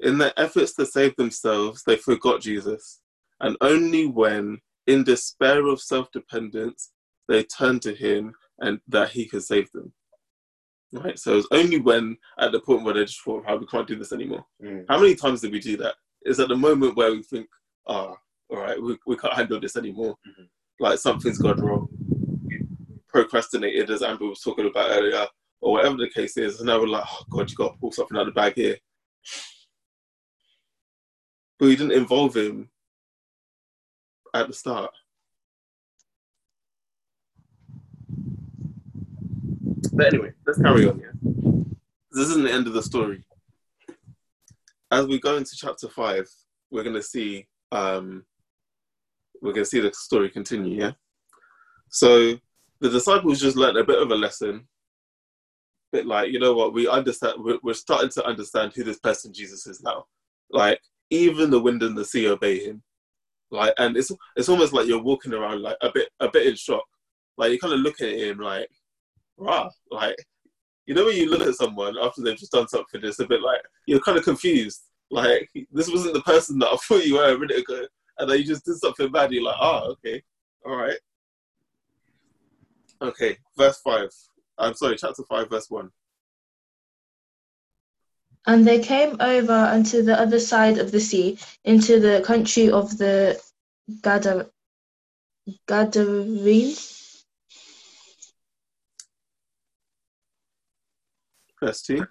In 0.00 0.18
their 0.18 0.32
efforts 0.36 0.74
to 0.74 0.86
save 0.86 1.16
themselves, 1.16 1.82
they 1.82 1.96
forgot 1.96 2.40
Jesus, 2.40 3.00
and 3.40 3.56
only 3.60 4.06
when, 4.06 4.60
in 4.86 5.02
despair 5.02 5.66
of 5.66 5.80
self 5.80 6.12
dependence, 6.12 6.92
they 7.26 7.42
turned 7.42 7.82
to 7.82 7.94
him 7.94 8.34
and 8.60 8.80
that 8.86 9.10
he 9.10 9.26
could 9.26 9.42
save 9.42 9.70
them. 9.72 9.92
Right? 10.92 11.18
So 11.18 11.32
it 11.32 11.36
was 11.36 11.48
only 11.50 11.80
when, 11.80 12.16
at 12.38 12.52
the 12.52 12.60
point 12.60 12.84
where 12.84 12.94
they 12.94 13.04
just 13.04 13.20
thought, 13.20 13.44
"How 13.46 13.56
we 13.56 13.66
can't 13.66 13.86
do 13.86 13.96
this 13.96 14.12
anymore. 14.12 14.46
Mm. 14.62 14.86
How 14.88 14.98
many 14.98 15.14
times 15.16 15.40
did 15.40 15.52
we 15.52 15.60
do 15.60 15.76
that? 15.78 15.96
It's 16.22 16.38
at 16.38 16.48
the 16.48 16.56
moment 16.56 16.96
where 16.96 17.10
we 17.10 17.22
think, 17.22 17.48
ah, 17.86 18.16
all 18.50 18.56
right, 18.58 18.80
we, 18.80 18.96
we 19.06 19.16
can't 19.16 19.34
handle 19.34 19.60
this 19.60 19.76
anymore. 19.76 20.16
Mhm. 20.26 20.48
Like 20.80 20.98
something's 20.98 21.38
gone 21.38 21.60
wrong. 21.60 21.88
Procrastinated, 23.08 23.90
as 23.90 24.02
Amber 24.02 24.26
was 24.26 24.40
talking 24.40 24.66
about 24.66 24.90
earlier, 24.90 25.26
or 25.60 25.72
whatever 25.72 25.96
the 25.96 26.08
case 26.08 26.36
is. 26.36 26.58
And 26.58 26.66
now 26.66 26.78
we're 26.78 26.88
like, 26.88 27.04
oh, 27.06 27.24
God, 27.30 27.50
you 27.50 27.56
got 27.56 27.72
to 27.72 27.78
pull 27.78 27.92
something 27.92 28.16
out 28.16 28.28
of 28.28 28.34
the 28.34 28.40
bag 28.40 28.54
here. 28.54 28.76
But 31.58 31.66
we 31.66 31.76
didn't 31.76 31.92
involve 31.92 32.36
him 32.36 32.70
at 34.34 34.46
the 34.46 34.52
start. 34.52 34.90
But 39.92 40.06
anyway, 40.06 40.32
let's 40.46 40.60
carry 40.60 40.88
on 40.88 40.98
here. 40.98 41.14
This 42.12 42.28
isn't 42.28 42.44
the 42.44 42.52
end 42.52 42.68
of 42.68 42.72
the 42.72 42.82
story. 42.82 43.24
As 44.90 45.06
we 45.06 45.18
go 45.18 45.36
into 45.36 45.56
chapter 45.56 45.88
five, 45.88 46.28
we're 46.70 46.84
gonna 46.84 47.02
see 47.02 47.46
um, 47.72 48.24
we're 49.42 49.52
gonna 49.52 49.64
see 49.64 49.80
the 49.80 49.92
story 49.92 50.30
continue. 50.30 50.80
Yeah. 50.80 50.92
So 51.90 52.38
the 52.80 52.90
disciples 52.90 53.40
just 53.40 53.56
learned 53.56 53.78
a 53.78 53.84
bit 53.84 54.00
of 54.00 54.10
a 54.10 54.14
lesson. 54.14 54.68
Bit 55.92 56.06
like 56.06 56.30
you 56.30 56.38
know 56.38 56.54
what 56.54 56.74
we 56.74 56.86
understand. 56.88 57.34
We're, 57.38 57.58
we're 57.62 57.74
starting 57.74 58.10
to 58.10 58.26
understand 58.26 58.72
who 58.74 58.84
this 58.84 58.98
person 58.98 59.32
Jesus 59.32 59.66
is 59.66 59.82
now. 59.82 60.04
Like 60.50 60.80
even 61.10 61.50
the 61.50 61.60
wind 61.60 61.82
and 61.82 61.96
the 61.96 62.04
sea 62.04 62.28
obey 62.28 62.64
him. 62.64 62.82
Like 63.50 63.72
and 63.78 63.96
it's 63.96 64.10
it's 64.36 64.48
almost 64.48 64.72
like 64.72 64.86
you're 64.86 65.02
walking 65.02 65.32
around 65.32 65.62
like 65.62 65.76
a 65.80 65.90
bit 65.92 66.08
a 66.20 66.30
bit 66.30 66.46
in 66.46 66.56
shock. 66.56 66.84
Like 67.38 67.52
you 67.52 67.58
kind 67.58 67.72
of 67.72 67.80
look 67.80 68.00
at 68.00 68.18
him 68.18 68.38
like, 68.38 68.68
rah, 69.36 69.70
like 69.90 70.16
you 70.86 70.94
know 70.94 71.06
when 71.06 71.16
you 71.16 71.30
look 71.30 71.46
at 71.46 71.54
someone 71.54 71.96
after 72.02 72.22
they've 72.22 72.36
just 72.36 72.52
done 72.52 72.68
something, 72.68 73.00
it's 73.02 73.20
a 73.20 73.26
bit 73.26 73.40
like 73.40 73.60
you're 73.86 74.00
kind 74.00 74.18
of 74.18 74.24
confused. 74.24 74.82
Like 75.10 75.48
this 75.72 75.90
wasn't 75.90 76.14
the 76.14 76.22
person 76.22 76.58
that 76.58 76.68
I 76.68 76.76
thought 76.76 77.06
you 77.06 77.14
were 77.14 77.32
a 77.32 77.38
minute 77.38 77.58
ago, 77.58 77.86
and 78.18 78.30
then 78.30 78.38
you 78.38 78.44
just 78.44 78.64
did 78.64 78.76
something 78.76 79.10
bad. 79.10 79.32
You're 79.32 79.44
like, 79.44 79.56
oh, 79.60 79.92
okay, 79.92 80.22
all 80.64 80.76
right, 80.76 80.98
okay. 83.02 83.38
Verse 83.56 83.80
five. 83.80 84.10
I'm 84.58 84.74
sorry, 84.74 84.96
chapter 84.96 85.22
five, 85.28 85.48
verse 85.50 85.70
one. 85.70 85.90
And 88.46 88.66
they 88.66 88.80
came 88.80 89.16
over 89.20 89.52
unto 89.52 90.02
the 90.02 90.18
other 90.18 90.40
side 90.40 90.78
of 90.78 90.90
the 90.90 91.00
sea, 91.00 91.38
into 91.64 92.00
the 92.00 92.22
country 92.24 92.70
of 92.70 92.96
the 92.96 93.40
Gadar- 94.00 94.50
Gadarenes. 95.66 97.24
Verse 101.60 101.82
two. 101.82 102.06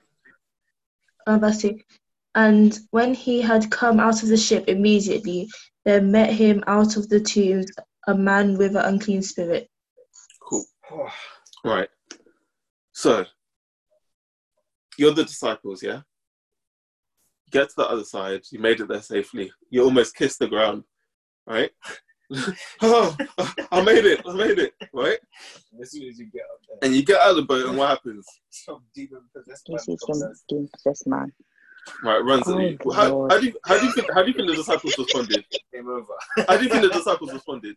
Uh, 1.26 1.38
verse 1.38 1.62
2. 1.62 1.78
And 2.38 2.78
when 2.92 3.16
he 3.16 3.42
had 3.42 3.72
come 3.72 4.00
out 4.00 4.22
of 4.22 4.30
the 4.30 4.38
ship 4.38 4.66
immediately, 4.68 5.50
there 5.86 6.02
met 6.02 6.32
him 6.32 6.64
out 6.68 6.96
of 6.96 7.10
the 7.10 7.20
tombs 7.20 7.66
a 8.08 8.14
man 8.14 8.60
with 8.60 8.76
an 8.76 8.86
unclean 8.86 9.22
spirit. 9.22 9.70
Cool. 10.48 10.64
Right. 11.66 11.90
So 12.94 13.26
you're 14.98 15.14
the 15.14 15.26
disciples, 15.26 15.82
yeah. 15.82 16.02
Get 17.52 17.70
to 17.70 17.76
the 17.78 17.90
other 17.90 18.04
side. 18.04 18.42
You 18.52 18.60
made 18.60 18.80
it 18.80 18.88
there 18.88 19.02
safely. 19.02 19.52
You 19.72 19.84
almost 19.84 20.16
kissed 20.16 20.40
the 20.40 20.48
ground, 20.48 20.84
right? 21.48 21.72
oh, 22.82 23.18
I 23.72 23.82
made 23.82 24.06
it! 24.06 24.22
I 24.26 24.34
made 24.34 24.60
it! 24.60 24.74
Right? 24.94 25.18
As 25.82 25.92
soon 25.92 26.08
as 26.08 26.20
you 26.20 26.28
get 26.28 26.44
up 26.44 26.60
there, 26.70 26.78
And 26.84 26.96
you 26.96 27.04
get 27.04 27.20
out 27.20 27.32
of 27.32 27.38
the 27.38 27.42
boat, 27.42 27.66
and 27.66 27.78
what 27.78 27.90
happens? 27.90 28.26
some 28.52 28.84
demon 28.94 29.24
possessed 29.36 29.68
man 29.70 29.80
some 29.80 30.34
demon 30.48 30.70
possessed 30.74 31.08
man. 31.08 31.34
Right, 32.04 32.20
runs 32.20 32.48
at 32.48 32.56
Oh, 32.56 32.60
you. 32.60 32.78
How, 32.94 33.28
how 33.30 33.40
do 33.40 33.46
you 33.48 33.54
how 33.66 33.80
do 33.80 33.86
you 33.86 33.92
think 33.94 34.12
how 34.14 34.22
do 34.24 34.30
you 34.30 34.34
think 34.36 34.50
the 34.50 34.56
disciples 34.56 34.98
responded? 34.98 35.46
Game 35.74 35.88
over. 35.90 36.14
How 36.48 36.58
do 36.58 36.64
you 36.64 36.70
think 36.70 36.82
the 36.84 36.90
disciples 36.90 37.34
responded? 37.34 37.76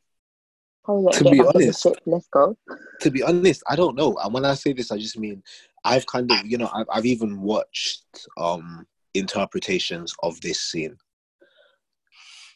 Oh 0.89 1.09
To 1.11 1.25
be 1.25 1.39
back 1.39 1.47
on 1.47 1.53
the 1.61 1.67
honest- 1.67 1.87
Let's 2.07 2.29
go. 2.29 2.57
to 3.01 3.11
be 3.11 3.23
honest, 3.23 3.63
I 3.69 3.77
don't 3.77 3.97
know. 3.97 4.17
And 4.23 4.33
when 4.33 4.45
I 4.45 4.55
say 4.55 4.73
this, 4.73 4.91
I 4.91 4.99
just 4.99 5.19
mean 5.19 5.43
I've 5.85 6.07
kind 6.07 6.31
of, 6.31 6.45
you 6.47 6.59
know, 6.59 6.71
I've, 6.75 6.87
I've 6.91 7.07
even 7.07 7.41
watched 7.41 8.05
um 8.39 8.87
interpretations 9.15 10.15
of 10.23 10.41
this 10.41 10.61
scene, 10.61 10.97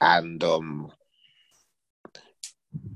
and 0.00 0.42
um 0.44 0.90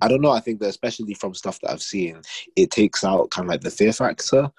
I 0.01 0.09
don't 0.09 0.21
know. 0.21 0.31
I 0.31 0.41
think 0.41 0.61
that 0.61 0.69
especially 0.69 1.15
from 1.15 1.35
stuff 1.35 1.61
that 1.61 1.71
I've 1.71 1.83
seen, 1.83 2.21
it 2.57 2.71
takes 2.71 3.05
out 3.05 3.31
kind 3.31 3.47
of 3.47 3.51
like 3.51 3.61
the 3.61 3.71
fear 3.71 3.93
factor. 3.93 4.51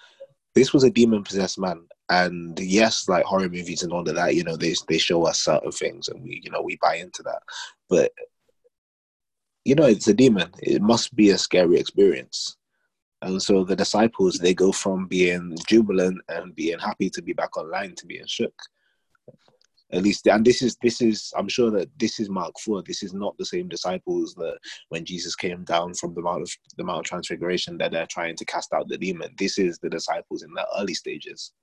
This 0.55 0.73
was 0.73 0.83
a 0.83 0.89
demon 0.89 1.23
possessed 1.23 1.59
man, 1.59 1.85
and 2.09 2.59
yes, 2.59 3.07
like 3.07 3.23
horror 3.25 3.49
movies 3.49 3.83
and 3.83 3.93
all 3.93 4.07
of 4.07 4.15
that, 4.15 4.35
you 4.35 4.43
know, 4.43 4.57
they 4.57 4.73
they 4.87 4.97
show 4.97 5.25
us 5.25 5.43
certain 5.43 5.71
things, 5.71 6.07
and 6.09 6.21
we, 6.23 6.41
you 6.43 6.49
know, 6.49 6.61
we 6.61 6.77
buy 6.81 6.95
into 6.95 7.23
that. 7.23 7.41
But 7.87 8.11
you 9.65 9.75
know, 9.75 9.85
it's 9.85 10.07
a 10.07 10.13
demon. 10.13 10.49
It 10.61 10.81
must 10.81 11.15
be 11.15 11.29
a 11.29 11.37
scary 11.37 11.79
experience. 11.79 12.57
And 13.21 13.41
so 13.41 13.63
the 13.63 13.75
disciples, 13.75 14.37
they 14.37 14.53
go 14.53 14.71
from 14.71 15.05
being 15.05 15.55
jubilant 15.67 16.21
and 16.29 16.55
being 16.55 16.79
happy 16.79 17.09
to 17.11 17.21
be 17.21 17.33
back 17.33 17.57
online 17.57 17.93
to 17.95 18.05
being 18.05 18.25
shook. 18.25 18.53
At 19.91 20.03
least, 20.03 20.27
and 20.27 20.45
this 20.45 20.61
is 20.61 20.77
this 20.81 21.01
is 21.01 21.33
I'm 21.35 21.49
sure 21.49 21.71
that 21.71 21.89
this 21.99 22.19
is 22.19 22.29
Mark 22.29 22.53
four. 22.59 22.83
This 22.83 23.03
is 23.03 23.13
not 23.13 23.35
the 23.37 23.45
same 23.45 23.67
disciples 23.67 24.35
that 24.35 24.57
when 24.89 25.03
Jesus 25.03 25.35
came 25.35 25.63
down 25.63 25.95
from 25.95 26.13
the 26.13 26.21
mount 26.21 26.43
of 26.43 26.51
the 26.77 26.83
Mount 26.83 26.99
of 26.99 27.05
Transfiguration 27.05 27.77
that 27.79 27.91
they're 27.91 28.05
trying 28.05 28.35
to 28.37 28.45
cast 28.45 28.71
out 28.71 28.87
the 28.87 28.99
demon. 28.99 29.33
This 29.37 29.57
is 29.57 29.79
the 29.79 29.89
disciples 29.89 30.43
in 30.43 30.53
the 30.53 30.65
early 30.79 30.93
stages. 30.93 31.53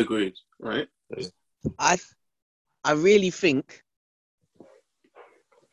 Agreed. 0.00 0.34
Right. 0.58 0.88
I 1.78 1.98
I 2.84 2.92
really 2.92 3.30
think 3.30 3.82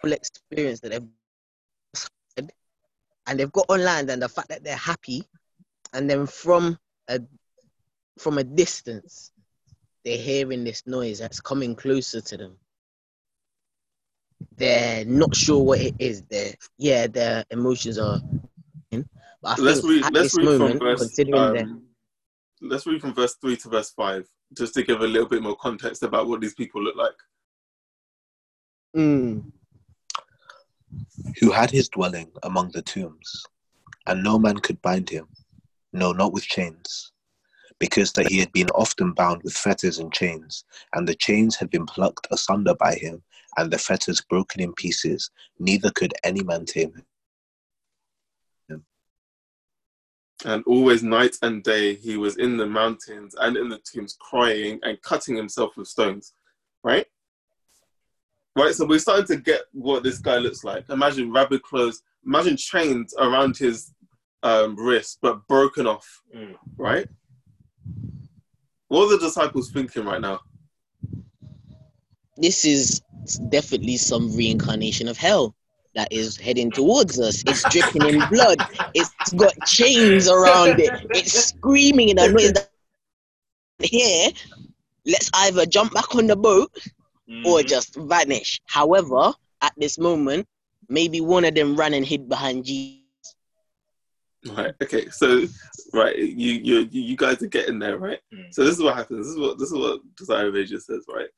full 0.02 0.12
experience 0.12 0.80
that 0.82 0.90
they've 0.90 1.08
had, 2.38 2.52
and 3.28 3.40
they've 3.40 3.52
got 3.52 3.66
online 3.70 4.10
and 4.10 4.22
the 4.22 4.30
fact 4.30 4.50
that 4.50 4.64
they're 4.64 4.76
happy, 4.76 5.24
and 5.94 6.10
then 6.10 6.28
from 6.28 6.78
a 7.08 7.20
from 8.18 8.38
a 8.38 8.44
distance, 8.44 9.32
they're 10.04 10.18
hearing 10.18 10.64
this 10.64 10.84
noise 10.86 11.20
that's 11.20 11.42
coming 11.42 11.76
closer 11.76 12.22
to 12.22 12.38
them. 12.38 12.58
They're 14.58 15.06
not 15.06 15.36
sure 15.36 15.64
what 15.64 15.82
it 15.82 15.96
is. 16.00 16.24
They're 16.24 16.54
yeah, 16.78 17.08
their 17.08 17.44
emotions 17.52 17.98
are. 17.98 18.20
But 19.42 19.60
I 19.60 19.62
let's 19.62 19.82
think 19.82 19.92
read 19.92 20.06
at 20.06 20.14
let's 20.14 20.36
this 20.36 20.44
moment, 20.44 20.80
from 20.80 20.88
verse 20.88 21.00
considering 21.00 21.58
um, 21.58 21.85
let's 22.62 22.86
read 22.88 23.02
from 23.02 23.14
verse 23.14 23.36
three 23.42 23.58
to 23.58 23.70
verse 23.70 23.92
five 23.92 24.28
just 24.56 24.74
to 24.74 24.84
give 24.84 25.02
a 25.02 25.08
little 25.08 25.28
bit 25.28 25.44
more 25.44 25.56
context 25.56 26.04
about 26.04 26.28
what 26.28 26.42
these 26.42 26.54
people 26.54 26.84
look 26.84 26.96
like. 26.96 27.16
Mm. 28.96 29.52
who 31.42 31.52
had 31.52 31.70
his 31.70 31.90
dwelling 31.90 32.32
among 32.44 32.72
the 32.72 32.82
tombs, 32.82 33.46
and 34.08 34.24
no 34.24 34.40
man 34.40 34.58
could 34.58 34.82
bind 34.82 35.10
him, 35.10 35.28
no, 35.92 36.14
not 36.14 36.32
with 36.32 36.44
chains, 36.44 37.12
because 37.80 38.14
that 38.14 38.30
he 38.30 38.40
had 38.40 38.52
been 38.54 38.70
often 38.70 39.12
bound 39.12 39.44
with 39.44 39.54
fetters 39.54 40.00
and 40.00 40.14
chains, 40.14 40.64
and 40.94 41.06
the 41.06 41.16
chains 41.16 41.58
had 41.58 41.70
been 41.70 41.86
plucked 41.86 42.28
asunder 42.32 42.74
by 42.76 42.96
him, 42.96 43.22
and 43.58 43.70
the 43.70 43.78
fetters 43.78 44.22
broken 44.22 44.62
in 44.62 44.72
pieces, 44.74 45.30
neither 45.60 45.92
could 45.92 46.14
any 46.24 46.44
man 46.44 46.66
tame 46.66 46.94
him. 46.94 47.06
And 50.44 50.64
always 50.66 51.02
night 51.02 51.38
and 51.42 51.64
day 51.64 51.96
he 51.96 52.18
was 52.18 52.38
in 52.38 52.58
the 52.58 52.66
mountains 52.66 53.36
and 53.40 53.56
in 53.56 53.70
the 53.70 53.80
tombs 53.80 54.18
crying 54.20 54.80
and 54.84 55.02
cutting 55.02 55.36
himself 55.36 55.78
with 55.78 55.88
stones. 55.88 56.34
Right? 56.84 57.06
Right, 58.58 58.74
so 58.74 58.86
we're 58.86 59.00
starting 59.00 59.26
to 59.28 59.38
get 59.38 59.62
what 59.72 60.04
this 60.04 60.20
guy 60.20 60.38
looks 60.38 60.64
like. 60.64 60.90
Imagine 60.90 61.32
rabbit 61.32 61.62
clothes, 61.62 62.04
imagine 62.26 62.56
chains 62.56 63.14
around 63.18 63.58
his 63.58 63.94
um, 64.44 64.76
wrist, 64.78 65.20
but 65.22 65.46
broken 65.48 65.88
off. 65.88 66.22
Right? 66.78 67.08
What 68.88 69.06
are 69.06 69.18
the 69.18 69.26
disciples 69.26 69.72
thinking 69.72 70.06
right 70.06 70.22
now? 70.22 70.40
this 72.38 72.66
is 72.66 73.02
definitely 73.50 73.98
some 73.98 74.36
reincarnation 74.36 75.08
of 75.08 75.18
hell 75.18 75.56
that 75.96 76.12
is 76.12 76.38
heading 76.38 76.70
towards 76.70 77.20
us. 77.20 77.44
It's 77.48 77.64
dripping 77.70 78.08
in 78.08 78.30
blood. 78.30 78.58
It's 78.94 79.34
got 79.34 79.54
chains 79.66 80.28
around 80.28 80.80
it. 80.80 80.92
It's 81.12 81.50
screaming 81.50 82.10
in 82.10 82.20
a 82.20 82.28
noise 82.28 82.54
that 82.54 82.70
here. 83.82 84.30
Let's 85.06 85.30
either 85.34 85.66
jump 85.66 85.94
back 85.94 86.16
on 86.16 86.28
the 86.28 86.36
boat 86.36 86.72
or 87.46 87.60
mm-hmm. 87.60 87.68
just 87.68 87.96
vanish. 87.96 88.62
However, 88.66 89.34
at 89.62 89.74
this 89.78 89.98
moment, 89.98 90.48
maybe 90.90 91.22
one 91.22 91.46
of 91.46 91.56
them 91.56 91.76
ran 91.76 91.94
and 91.94 92.06
hid 92.06 92.28
behind 92.28 92.66
Jesus. 92.66 93.02
Right. 94.48 94.74
Okay. 94.82 95.10
So, 95.10 95.46
right, 95.94 96.16
you 96.18 96.54
you 96.54 96.88
you 96.92 97.18
guys 97.18 97.42
are 97.42 97.48
getting 97.48 97.80
there, 97.80 97.98
right? 97.98 98.20
Mm. 98.34 98.54
So 98.54 98.64
this 98.64 98.76
is 98.76 98.84
what 98.84 98.96
happens. 98.96 99.26
This 99.26 99.34
is 99.34 99.40
what 99.40 99.58
this 99.58 99.72
is 99.72 99.78
what 99.78 100.02
Desire 100.16 100.48
of 100.48 100.56
Ages 100.56 100.86
says, 100.86 101.06
right? 101.08 101.30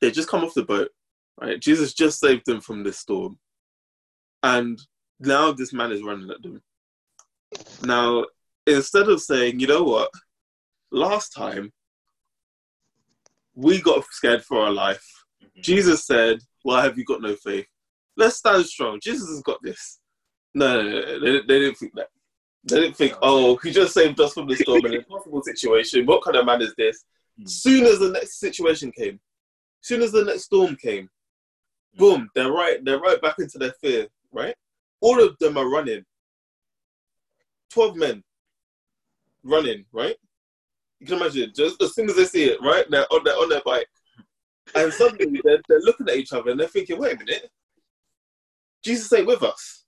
They 0.00 0.10
just 0.10 0.28
come 0.28 0.44
off 0.44 0.54
the 0.54 0.62
boat, 0.62 0.90
right? 1.40 1.60
Jesus 1.60 1.94
just 1.94 2.20
saved 2.20 2.46
them 2.46 2.60
from 2.60 2.82
this 2.82 2.98
storm, 2.98 3.38
and 4.42 4.80
now 5.18 5.52
this 5.52 5.72
man 5.72 5.92
is 5.92 6.02
running 6.02 6.30
at 6.30 6.42
them. 6.42 6.62
Now, 7.82 8.26
instead 8.66 9.08
of 9.08 9.20
saying, 9.20 9.60
you 9.60 9.66
know 9.66 9.82
what, 9.82 10.10
last 10.90 11.30
time 11.30 11.72
we 13.54 13.80
got 13.80 14.04
scared 14.10 14.44
for 14.44 14.58
our 14.58 14.70
life, 14.70 15.04
mm-hmm. 15.42 15.60
Jesus 15.60 16.06
said, 16.06 16.38
"Why 16.62 16.82
have 16.82 16.98
you 16.98 17.04
got 17.04 17.22
no 17.22 17.34
faith? 17.36 17.66
Let's 18.16 18.36
stand 18.36 18.66
strong. 18.66 19.00
Jesus 19.02 19.28
has 19.28 19.42
got 19.42 19.62
this." 19.62 20.00
No, 20.54 20.82
no, 20.82 20.90
no, 20.90 21.00
no. 21.00 21.20
They, 21.20 21.30
they 21.46 21.58
didn't 21.60 21.78
think 21.78 21.94
that. 21.94 22.08
They 22.64 22.80
didn't 22.80 22.96
think, 22.96 23.14
oh, 23.22 23.56
he 23.62 23.70
just 23.70 23.94
saved 23.94 24.20
us 24.20 24.34
from 24.34 24.46
the 24.46 24.56
storm 24.56 24.84
in 24.84 24.92
an 24.92 24.98
impossible 24.98 25.42
situation. 25.42 26.04
What 26.04 26.22
kind 26.22 26.36
of 26.36 26.44
man 26.44 26.60
is 26.60 26.74
this? 26.76 27.04
Soon 27.46 27.86
as 27.86 27.98
the 27.98 28.10
next 28.10 28.38
situation 28.38 28.92
came, 28.92 29.18
soon 29.80 30.02
as 30.02 30.12
the 30.12 30.24
next 30.24 30.44
storm 30.44 30.76
came, 30.76 31.08
boom, 31.96 32.28
they're 32.34 32.52
right, 32.52 32.84
they're 32.84 33.00
right 33.00 33.20
back 33.20 33.36
into 33.38 33.58
their 33.58 33.72
fear, 33.72 34.08
right? 34.32 34.54
All 35.00 35.22
of 35.22 35.38
them 35.38 35.56
are 35.56 35.68
running. 35.68 36.04
Twelve 37.70 37.96
men 37.96 38.22
running, 39.44 39.84
right? 39.92 40.16
You 40.98 41.06
can 41.06 41.16
imagine, 41.16 41.52
just 41.54 41.82
as 41.82 41.94
soon 41.94 42.10
as 42.10 42.16
they 42.16 42.24
see 42.24 42.44
it, 42.44 42.60
right? 42.60 42.84
They're 42.90 43.06
on 43.12 43.24
their 43.24 43.34
on 43.34 43.48
their 43.48 43.62
bike. 43.64 43.88
And 44.74 44.92
suddenly 44.92 45.40
they're, 45.44 45.60
they're 45.68 45.80
looking 45.80 46.08
at 46.08 46.16
each 46.16 46.32
other 46.32 46.50
and 46.50 46.60
they're 46.60 46.68
thinking, 46.68 46.98
wait 46.98 47.16
a 47.16 47.18
minute, 47.18 47.50
Jesus 48.84 49.12
ain't 49.12 49.26
with 49.26 49.42
us. 49.42 49.84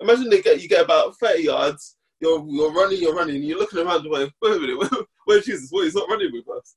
Imagine 0.00 0.28
they 0.28 0.42
get 0.42 0.60
you 0.60 0.68
get 0.68 0.84
about 0.84 1.18
30 1.18 1.42
yards, 1.42 1.96
you're 2.20 2.44
you're 2.48 2.72
running, 2.72 3.00
you're 3.00 3.14
running, 3.14 3.42
you're 3.42 3.58
looking 3.58 3.78
around 3.78 4.04
the 4.04 4.10
way, 4.10 4.30
wait 4.42 4.56
a 4.56 4.60
minute, 4.60 4.78
where, 4.90 5.02
where's 5.24 5.44
Jesus? 5.44 5.70
What, 5.70 5.84
he's 5.84 5.94
not 5.94 6.08
running 6.08 6.32
with 6.32 6.48
us. 6.56 6.76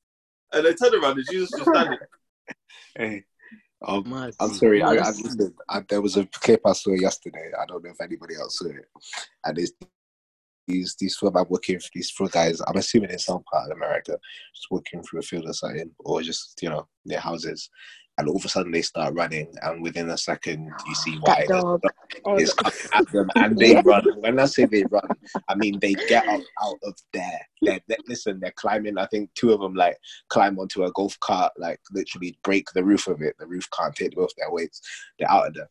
And 0.52 0.66
they 0.66 0.74
turn 0.74 0.94
around 0.94 1.18
and 1.18 1.26
Jesus 1.26 1.50
just 1.50 1.70
standing. 1.70 1.98
Hey, 2.98 3.22
um, 3.86 4.08
Mad. 4.08 4.34
I'm 4.40 4.52
sorry. 4.54 4.82
I, 4.82 4.94
I. 4.94 5.12
I, 5.68 5.82
there 5.88 6.02
was 6.02 6.16
a 6.16 6.26
clip 6.26 6.60
I 6.66 6.72
saw 6.72 6.92
yesterday. 6.92 7.50
I 7.60 7.66
don't 7.66 7.84
know 7.84 7.90
if 7.90 8.00
anybody 8.00 8.34
else 8.36 8.58
saw 8.58 8.66
it. 8.66 8.86
And 9.44 9.58
it's 9.58 9.72
these 10.66 10.96
these 10.98 11.16
four 11.16 11.30
man 11.30 11.46
working 11.48 11.78
for 11.80 11.88
these 11.94 12.10
four 12.10 12.28
guys. 12.28 12.60
I'm 12.60 12.76
assuming 12.76 13.10
in 13.10 13.18
some 13.18 13.42
part 13.50 13.70
of 13.70 13.76
America, 13.76 14.18
just 14.54 14.70
walking 14.70 15.02
through 15.02 15.20
a 15.20 15.22
field 15.22 15.48
or 15.48 15.52
something, 15.52 15.90
or 16.00 16.22
just 16.22 16.60
you 16.62 16.68
know 16.68 16.86
their 17.04 17.20
houses. 17.20 17.70
And 18.18 18.28
all 18.28 18.36
of 18.36 18.44
a 18.44 18.48
sudden 18.48 18.72
they 18.72 18.82
start 18.82 19.14
running, 19.14 19.52
and 19.62 19.82
within 19.82 20.10
a 20.10 20.18
second 20.18 20.70
you 20.86 20.94
see 20.94 21.16
why 21.22 21.46
dog. 21.46 21.80
Oh, 22.26 22.36
is 22.36 22.52
coming 22.52 22.78
at 22.92 23.10
them, 23.12 23.30
and 23.36 23.56
they 23.56 23.80
run. 23.84 24.04
When 24.20 24.38
I 24.38 24.44
say 24.44 24.66
they 24.66 24.84
run, 24.90 25.08
I 25.48 25.54
mean 25.54 25.78
they 25.80 25.94
get 25.94 26.28
up 26.28 26.40
out 26.62 26.78
of 26.82 26.94
there. 27.12 27.40
They're, 27.62 27.80
they 27.88 27.96
listen, 28.06 28.38
they're 28.40 28.52
climbing. 28.56 28.98
I 28.98 29.06
think 29.06 29.30
two 29.34 29.52
of 29.52 29.60
them 29.60 29.74
like 29.74 29.96
climb 30.28 30.58
onto 30.58 30.84
a 30.84 30.92
golf 30.92 31.18
cart, 31.20 31.52
like 31.56 31.80
literally 31.92 32.36
break 32.42 32.66
the 32.74 32.84
roof 32.84 33.06
of 33.06 33.22
it. 33.22 33.36
The 33.38 33.46
roof 33.46 33.66
can't 33.78 33.94
take 33.94 34.14
both 34.14 34.34
their 34.36 34.50
weights. 34.50 34.82
They're 35.18 35.30
out 35.30 35.48
of 35.48 35.54
there. 35.54 35.70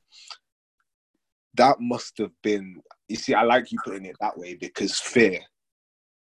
That 1.56 1.78
must 1.80 2.18
have 2.18 2.32
been. 2.42 2.82
You 3.08 3.18
see, 3.18 3.34
I 3.34 3.44
like 3.44 3.72
you 3.72 3.78
putting 3.84 4.06
it 4.06 4.16
that 4.22 4.38
way 4.38 4.56
because 4.56 5.00
fear. 5.00 5.40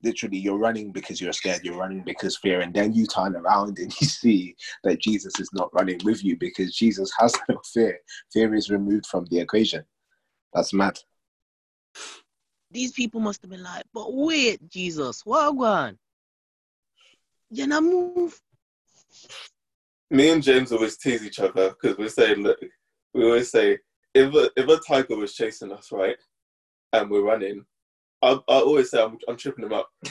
Literally, 0.03 0.37
you're 0.37 0.57
running 0.57 0.91
because 0.91 1.21
you're 1.21 1.33
scared. 1.33 1.61
You're 1.63 1.77
running 1.77 2.01
because 2.01 2.37
fear, 2.37 2.61
and 2.61 2.73
then 2.73 2.93
you 2.93 3.05
turn 3.05 3.35
around 3.35 3.79
and 3.79 3.93
you 4.01 4.07
see 4.07 4.55
that 4.83 4.99
Jesus 4.99 5.39
is 5.39 5.49
not 5.53 5.73
running 5.73 5.99
with 6.03 6.23
you 6.23 6.37
because 6.37 6.75
Jesus 6.75 7.11
has 7.19 7.35
no 7.49 7.59
fear. 7.73 7.99
Fear 8.33 8.55
is 8.55 8.69
removed 8.69 9.05
from 9.05 9.25
the 9.25 9.39
equation. 9.39 9.83
That's 10.53 10.73
mad. 10.73 10.97
These 12.71 12.93
people 12.93 13.19
must 13.19 13.41
have 13.41 13.51
been 13.51 13.63
like, 13.63 13.83
but 13.93 14.13
wait, 14.13 14.69
Jesus, 14.69 15.25
what 15.25 15.51
going? 15.57 15.97
You 17.49 17.67
not 17.67 17.83
move. 17.83 18.39
Me 20.09 20.29
and 20.29 20.41
James 20.41 20.71
always 20.71 20.97
tease 20.97 21.25
each 21.25 21.39
other 21.39 21.73
because 21.81 21.97
we 21.97 22.07
say, 22.07 22.35
look, 22.35 22.59
we 23.13 23.25
always 23.25 23.51
say, 23.51 23.77
if 24.13 24.33
a, 24.33 24.49
if 24.55 24.67
a 24.67 24.79
tiger 24.87 25.17
was 25.17 25.33
chasing 25.33 25.71
us, 25.71 25.91
right, 25.91 26.17
and 26.93 27.09
we're 27.09 27.23
running, 27.23 27.65
I, 28.21 28.31
I 28.33 28.59
always 28.59 28.91
say 28.91 29.01
I'm, 29.01 29.17
I'm 29.27 29.37
tripping 29.37 29.65
him 29.65 29.73
up. 29.73 29.89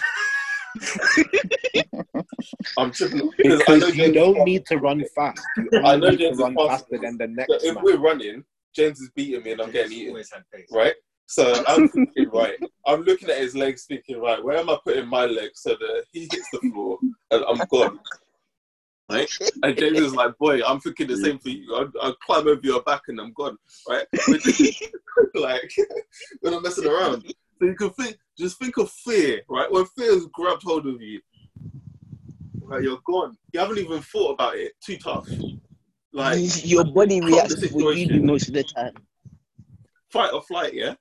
I'm 2.77 2.91
tripping 2.91 3.23
up 3.23 3.29
because 3.37 3.63
I 3.69 3.79
know 3.79 3.87
you 3.87 3.93
James 3.95 4.15
don't 4.15 4.39
is 4.39 4.45
need 4.45 4.67
to 4.67 4.79
run 4.79 5.05
fast. 5.15 5.47
You 5.57 5.71
I 5.85 5.97
know 5.97 6.15
James 6.17 6.35
is 6.35 6.41
run 6.41 6.57
faster 6.57 6.71
faster 6.71 6.99
than 6.99 7.19
than 7.19 7.37
the 7.37 7.45
So 7.49 7.55
next 7.55 7.65
if 7.65 7.75
man. 7.75 7.85
we're 7.85 7.99
running, 7.99 8.45
James 8.75 9.01
is 9.01 9.11
beating 9.15 9.43
me 9.43 9.53
and 9.53 9.61
I'm 9.61 9.71
getting 9.71 9.93
eaten, 9.93 10.23
right? 10.73 10.95
So 11.27 11.63
I'm 11.69 11.89
thinking, 11.89 12.31
right, 12.33 12.59
I'm 12.87 13.03
looking 13.03 13.31
at 13.31 13.39
his 13.39 13.55
legs 13.55 13.85
thinking, 13.87 14.21
right, 14.21 14.43
where 14.43 14.59
am 14.59 14.71
I 14.71 14.79
putting 14.85 15.07
my 15.07 15.27
legs 15.27 15.63
so 15.63 15.71
that 15.71 16.05
he 16.13 16.23
hits 16.23 16.49
the 16.53 16.59
floor 16.59 16.99
and 17.31 17.45
I'm 17.45 17.65
gone? 17.71 18.01
Right? 19.09 19.29
And 19.63 19.77
James 19.77 19.99
is 20.01 20.15
like, 20.15 20.37
boy, 20.39 20.61
I'm 20.65 20.81
thinking 20.81 21.07
the 21.09 21.17
same 21.17 21.39
for 21.39 21.49
you. 21.49 21.75
I'll, 21.75 21.91
I'll 22.03 22.17
climb 22.17 22.49
over 22.49 22.61
your 22.63 22.83
back 22.83 23.03
and 23.09 23.21
I'm 23.21 23.33
gone, 23.33 23.57
right? 23.89 24.07
Like, 25.35 25.73
we're 26.43 26.51
not 26.51 26.63
messing 26.63 26.87
around. 26.87 27.25
So 27.61 27.67
you 27.67 27.75
can 27.75 27.91
think, 27.91 28.17
just 28.39 28.59
think 28.59 28.79
of 28.79 28.91
fear, 28.91 29.43
right? 29.49 29.71
When 29.71 29.85
fear 29.85 30.15
has 30.15 30.27
grabbed 30.33 30.63
hold 30.63 30.87
of 30.87 31.01
you, 31.03 31.21
right, 32.63 32.83
you're 32.83 33.01
gone. 33.05 33.37
You 33.53 33.61
haven't 33.61 33.79
even 33.79 34.01
thought 34.01 34.33
about 34.33 34.57
it. 34.57 34.73
Too 34.83 34.97
tough. 34.97 35.29
Like, 36.13 36.39
Your 36.65 36.85
body 36.85 37.21
reacts 37.21 37.57
the 37.61 37.69
to 37.69 37.75
what 37.75 37.97
you 37.97 38.07
do 38.07 38.15
situation. 38.15 38.27
most 38.27 38.49
of 38.49 38.55
the 38.55 38.65
time. 38.65 38.95
fight 40.11 40.33
or 40.33 40.43
flight, 40.43 40.73
yeah? 40.75 40.95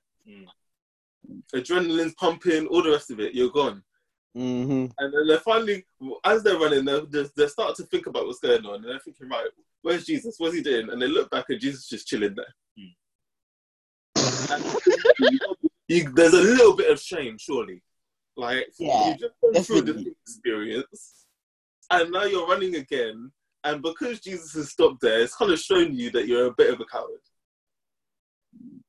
Adrenaline's 1.54 2.14
pumping, 2.14 2.66
all 2.66 2.82
the 2.82 2.90
rest 2.90 3.10
of 3.10 3.20
it, 3.20 3.34
you're 3.34 3.50
gone. 3.50 3.82
hmm 4.34 4.86
And 4.98 5.14
then 5.14 5.26
they're 5.26 5.40
finally, 5.40 5.84
as 6.24 6.42
they're 6.42 6.58
running, 6.58 6.84
they're, 6.84 7.00
they 7.06 7.24
they 7.36 7.46
start 7.48 7.74
to 7.76 7.84
think 7.84 8.06
about 8.06 8.26
what's 8.26 8.38
going 8.38 8.64
on. 8.66 8.76
And 8.76 8.84
they're 8.84 9.00
thinking, 9.00 9.28
right, 9.28 9.48
where's 9.82 10.04
Jesus? 10.04 10.34
What's 10.38 10.54
he 10.54 10.62
doing? 10.62 10.90
And 10.90 11.00
they 11.00 11.08
look 11.08 11.30
back 11.30 11.46
and 11.48 11.58
Jesus 11.60 11.84
is 11.84 11.88
just 11.88 12.06
chilling 12.06 12.34
there. 12.36 12.54
And 14.50 14.64
you, 15.90 16.12
there's 16.14 16.32
a 16.32 16.40
little 16.40 16.76
bit 16.76 16.90
of 16.90 17.00
shame, 17.00 17.36
surely. 17.38 17.82
Like, 18.36 18.68
Yeah, 18.78 19.08
you've 19.08 19.18
just 19.18 19.34
gone 19.42 19.62
through 19.64 19.92
this 19.92 20.06
experience, 20.26 21.26
and 21.90 22.12
now 22.12 22.24
you're 22.24 22.46
running 22.46 22.76
again, 22.76 23.32
And 23.64 23.82
because 23.82 24.20
Jesus 24.20 24.54
has 24.54 24.70
stopped 24.70 25.00
there, 25.00 25.20
it's 25.20 25.34
kind 25.34 25.52
of 25.52 25.58
shown 25.58 25.94
you 25.94 26.10
that 26.12 26.26
you're 26.26 26.46
a 26.46 26.54
bit 26.54 26.72
of 26.72 26.80
a 26.80 26.84
coward. 26.84 27.20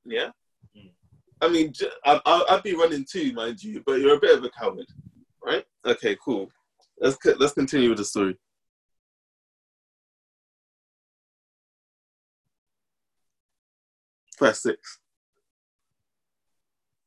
Yeah? 0.06 0.30
Hmm. 0.76 0.88
I 1.42 1.50
mean, 1.50 1.74
I, 2.06 2.46
would 2.52 2.64
be 2.64 2.76
running 2.76 3.06
too, 3.10 3.34
mind 3.34 3.64
you, 3.64 3.82
but 3.86 4.00
you're 4.00 4.16
a 4.16 4.20
bit 4.20 4.38
of 4.38 4.44
a 4.44 4.50
coward, 4.52 4.86
right? 5.44 5.66
Okay, 5.86 6.16
cool. 6.24 6.50
Let's 7.00 7.18
let's 7.40 7.54
continue 7.54 7.90
with 7.90 7.98
the 7.98 8.06
story. 8.06 8.38
Verse 14.40 14.62
six. 14.62 15.00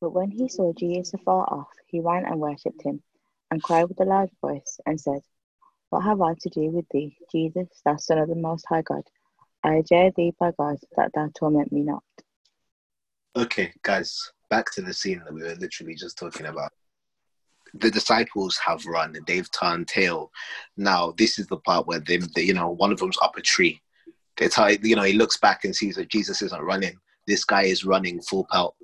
But 0.04 0.12
when 0.12 0.30
he 0.30 0.50
saw 0.50 0.70
Jesus 0.74 1.14
afar 1.14 1.50
off, 1.50 1.70
he 1.86 1.98
ran 1.98 2.26
and 2.26 2.38
worshipped 2.38 2.82
him, 2.82 3.02
and 3.50 3.62
cried 3.62 3.84
with 3.84 3.98
a 4.00 4.04
loud 4.04 4.28
voice, 4.42 4.78
and 4.84 5.00
said, 5.00 5.22
What 5.88 6.02
have 6.02 6.20
I 6.20 6.34
to 6.42 6.50
do 6.50 6.70
with 6.70 6.84
thee, 6.90 7.16
Jesus, 7.32 7.68
thou 7.86 7.96
Son 7.96 8.18
of 8.18 8.28
the 8.28 8.34
Most 8.34 8.66
High 8.68 8.82
God? 8.82 9.04
I 9.62 9.76
adjure 9.76 10.10
thee 10.14 10.34
by 10.38 10.52
God 10.58 10.76
that 10.98 11.12
thou 11.14 11.30
torment 11.34 11.72
me 11.72 11.84
not. 11.84 12.02
Okay, 13.34 13.72
guys, 13.80 14.30
back 14.50 14.70
to 14.72 14.82
the 14.82 14.92
scene 14.92 15.22
that 15.24 15.32
we 15.32 15.42
were 15.42 15.54
literally 15.54 15.94
just 15.94 16.18
talking 16.18 16.44
about. 16.44 16.72
The 17.72 17.90
disciples 17.90 18.58
have 18.58 18.84
run, 18.84 19.16
and 19.16 19.26
they've 19.26 19.50
turned 19.52 19.88
tail. 19.88 20.30
Now, 20.76 21.14
this 21.16 21.38
is 21.38 21.46
the 21.46 21.56
part 21.56 21.86
where 21.86 22.00
they, 22.00 22.18
they 22.18 22.42
you 22.42 22.52
know, 22.52 22.68
one 22.68 22.92
of 22.92 22.98
them's 22.98 23.16
up 23.22 23.38
a 23.38 23.40
tree. 23.40 23.80
They 24.36 24.48
tell, 24.48 24.70
you 24.70 24.96
know, 24.96 25.04
he 25.04 25.14
looks 25.14 25.38
back 25.38 25.64
and 25.64 25.74
sees 25.74 25.96
that 25.96 26.10
Jesus 26.10 26.42
isn't 26.42 26.62
running. 26.62 26.98
This 27.26 27.46
guy 27.46 27.62
is 27.62 27.86
running 27.86 28.20
full 28.20 28.46
pelt 28.50 28.76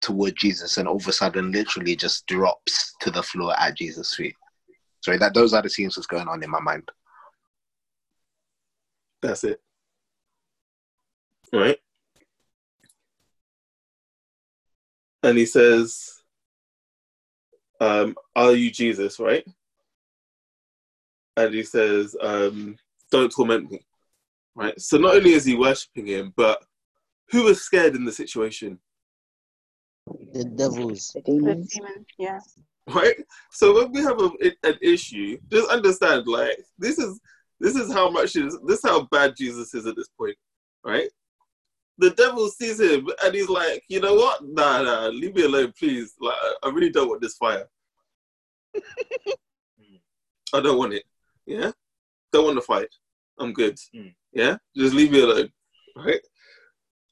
toward 0.00 0.36
Jesus, 0.36 0.76
and 0.76 0.88
all 0.88 0.96
of 0.96 1.08
a 1.08 1.12
sudden, 1.12 1.52
literally 1.52 1.96
just 1.96 2.26
drops 2.26 2.94
to 3.00 3.10
the 3.10 3.22
floor 3.22 3.58
at 3.58 3.76
Jesus' 3.76 4.14
feet. 4.14 4.34
Sorry, 5.00 5.18
that 5.18 5.34
those 5.34 5.54
are 5.54 5.62
the 5.62 5.70
scenes 5.70 5.94
that's 5.94 6.06
going 6.06 6.28
on 6.28 6.42
in 6.42 6.50
my 6.50 6.60
mind. 6.60 6.88
That's 9.22 9.44
it. 9.44 9.60
Right? 11.52 11.78
And 15.22 15.36
he 15.36 15.46
says, 15.46 16.22
um, 17.80 18.14
Are 18.36 18.52
you 18.52 18.70
Jesus, 18.70 19.18
right? 19.18 19.44
And 21.36 21.54
he 21.54 21.62
says, 21.62 22.16
um, 22.20 22.76
Don't 23.10 23.32
torment 23.32 23.70
me. 23.70 23.80
Right? 24.54 24.78
So 24.80 24.98
not 24.98 25.14
only 25.14 25.32
is 25.32 25.44
he 25.44 25.54
worshipping 25.54 26.06
him, 26.06 26.32
but 26.36 26.62
who 27.30 27.44
was 27.44 27.62
scared 27.62 27.94
in 27.94 28.04
the 28.04 28.12
situation? 28.12 28.78
The 30.32 30.44
devils. 30.44 31.10
The 31.14 31.20
The 31.22 31.32
demons. 31.32 31.70
demon, 31.74 32.06
yeah. 32.18 32.40
right? 32.94 33.16
So 33.50 33.74
when 33.74 33.92
we 33.92 34.00
have 34.02 34.20
a, 34.20 34.30
an 34.64 34.78
issue, 34.82 35.38
just 35.50 35.68
understand, 35.70 36.26
like 36.26 36.58
this 36.78 36.98
is 36.98 37.20
this 37.60 37.74
is 37.76 37.92
how 37.92 38.08
much 38.10 38.36
is 38.36 38.56
this 38.66 38.78
is 38.84 38.90
how 38.90 39.02
bad 39.10 39.34
Jesus 39.36 39.74
is 39.74 39.86
at 39.86 39.96
this 39.96 40.08
point, 40.18 40.36
right? 40.84 41.08
The 41.98 42.10
devil 42.10 42.48
sees 42.48 42.78
him 42.80 43.08
and 43.24 43.34
he's 43.34 43.48
like, 43.48 43.82
you 43.88 44.00
know 44.00 44.14
what? 44.14 44.46
Nah, 44.46 44.82
nah, 44.82 45.06
leave 45.08 45.34
me 45.34 45.42
alone, 45.42 45.72
please. 45.76 46.14
Like, 46.20 46.36
I- 46.40 46.54
I 46.64 46.68
really 46.70 46.90
don't 46.90 47.08
want 47.08 47.20
this 47.20 47.34
fire. 47.36 47.66
I 50.54 50.60
don't 50.60 50.78
want 50.78 50.94
it. 50.94 51.04
Yeah, 51.46 51.72
don't 52.32 52.44
want 52.44 52.56
to 52.58 52.62
fight. 52.62 52.88
I'm 53.38 53.52
good. 53.52 53.76
Mm. 53.94 54.14
Yeah, 54.32 54.56
just 54.76 54.94
leave 54.94 55.10
me 55.10 55.22
alone, 55.22 55.50
right? 55.96 56.20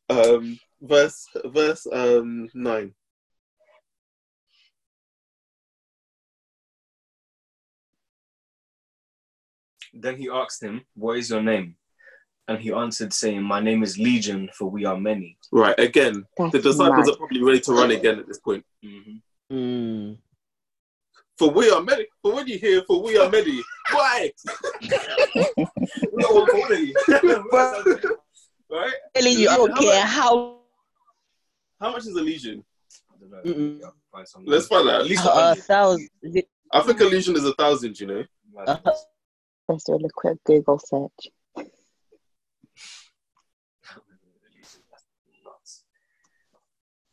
Um, 0.08 0.58
verse 0.80 1.26
verse 1.44 1.86
um 1.92 2.48
nine. 2.54 2.94
Then 9.92 10.16
he 10.16 10.28
asked 10.28 10.62
him, 10.62 10.84
What 10.94 11.18
is 11.18 11.30
your 11.30 11.42
name? 11.42 11.76
And 12.48 12.60
he 12.60 12.72
answered, 12.72 13.12
saying, 13.12 13.42
My 13.42 13.60
name 13.60 13.82
is 13.82 13.98
Legion, 13.98 14.48
for 14.56 14.70
we 14.70 14.84
are 14.84 14.98
many. 14.98 15.36
Right, 15.50 15.78
again, 15.78 16.24
That's 16.36 16.52
the 16.52 16.60
disciples 16.60 17.06
mad. 17.06 17.14
are 17.14 17.16
probably 17.16 17.42
ready 17.42 17.60
to 17.60 17.72
run 17.72 17.90
again 17.90 18.18
at 18.20 18.28
this 18.28 18.38
point. 18.38 18.64
Hmm. 19.50 20.12
For 21.38 21.50
we 21.50 21.70
are 21.70 21.82
many. 21.82 22.06
For 22.22 22.34
when 22.34 22.46
you 22.46 22.58
hear, 22.58 22.82
for 22.82 23.02
we 23.02 23.18
are 23.18 23.30
many. 23.30 23.62
Why? 23.92 24.30
We 26.12 26.22
are 26.24 26.30
all 26.30 26.46
many. 26.46 26.94
right? 28.70 28.92
Telling 29.14 29.38
you, 29.38 29.48
I 29.48 29.56
don't 29.56 29.76
care 29.76 30.02
how. 30.02 30.65
How 31.80 31.92
much 31.92 32.00
is 32.06 32.16
a 32.16 32.20
legion? 32.22 32.64
I 33.10 33.14
don't. 33.20 33.56
Mm-mm. 33.58 33.80
Find 34.12 34.28
some- 34.28 34.44
Let's 34.46 34.66
find 34.66 34.88
out. 34.88 35.00
At 35.02 35.06
least 35.06 35.24
A 35.24 35.52
a 35.52 35.54
thousand. 35.54 36.08
I 36.72 36.80
think 36.82 37.00
a 37.00 37.04
legion 37.04 37.36
is 37.36 37.44
a 37.44 37.54
thousand. 37.54 37.98
You 38.00 38.06
know. 38.06 38.24
Uh, 38.66 38.78
Let's 39.68 39.84
do 39.84 39.94
a 39.94 40.08
quick 40.14 40.38
Google 40.44 40.78
search. 40.78 41.28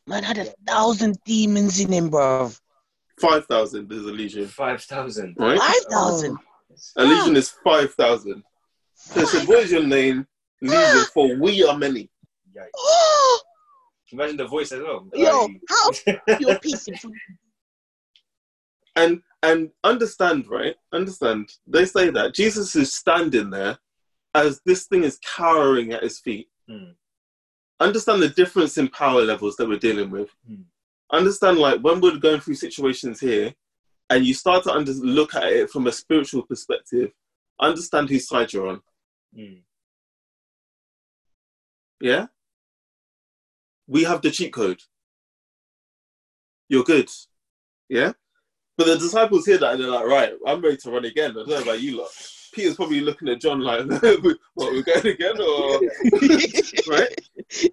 Man 0.05 0.24
had 0.24 0.38
a 0.38 0.45
thousand 0.68 1.18
demons 1.26 1.80
in 1.80 1.91
him, 1.91 2.09
bro. 2.09 2.51
Five 3.20 3.45
thousand 3.45 3.91
is 3.91 4.03
a 4.05 4.11
legion. 4.11 4.47
Five 4.47 4.82
thousand. 4.84 5.36
Right? 5.39 5.57
Five 5.59 5.86
thousand. 5.89 6.38
A 6.97 7.05
legion 7.05 7.36
is 7.38 7.49
five 7.64 7.93
thousand. 7.93 8.43
So 8.95 9.22
it 9.22 9.28
said, 9.28 9.47
"What 9.47 9.59
is 9.64 9.72
your 9.72 9.84
name?" 9.84 10.28
Legion. 10.61 11.05
For 11.14 11.36
we 11.38 11.64
are 11.64 11.78
many. 11.78 12.09
Yikes. 12.55 13.39
Imagine 14.14 14.38
the 14.38 14.45
voice 14.47 14.72
as 14.72 14.82
well. 14.82 15.07
yo, 15.14 15.45
Like, 15.45 15.61
how 15.68 16.38
your 16.39 16.59
piece 16.59 16.88
of 16.88 16.95
And 18.95 19.22
and 19.41 19.72
understand, 19.84 20.47
right? 20.47 20.76
Understand. 20.93 21.51
They 21.68 21.86
say 21.86 22.11
that 22.11 22.34
Jesus 22.36 22.76
is 22.76 22.93
standing 22.93 23.49
there 23.49 23.78
as 24.36 24.61
this 24.66 24.86
thing 24.86 25.03
is 25.03 25.20
cowering 25.26 25.93
at 25.93 26.03
his 26.03 26.20
feet. 26.20 26.47
Hmm. 26.70 26.91
Understand 27.80 28.22
the 28.22 28.30
difference 28.30 28.78
in 28.78 28.88
power 28.88 29.22
levels 29.24 29.55
that 29.57 29.68
we're 29.68 29.80
dealing 29.80 30.11
with. 30.11 30.30
Hmm. 30.47 30.61
Understand, 31.11 31.57
like 31.57 31.82
when 31.82 31.99
we're 31.99 32.18
going 32.18 32.39
through 32.39 32.55
situations 32.55 33.20
here, 33.20 33.53
and 34.11 34.26
you 34.26 34.34
start 34.36 34.64
to 34.66 34.72
under- 34.72 34.91
look 34.93 35.34
at 35.34 35.51
it 35.51 35.70
from 35.72 35.88
a 35.88 35.91
spiritual 35.91 36.43
perspective. 36.43 37.11
Understand 37.59 38.09
whose 38.09 38.28
side 38.28 38.53
you're 38.53 38.68
on. 38.68 38.82
mm, 39.36 39.61
Yeah. 41.99 42.28
We 43.88 44.04
have 44.04 44.22
the 44.22 44.32
cheat 44.32 44.54
code. 44.54 44.82
You're 46.70 46.84
good. 46.84 47.10
Yeah. 47.90 48.14
But 48.78 48.88
the 48.88 48.98
disciples 48.98 49.46
hear 49.46 49.58
that 49.60 49.74
and 49.74 49.84
they're 49.84 49.90
like, 49.92 50.06
right, 50.06 50.34
I'm 50.48 50.62
ready 50.62 50.78
to 50.78 50.92
run 50.92 51.06
again. 51.06 51.32
I 51.32 51.34
don't 51.34 51.50
know 51.50 51.62
about 51.62 51.82
you 51.82 52.00
lot. 52.00 52.10
Peter's 52.54 52.76
probably 52.76 53.02
looking 53.02 53.30
at 53.30 53.42
John 53.42 53.60
like, 53.60 53.86
what, 54.56 54.74
we're 54.74 54.82
going 54.84 55.08
again? 55.08 55.40
Or, 55.42 55.80
right? 56.88 57.16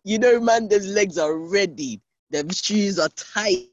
You 0.04 0.18
know, 0.18 0.40
man, 0.40 0.68
those 0.68 0.86
legs 0.86 1.18
are 1.18 1.36
ready. 1.38 2.00
Them 2.30 2.50
shoes 2.50 2.98
are 2.98 3.08
tight. 3.10 3.66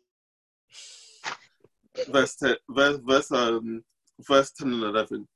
Verse 2.10 2.36
10, 2.36 2.56
verse, 2.70 3.00
verse, 3.04 3.32
um, 3.32 3.84
verse 4.28 4.52
10 4.52 4.74
and 4.74 4.84
11. 4.84 5.28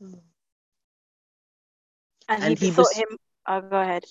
And, 0.00 0.16
And 2.28 2.58
he 2.58 2.66
he 2.66 2.70
besought 2.70 2.86
bes- 2.88 2.96
him. 2.98 3.18
Oh, 3.48 3.60
go 3.60 3.80
ahead. 3.80 4.04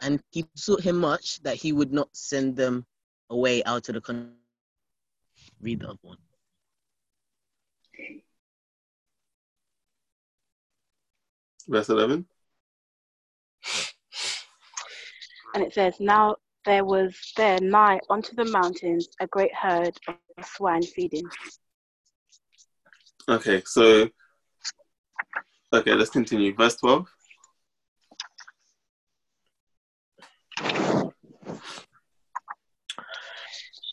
And 0.00 0.20
he 0.32 0.44
besought 0.54 0.80
him 0.80 0.98
much 0.98 1.40
that 1.42 1.56
he 1.56 1.72
would 1.72 1.92
not 1.92 2.08
send 2.12 2.56
them 2.56 2.84
away 3.30 3.62
out 3.64 3.88
of 3.88 3.94
the 3.94 4.00
country. 4.00 4.32
Read 5.60 5.80
the 5.80 5.88
other 5.88 5.98
one. 6.02 6.18
Verse 11.68 11.88
11. 11.88 12.26
And 15.54 15.64
it 15.64 15.74
says, 15.74 15.94
Now 15.98 16.36
there 16.64 16.84
was 16.84 17.16
there 17.36 17.58
nigh 17.60 17.98
unto 18.10 18.34
the 18.36 18.44
mountains 18.44 19.08
a 19.20 19.26
great 19.26 19.54
herd 19.54 19.96
of 20.06 20.44
swine 20.44 20.82
feeding. 20.82 21.24
Okay, 23.28 23.62
so, 23.66 24.08
okay, 25.72 25.94
let's 25.94 26.10
continue. 26.10 26.54
Verse 26.54 26.76
12. 26.76 27.08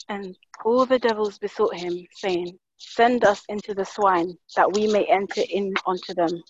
And 0.09 0.35
all 0.65 0.85
the 0.85 0.99
devils 0.99 1.39
besought 1.39 1.75
him, 1.75 2.05
saying, 2.13 2.57
Send 2.77 3.23
us 3.23 3.41
into 3.49 3.73
the 3.73 3.85
swine, 3.85 4.37
that 4.55 4.71
we 4.73 4.87
may 4.87 5.05
enter 5.05 5.41
in 5.49 5.73
unto 5.87 6.13
them. 6.13 6.43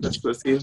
Verse 0.00 0.18
13. 0.20 0.60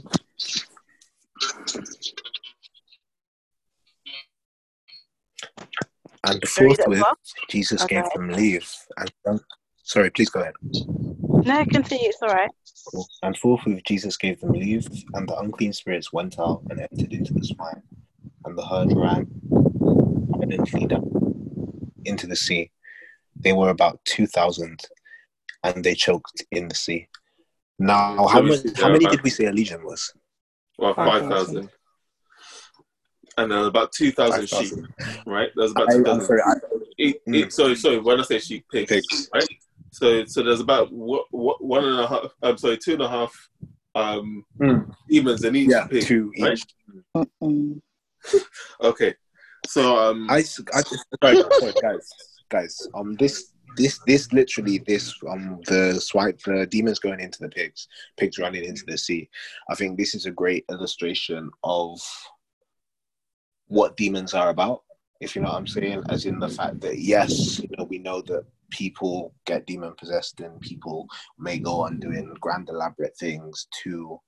And 6.24 6.47
Sorry, 6.47 6.76
forthwith. 6.76 7.03
Jesus 7.49 7.84
Okay. 7.84 7.95
gave 7.95 8.11
them 8.13 8.30
leave. 8.30 8.70
And 8.97 9.39
sorry, 9.84 10.09
please 10.09 10.30
go 10.30 10.41
ahead. 10.41 10.55
No, 11.45 11.65
continue, 11.65 12.09
it's 12.09 12.21
all 12.21 12.29
right. 12.29 12.49
And 13.21 13.38
forthwith, 13.38 13.83
Jesus 13.83 14.17
gave 14.17 14.39
them 14.39 14.53
leave, 14.53 14.88
and 15.13 15.27
the 15.27 15.38
unclean 15.38 15.73
spirits 15.73 16.13
went 16.13 16.39
out 16.39 16.63
and 16.69 16.79
entered 16.79 17.13
into 17.13 17.33
the 17.33 17.43
swine, 17.43 17.81
and 18.45 18.57
the 18.57 18.65
herd 18.65 18.93
ran 18.95 19.27
violently 20.29 20.85
down 20.88 21.91
into 22.05 22.27
the 22.27 22.35
sea. 22.35 22.71
They 23.43 23.53
were 23.53 23.69
about 23.69 23.99
two 24.05 24.25
thousand, 24.27 24.79
and 25.63 25.83
they 25.83 25.95
choked 25.95 26.43
in 26.51 26.67
the 26.69 26.75
sea. 26.75 27.07
Now, 27.79 28.25
how 28.27 28.41
Let 28.41 28.45
many, 28.45 28.57
see 28.57 28.81
how 28.81 28.89
many 28.89 29.05
did 29.05 29.21
we 29.21 29.29
say 29.29 29.45
a 29.45 29.51
legion 29.51 29.83
was? 29.83 30.13
Well, 30.79 30.93
5,000. 30.93 31.29
5,000. 31.29 31.69
And 33.39 33.51
then 33.51 33.65
about 33.65 33.91
2,000 33.91 34.47
sheep, 34.49 34.73
right? 35.27 35.49
There's 35.55 35.71
about 35.71 35.89
2,000. 35.91 36.25
sorry, 36.25 36.41
I, 36.41 36.53
It, 36.97 37.25
Mm. 37.27 37.51
sorry, 37.51 37.75
sorry, 37.75 37.99
when 37.99 38.19
I 38.19 38.23
say 38.23 38.39
sheep, 38.39 38.65
pigs, 38.71 38.89
pigs. 38.89 39.29
right? 39.33 39.47
So, 39.98 40.26
so 40.26 40.43
there's 40.43 40.60
about 40.60 40.89
one 40.91 41.84
and 41.84 42.00
a 42.00 42.08
half, 42.08 42.26
I'm 42.43 42.58
sorry, 42.60 42.78
two 42.78 42.93
and 42.93 43.02
a 43.02 43.10
half 43.10 43.34
um, 43.95 44.45
Mm. 44.62 44.93
demons 45.10 45.43
in 45.43 45.56
each 45.56 45.70
Yeah, 45.72 45.88
pig. 45.88 46.04
two 46.06 46.32
right? 46.39 46.60
each. 47.16 47.84
Okay. 48.82 49.16
So, 49.66 49.98
um, 49.98 50.30
I, 50.30 50.38
I- 50.38 50.41
sorry, 50.41 51.36
sorry, 51.60 51.74
guys, 51.82 52.08
guys. 52.50 52.88
Um, 52.93 53.16
this, 53.16 53.54
this, 53.76 54.00
this, 54.06 54.32
literally, 54.32 54.78
this, 54.86 55.16
um, 55.28 55.62
the 55.66 56.00
swipe, 56.00 56.39
the 56.43 56.68
demons 56.68 57.00
going 57.00 57.20
into 57.20 57.39
the 57.41 57.50
pigs, 57.50 57.88
pigs 58.18 58.38
running 58.38 58.66
into 58.66 58.84
the 58.86 59.00
sea. 59.00 59.28
I 59.70 59.74
think 59.74 59.98
this 59.98 60.14
is 60.14 60.28
a 60.28 60.32
great 60.32 60.64
illustration 60.70 61.50
of 61.64 62.00
what 63.68 63.98
demons 63.98 64.36
are 64.36 64.50
about. 64.50 64.84
If 65.22 65.36
you 65.36 65.41
know 65.41 65.48
what 65.50 65.58
I'm 65.58 65.68
saying, 65.68 66.04
as 66.10 66.26
in 66.28 66.38
the 66.38 66.50
fact 66.50 66.82
that 66.82 67.00
yes, 67.00 67.60
you 67.60 67.70
know, 67.78 67.86
we 67.86 67.98
know 67.98 68.22
that 68.22 68.45
people 68.70 69.34
get 69.45 69.65
demon 69.65 69.93
possessed 69.97 70.39
and 70.39 70.59
people 70.61 71.07
may 71.38 71.57
go 71.57 71.82
on 71.82 71.99
doing 71.99 72.34
grand 72.41 72.70
elaborate 72.70 73.18
things 73.18 73.68
to 73.84 74.20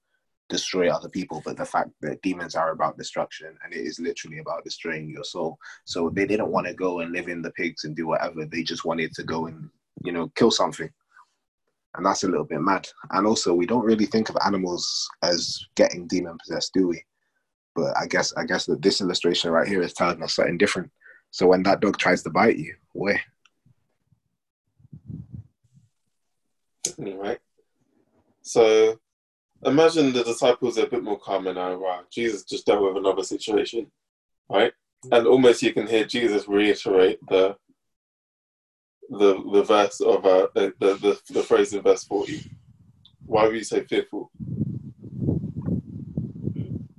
destroy 0.50 0.90
other 0.90 1.10
people 1.10 1.42
but 1.46 1.56
the 1.56 1.66
fact 1.66 1.90
that 2.02 2.22
demons 2.24 2.56
are 2.56 2.72
about 2.72 2.98
destruction 2.98 3.56
and 3.64 3.74
it 3.74 3.80
is 3.80 4.00
literally 4.00 4.40
about 4.40 4.64
destroying 4.64 5.10
your 5.10 5.24
soul. 5.24 5.58
So 5.86 6.10
they 6.10 6.26
didn't 6.26 6.52
want 6.52 6.68
to 6.68 6.74
go 6.74 7.00
and 7.00 7.12
live 7.12 7.28
in 7.28 7.42
the 7.42 7.52
pigs 7.52 7.84
and 7.84 7.96
do 7.96 8.08
whatever 8.08 8.46
they 8.46 8.64
just 8.64 8.84
wanted 8.84 9.14
to 9.14 9.24
go 9.24 9.46
and 9.46 9.70
you 10.04 10.12
know 10.12 10.30
kill 10.36 10.52
something. 10.52 10.90
And 11.96 12.06
that's 12.06 12.24
a 12.24 12.28
little 12.28 12.46
bit 12.46 12.62
mad. 12.62 12.88
And 13.12 13.26
also 13.28 13.54
we 13.54 13.66
don't 13.66 13.86
really 13.86 14.06
think 14.06 14.30
of 14.30 14.38
animals 14.46 15.10
as 15.22 15.60
getting 15.76 16.08
demon 16.08 16.38
possessed 16.40 16.74
do 16.74 16.88
we? 16.88 17.04
But 17.76 17.96
i 17.98 18.08
guess 18.08 18.34
i 18.36 18.44
guess 18.44 18.66
that 18.66 18.82
this 18.82 19.02
illustration 19.02 19.52
right 19.52 19.68
here 19.68 19.82
is 19.82 19.94
telling 19.94 20.22
us 20.24 20.36
something 20.36 20.58
different. 20.58 20.92
So 21.32 21.46
when 21.48 21.62
that 21.64 21.80
dog 21.80 21.98
tries 21.98 22.24
to 22.24 22.32
bite 22.32 22.58
you 22.58 22.74
where 22.94 23.22
right? 27.00 27.39
So, 28.41 29.00
imagine 29.66 30.14
the 30.14 30.24
disciples 30.24 30.78
are 30.78 30.86
a 30.86 30.89
bit 30.89 31.04
more 31.04 31.20
calm 31.20 31.47
and 31.47 31.56
now, 31.56 31.78
wow, 31.78 32.02
Jesus 32.12 32.43
just 32.43 32.66
dealt 32.66 32.82
with 32.82 32.97
another 32.97 33.24
situation, 33.24 33.91
right? 34.50 34.74
And 35.12 35.28
almost 35.28 35.62
you 35.62 35.74
can 35.74 35.88
hear 35.88 36.06
Jesus 36.06 36.47
reiterate 36.47 37.20
the 37.28 37.56
the 39.10 39.41
the 39.54 39.64
verse 39.64 40.02
of 40.02 40.26
uh, 40.26 40.47
the, 40.54 40.74
the 40.80 40.93
the 40.95 41.34
the 41.34 41.43
phrase 41.43 41.74
in 41.74 41.82
verse 41.82 42.04
forty. 42.04 42.43
Why 43.26 43.47
were 43.47 43.56
you 43.56 43.64
so 43.64 43.82
fearful? 43.84 44.32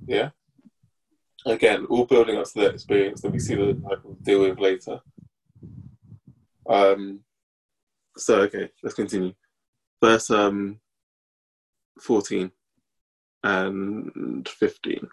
Yeah. 0.07 0.29
Again, 1.45 1.85
all 1.89 2.05
building 2.05 2.37
up 2.37 2.45
to 2.45 2.59
that 2.61 2.73
experience 2.73 3.21
that 3.21 3.31
we 3.31 3.39
see 3.39 3.55
the 3.55 3.73
disciples 3.73 4.17
deal 4.23 4.41
with 4.41 4.59
later. 4.59 4.99
Um. 6.67 7.19
So 8.17 8.41
okay, 8.41 8.71
let's 8.83 8.95
continue. 8.95 9.33
Verse 10.03 10.29
um, 10.31 10.79
fourteen 11.99 12.51
and 13.43 14.47
fifteen. 14.47 15.07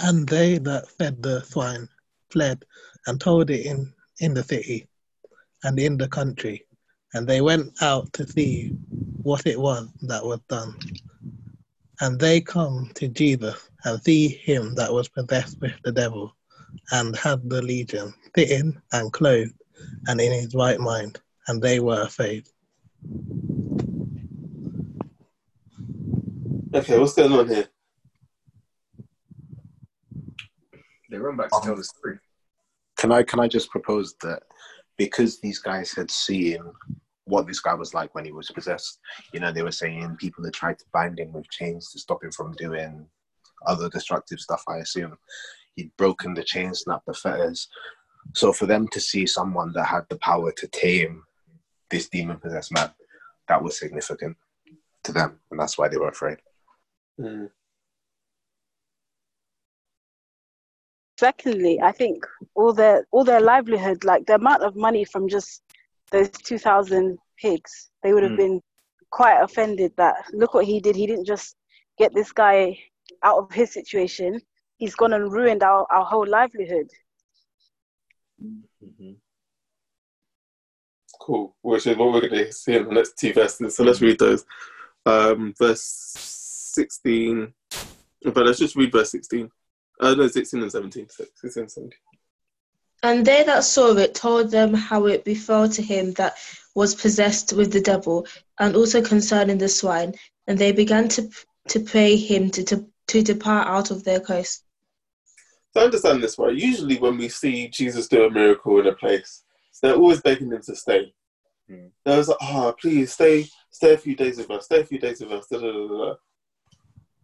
And 0.00 0.28
they 0.28 0.58
that 0.58 0.88
fed 0.90 1.22
the 1.22 1.42
swine 1.42 1.88
fled 2.30 2.64
and 3.06 3.20
told 3.20 3.50
it 3.50 3.64
in, 3.64 3.92
in 4.20 4.34
the 4.34 4.42
city 4.42 4.88
and 5.62 5.78
in 5.78 5.96
the 5.96 6.08
country. 6.08 6.66
And 7.12 7.28
they 7.28 7.40
went 7.40 7.80
out 7.80 8.12
to 8.14 8.26
see 8.26 8.76
what 9.22 9.46
it 9.46 9.58
was 9.58 9.88
that 10.02 10.24
was 10.24 10.40
done. 10.48 10.76
And 12.00 12.18
they 12.18 12.40
come 12.40 12.90
to 12.94 13.06
Jesus 13.06 13.70
and 13.84 14.02
see 14.02 14.26
him 14.26 14.74
that 14.74 14.92
was 14.92 15.08
possessed 15.08 15.60
with 15.60 15.74
the 15.84 15.92
devil 15.92 16.34
and 16.90 17.14
had 17.16 17.48
the 17.48 17.62
legion, 17.62 18.12
sitting 18.36 18.80
and 18.92 19.12
clothed 19.12 19.54
and 20.08 20.20
in 20.20 20.32
his 20.32 20.56
right 20.56 20.80
mind. 20.80 21.20
And 21.46 21.62
they 21.62 21.80
were 21.80 22.02
afraid. 22.02 22.46
Okay, 26.74 26.98
what's 26.98 27.14
going 27.14 27.32
on 27.32 27.48
here? 27.48 27.68
They 31.10 31.18
run 31.18 31.36
back 31.36 31.50
to 31.50 31.60
tell 31.62 31.76
the 31.76 31.84
story. 31.84 32.18
Can 32.96 33.12
I 33.12 33.22
can 33.22 33.40
I 33.40 33.46
just 33.46 33.70
propose 33.70 34.14
that 34.22 34.42
because 34.96 35.40
these 35.40 35.58
guys 35.58 35.92
had 35.92 36.10
seen 36.10 36.60
what 37.26 37.46
this 37.46 37.60
guy 37.60 37.74
was 37.74 37.94
like 37.94 38.14
when 38.14 38.24
he 38.24 38.32
was 38.32 38.50
possessed, 38.50 38.98
you 39.32 39.40
know, 39.40 39.52
they 39.52 39.62
were 39.62 39.72
saying 39.72 40.16
people 40.18 40.44
had 40.44 40.52
tried 40.52 40.78
to 40.78 40.84
bind 40.92 41.18
him 41.18 41.32
with 41.32 41.48
chains 41.50 41.90
to 41.92 41.98
stop 41.98 42.22
him 42.22 42.32
from 42.32 42.52
doing 42.52 43.06
other 43.66 43.88
destructive 43.88 44.40
stuff, 44.40 44.62
I 44.68 44.78
assume. 44.78 45.16
He'd 45.76 45.96
broken 45.96 46.34
the 46.34 46.44
chains, 46.44 46.80
snapped 46.80 47.06
the 47.06 47.14
fetters. 47.14 47.68
So 48.34 48.52
for 48.52 48.66
them 48.66 48.88
to 48.88 49.00
see 49.00 49.26
someone 49.26 49.72
that 49.72 49.86
had 49.86 50.04
the 50.08 50.18
power 50.18 50.52
to 50.52 50.68
tame 50.68 51.22
this 51.90 52.08
demon 52.08 52.38
possessed 52.38 52.72
man, 52.72 52.90
that 53.48 53.62
was 53.62 53.78
significant 53.78 54.36
to 55.04 55.12
them, 55.12 55.38
and 55.50 55.60
that's 55.60 55.76
why 55.78 55.88
they 55.88 55.96
were 55.96 56.08
afraid. 56.08 56.38
Mm. 57.20 57.50
Secondly, 61.18 61.80
I 61.80 61.92
think 61.92 62.26
all 62.54 62.72
their 62.72 63.06
all 63.12 63.24
their 63.24 63.40
livelihood, 63.40 64.04
like 64.04 64.26
the 64.26 64.34
amount 64.34 64.62
of 64.62 64.74
money 64.74 65.04
from 65.04 65.28
just 65.28 65.62
those 66.10 66.28
two 66.30 66.58
thousand 66.58 67.18
pigs, 67.40 67.90
they 68.02 68.12
would 68.12 68.22
have 68.24 68.32
Mm. 68.32 68.36
been 68.36 68.62
quite 69.10 69.40
offended 69.40 69.92
that 69.96 70.16
look 70.32 70.54
what 70.54 70.64
he 70.64 70.80
did. 70.80 70.96
He 70.96 71.06
didn't 71.06 71.26
just 71.26 71.56
get 71.98 72.12
this 72.14 72.32
guy 72.32 72.76
out 73.22 73.38
of 73.38 73.52
his 73.52 73.72
situation. 73.72 74.40
He's 74.78 74.96
gone 74.96 75.12
and 75.12 75.32
ruined 75.32 75.62
our, 75.62 75.86
our 75.90 76.04
whole 76.04 76.26
livelihood. 76.26 76.90
Cool. 81.24 81.56
Which 81.62 81.86
is 81.86 81.96
what 81.96 82.12
we're 82.12 82.28
going 82.28 82.44
to 82.44 82.52
see 82.52 82.74
in 82.74 82.84
the 82.84 82.92
next 82.92 83.16
two 83.16 83.32
verses. 83.32 83.74
So 83.74 83.82
let's 83.82 84.02
read 84.02 84.18
those. 84.18 84.44
Um, 85.06 85.54
verse 85.58 85.80
16. 85.82 87.50
But 88.24 88.44
let's 88.44 88.58
just 88.58 88.76
read 88.76 88.92
verse 88.92 89.10
16. 89.12 89.50
Uh, 90.00 90.14
no, 90.14 90.26
16 90.26 90.60
and 90.60 90.70
17. 90.70 91.08
16 91.08 91.62
and 91.62 91.72
17. 91.72 91.98
And 93.02 93.24
they 93.24 93.42
that 93.44 93.64
saw 93.64 93.96
it 93.96 94.14
told 94.14 94.50
them 94.50 94.74
how 94.74 95.06
it 95.06 95.24
befell 95.24 95.66
to 95.70 95.80
him 95.80 96.12
that 96.12 96.36
was 96.74 96.94
possessed 96.94 97.54
with 97.54 97.72
the 97.72 97.80
devil, 97.80 98.26
and 98.58 98.76
also 98.76 99.00
concerning 99.00 99.56
the 99.56 99.68
swine. 99.68 100.14
And 100.46 100.58
they 100.58 100.72
began 100.72 101.08
to 101.08 101.30
to 101.68 101.80
pray 101.80 102.16
him 102.16 102.50
to, 102.50 102.64
to, 102.64 102.86
to 103.08 103.22
depart 103.22 103.66
out 103.66 103.90
of 103.90 104.04
their 104.04 104.20
coast. 104.20 104.62
So 105.72 105.84
understand 105.84 106.22
this, 106.22 106.38
right? 106.38 106.54
Usually 106.54 106.98
when 106.98 107.16
we 107.16 107.30
see 107.30 107.68
Jesus 107.68 108.08
do 108.08 108.24
a 108.26 108.30
miracle 108.30 108.78
in 108.78 108.86
a 108.86 108.92
place, 108.92 109.43
they're 109.80 109.96
always 109.96 110.20
begging 110.20 110.48
them 110.48 110.62
to 110.62 110.76
stay. 110.76 111.12
Mm. 111.70 111.90
They're 112.04 112.14
always 112.14 112.28
like, 112.28 112.38
oh, 112.42 112.74
please 112.80 113.12
stay, 113.12 113.46
stay 113.70 113.94
a 113.94 113.98
few 113.98 114.14
days 114.16 114.38
with 114.38 114.50
us, 114.50 114.66
stay 114.66 114.80
a 114.80 114.84
few 114.84 114.98
days 114.98 115.20
with 115.20 115.32
us. 115.32 115.46
Da, 115.50 115.58
da, 115.58 115.72
da, 115.72 115.86
da. 115.88 116.14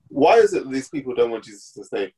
Why 0.09 0.37
is 0.39 0.53
it 0.55 0.65
that 0.65 0.71
these 0.73 0.89
people 0.89 1.15
don't 1.15 1.31
want 1.31 1.45
Jesus 1.45 1.73
to 1.73 1.85
stay? 1.85 2.05
I 2.05 2.13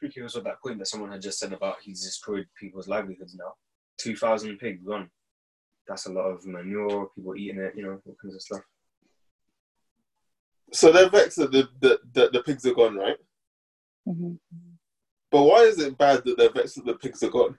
think 0.00 0.16
it 0.16 0.22
was 0.22 0.36
at 0.36 0.44
that 0.44 0.60
point 0.62 0.78
that 0.78 0.88
someone 0.88 1.12
had 1.12 1.22
just 1.22 1.38
said 1.38 1.52
about 1.52 1.76
he's 1.82 2.04
destroyed 2.04 2.46
people's 2.58 2.88
livelihoods 2.88 3.34
now. 3.34 3.54
2,000 3.98 4.58
pigs 4.58 4.84
gone. 4.84 5.08
That's 5.88 6.06
a 6.06 6.12
lot 6.12 6.26
of 6.26 6.44
manure, 6.44 7.08
people 7.14 7.36
eating 7.36 7.60
it, 7.60 7.74
you 7.76 7.84
know, 7.84 8.00
all 8.04 8.16
kinds 8.20 8.34
of 8.34 8.42
stuff. 8.42 8.60
So 10.72 10.90
they're 10.90 11.08
vexed 11.08 11.38
that 11.38 11.52
the, 11.52 11.68
the, 11.80 12.00
the, 12.12 12.30
the 12.32 12.42
pigs 12.42 12.66
are 12.66 12.74
gone, 12.74 12.96
right? 12.96 13.16
hmm 14.04 14.34
But 15.30 15.42
why 15.42 15.60
is 15.60 15.78
it 15.78 15.96
bad 15.96 16.24
that 16.24 16.36
they're 16.36 16.50
vexed 16.50 16.76
that 16.76 16.86
the 16.86 16.94
pigs 16.94 17.22
are 17.22 17.30
gone? 17.30 17.56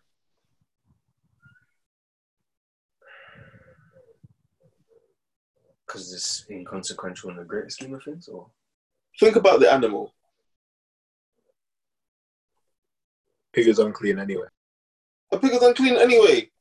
Because 5.87 6.13
it's 6.13 6.45
inconsequential 6.49 7.29
in 7.29 7.37
the 7.37 7.45
greater 7.45 7.69
scheme 7.69 7.93
of 7.93 8.03
things, 8.03 8.27
or 8.27 8.47
Think 9.19 9.35
about 9.35 9.59
the 9.59 9.71
animal. 9.71 10.13
Pig 13.53 13.67
is 13.67 13.79
unclean 13.79 14.19
anyway. 14.19 14.45
A 15.31 15.39
pig 15.39 15.53
is 15.53 15.61
unclean 15.61 15.95
anyway. 15.95 16.51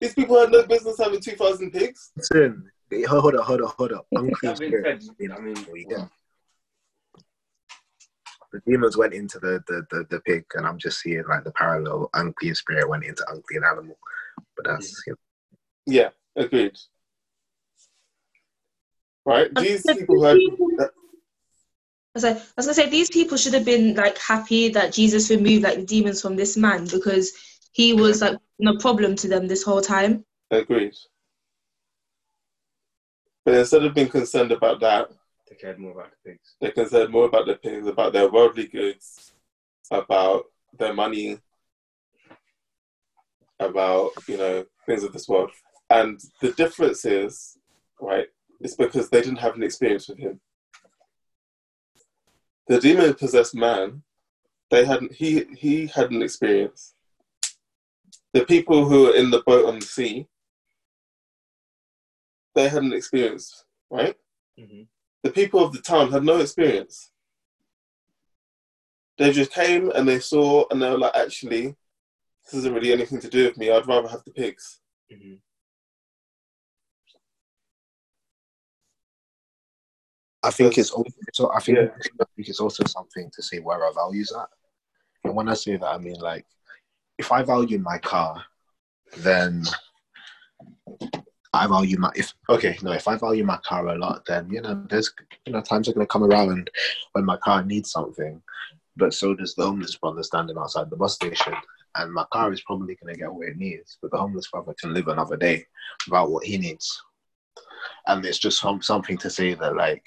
These 0.00 0.14
people 0.14 0.38
had 0.38 0.52
no 0.52 0.64
business 0.64 0.98
having 0.98 1.20
2,000 1.20 1.72
pigs. 1.72 2.12
Listen, 2.16 2.70
hold 3.08 3.34
up, 3.34 3.44
hold 3.44 3.62
up, 3.62 3.74
hold 3.76 3.92
up. 3.92 4.06
Unclean 4.12 4.38
that 4.42 4.56
spirit. 4.56 5.04
I 5.36 5.40
mean, 5.40 5.56
Yeah. 5.88 6.06
The 8.52 8.60
demons 8.66 8.96
went 8.96 9.14
into 9.14 9.38
the, 9.38 9.62
the, 9.66 9.86
the, 9.90 10.06
the 10.10 10.20
pig, 10.20 10.44
and 10.54 10.66
I'm 10.66 10.78
just 10.78 11.00
seeing 11.00 11.24
like 11.28 11.44
the 11.44 11.52
parallel. 11.52 12.08
Unclean 12.14 12.54
spirit 12.54 12.88
went 12.88 13.04
into 13.04 13.24
unclean 13.30 13.62
animal, 13.64 13.96
but 14.56 14.66
that's 14.66 15.02
you 15.06 15.12
know, 15.12 15.16
Yeah, 15.86 16.08
agreed. 16.36 16.76
Right? 19.30 19.54
These 19.54 19.84
The 19.84 19.94
people 19.94 20.24
had. 20.24 20.36
people- 20.38 20.68
I 20.80 20.88
was, 22.14 22.24
like, 22.24 22.36
I 22.38 22.42
was 22.56 22.66
gonna 22.66 22.74
say 22.74 22.88
these 22.90 23.08
people 23.08 23.36
should 23.36 23.54
have 23.54 23.64
been 23.64 23.94
like 23.94 24.18
happy 24.18 24.68
that 24.70 24.92
Jesus 24.92 25.30
removed 25.30 25.62
like 25.62 25.76
the 25.76 25.86
demons 25.86 26.20
from 26.20 26.34
this 26.34 26.56
man 26.56 26.88
because 26.90 27.32
he 27.70 27.92
was 27.92 28.20
like 28.20 28.36
no 28.58 28.76
problem 28.78 29.14
to 29.14 29.28
them 29.28 29.46
this 29.46 29.62
whole 29.62 29.80
time. 29.80 30.24
Agreed. 30.50 30.94
But 33.44 33.54
instead 33.54 33.84
of 33.84 33.94
being 33.94 34.08
concerned 34.08 34.50
about 34.50 34.80
that, 34.80 35.10
They 35.48 35.54
cared 35.54 35.78
more 35.78 35.92
about 35.92 36.10
the 36.10 36.30
pigs. 36.30 36.56
they're 36.60 36.72
concerned 36.72 37.12
more 37.12 37.26
about 37.26 37.46
the 37.46 37.54
pigs, 37.54 37.86
about 37.86 38.12
their 38.12 38.28
worldly 38.28 38.66
goods, 38.66 39.32
about 39.92 40.46
their 40.76 40.92
money, 40.92 41.38
about 43.60 44.10
you 44.26 44.36
know 44.36 44.66
things 44.86 45.04
of 45.04 45.12
this 45.12 45.28
world. 45.28 45.52
And 45.88 46.20
the 46.40 46.50
difference 46.52 47.04
is, 47.04 47.56
right, 48.00 48.26
it's 48.60 48.76
because 48.76 49.08
they 49.08 49.20
didn't 49.22 49.38
have 49.38 49.54
an 49.56 49.62
experience 49.62 50.08
with 50.08 50.18
him. 50.18 50.40
The 52.68 52.78
demon 52.80 53.14
possessed 53.14 53.54
man, 53.54 54.02
they 54.70 54.84
hadn't 54.84 55.12
he 55.12 55.44
he 55.56 55.86
had 55.86 56.10
an 56.10 56.22
experience. 56.22 56.94
The 58.32 58.44
people 58.44 58.88
who 58.88 59.04
were 59.04 59.14
in 59.14 59.30
the 59.30 59.42
boat 59.42 59.66
on 59.66 59.80
the 59.80 59.84
sea, 59.86 60.28
they 62.54 62.68
had 62.68 62.82
an 62.82 62.92
experience, 62.92 63.64
right? 63.90 64.16
Mhm. 64.58 64.86
The 65.22 65.30
people 65.32 65.64
of 65.64 65.72
the 65.72 65.80
town 65.82 66.12
had 66.12 66.22
no 66.22 66.38
experience. 66.38 67.10
They 69.18 69.32
just 69.32 69.52
came 69.52 69.90
and 69.90 70.08
they 70.08 70.20
saw 70.20 70.66
and 70.70 70.80
they 70.80 70.88
were 70.88 70.98
like, 70.98 71.14
actually, 71.16 71.76
this 72.44 72.54
isn't 72.54 72.72
really 72.72 72.92
anything 72.92 73.20
to 73.20 73.28
do 73.28 73.44
with 73.44 73.58
me. 73.58 73.70
I'd 73.70 73.86
rather 73.86 74.08
have 74.08 74.24
the 74.24 74.30
pigs. 74.32 74.80
Mhm. 75.12 75.40
I 80.42 80.50
think 80.50 80.78
it's 80.78 80.90
also, 80.90 81.50
I 81.54 81.60
think 81.60 81.78
Yeah. 81.78 81.88
I 82.20 82.24
think 82.34 82.48
it's 82.48 82.60
also 82.60 82.84
something 82.84 83.30
to 83.34 83.42
say 83.42 83.58
where 83.58 83.84
our 83.84 83.92
values 83.92 84.32
at. 84.32 84.48
And 85.24 85.34
when 85.34 85.48
I 85.48 85.54
say 85.54 85.76
that, 85.76 85.86
I 85.86 85.98
mean 85.98 86.18
like 86.20 86.46
if 87.18 87.30
I 87.30 87.42
value 87.42 87.78
my 87.78 87.98
car, 87.98 88.42
then 89.18 89.64
I 91.52 91.66
value 91.66 91.98
my 91.98 92.10
if 92.14 92.32
okay 92.48 92.78
no 92.82 92.92
if 92.92 93.08
I 93.08 93.16
value 93.16 93.44
my 93.44 93.58
car 93.58 93.88
a 93.88 93.98
lot, 93.98 94.24
then 94.26 94.48
you 94.50 94.62
know 94.62 94.86
there's 94.88 95.12
you 95.46 95.52
know 95.52 95.60
times 95.60 95.88
are 95.88 95.92
gonna 95.92 96.06
come 96.06 96.24
around 96.24 96.70
when 97.12 97.24
my 97.24 97.36
car 97.38 97.62
needs 97.62 97.90
something, 97.90 98.40
but 98.96 99.12
so 99.12 99.34
does 99.34 99.54
the 99.54 99.64
homeless 99.64 99.96
brother 99.96 100.22
standing 100.22 100.56
outside 100.56 100.88
the 100.88 100.96
bus 100.96 101.14
station. 101.14 101.54
And 101.96 102.12
my 102.12 102.24
car 102.32 102.52
is 102.52 102.62
probably 102.62 102.94
gonna 102.94 103.16
get 103.16 103.32
what 103.32 103.48
it 103.48 103.56
needs, 103.56 103.98
but 104.00 104.12
the 104.12 104.18
homeless 104.18 104.48
brother 104.48 104.74
can 104.80 104.94
live 104.94 105.08
another 105.08 105.36
day 105.36 105.66
without 106.06 106.30
what 106.30 106.44
he 106.44 106.56
needs. 106.56 107.02
And 108.06 108.24
it's 108.24 108.38
just 108.38 108.60
some, 108.60 108.80
something 108.80 109.18
to 109.18 109.28
say 109.28 109.54
that 109.54 109.74
like 109.74 110.04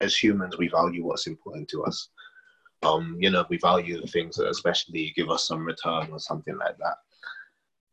as 0.00 0.16
humans 0.16 0.56
we 0.58 0.68
value 0.68 1.04
what's 1.04 1.26
important 1.26 1.68
to 1.68 1.82
us 1.84 2.08
um 2.82 3.16
you 3.18 3.30
know 3.30 3.44
we 3.48 3.58
value 3.58 4.00
the 4.00 4.06
things 4.06 4.36
that 4.36 4.48
especially 4.48 5.12
give 5.16 5.30
us 5.30 5.46
some 5.46 5.64
return 5.64 6.08
or 6.10 6.18
something 6.18 6.56
like 6.58 6.76
that 6.78 6.96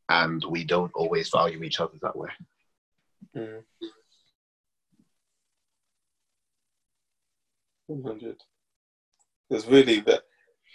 and 0.09 0.43
we 0.49 0.63
don't 0.63 0.91
always 0.93 1.29
value 1.29 1.63
each 1.63 1.79
other 1.79 1.97
that 2.01 2.15
way 2.15 2.29
Mm. 3.35 3.63
100. 7.87 8.37
It's 9.49 9.67
really 9.67 9.99
that 10.01 10.23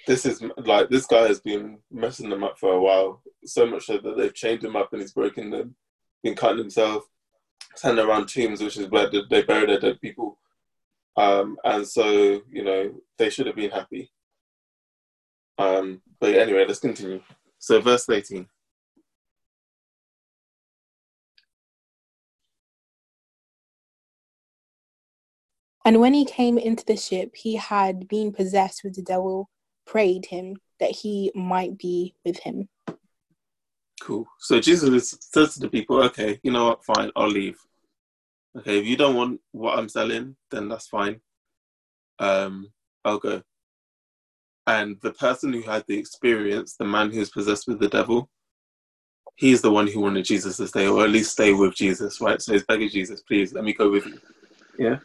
this 0.07 0.25
is 0.25 0.43
like 0.59 0.89
this 0.89 1.07
guy 1.07 1.27
has 1.27 1.41
been 1.41 1.79
messing 1.91 2.31
them 2.31 2.45
up 2.45 2.59
for 2.59 2.75
a 2.75 2.81
while, 2.81 3.23
so 3.45 3.67
much 3.67 3.87
so 3.87 3.99
that 3.99 4.17
they've 4.17 4.35
chained 4.35 4.63
him 4.63 4.77
up 4.77 4.93
and 4.93 5.03
he's 5.03 5.13
broken 5.13 5.51
them, 5.51 5.75
been 6.23 6.35
cutting 6.35 6.59
himself, 6.59 7.05
sending 7.75 8.05
around 8.05 8.29
tombs, 8.29 8.63
which 8.63 8.77
is 8.77 8.89
where 8.89 9.11
they 9.11 9.23
they 9.29 9.43
bury 9.43 9.67
their 9.67 9.81
dead 9.81 10.01
people. 10.01 10.39
Um, 11.17 11.57
and 11.65 11.87
so, 11.87 12.43
you 12.51 12.65
know, 12.65 12.95
they 13.19 13.31
should 13.31 13.47
have 13.47 13.57
been 13.57 13.71
happy. 13.71 14.11
Um, 15.59 16.01
but 16.21 16.35
anyway, 16.35 16.65
let's 16.67 16.81
continue. 16.81 17.21
So, 17.59 17.81
verse 17.81 18.09
18. 18.09 18.47
And 25.85 26.01
when 26.01 26.15
he 26.15 26.25
came 26.25 26.59
into 26.59 26.85
the 26.85 26.97
ship, 26.97 27.35
he 27.35 27.57
had 27.57 28.07
been 28.07 28.33
possessed 28.33 28.85
with 28.85 28.95
the 28.95 29.03
devil, 29.03 29.49
prayed 29.87 30.27
him 30.27 30.57
that 30.79 30.91
he 30.91 31.33
might 31.35 31.79
be 31.79 32.15
with 32.25 32.39
him. 32.39 32.69
Cool. 34.01 34.27
So 34.39 34.61
Jesus 34.61 35.17
says 35.21 35.55
to 35.55 35.61
the 35.61 35.69
people, 35.69 36.03
okay, 36.05 36.39
you 36.43 36.51
know 36.51 36.69
what, 36.69 36.85
fine, 36.85 37.11
I'll 37.17 37.29
leave. 37.29 37.59
Okay, 38.59 38.79
if 38.79 38.87
you 38.87 38.97
don't 38.97 39.15
want 39.15 39.41
what 39.53 39.79
I'm 39.79 39.89
selling, 39.89 40.37
then 40.51 40.69
that's 40.69 40.89
fine. 40.89 41.21
Um, 42.19 42.73
I'll 43.05 43.19
go. 43.19 43.43
And 44.67 45.01
the 45.03 45.13
person 45.13 45.53
who 45.53 45.63
had 45.63 45.85
the 45.87 45.99
experience, 45.99 46.77
the 46.77 46.85
man 46.85 47.11
who's 47.11 47.31
possessed 47.31 47.69
with 47.69 47.79
the 47.79 47.89
devil, 47.89 48.29
he's 49.37 49.63
the 49.63 49.71
one 49.71 49.87
who 49.87 50.01
wanted 50.01 50.25
Jesus 50.25 50.57
to 50.59 50.67
stay, 50.67 50.87
or 50.87 51.05
at 51.05 51.11
least 51.11 51.33
stay 51.33 51.53
with 51.53 51.75
Jesus, 51.75 52.21
right? 52.21 52.43
So 52.43 52.53
he's 52.53 52.65
begging 52.65 52.91
Jesus, 52.91 53.23
please 53.23 53.53
let 53.53 53.65
me 53.65 53.73
go 53.73 53.91
with 53.91 54.07
you. 54.07 54.21
Yeah. 54.79 54.99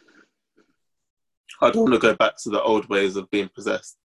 I 1.62 1.70
don't 1.70 1.84
want 1.84 1.94
to 1.94 2.00
go 2.00 2.14
back 2.14 2.34
to 2.42 2.50
the 2.50 2.62
old 2.62 2.88
ways 2.88 3.16
of 3.16 3.30
being 3.30 3.48
possessed. 3.54 3.96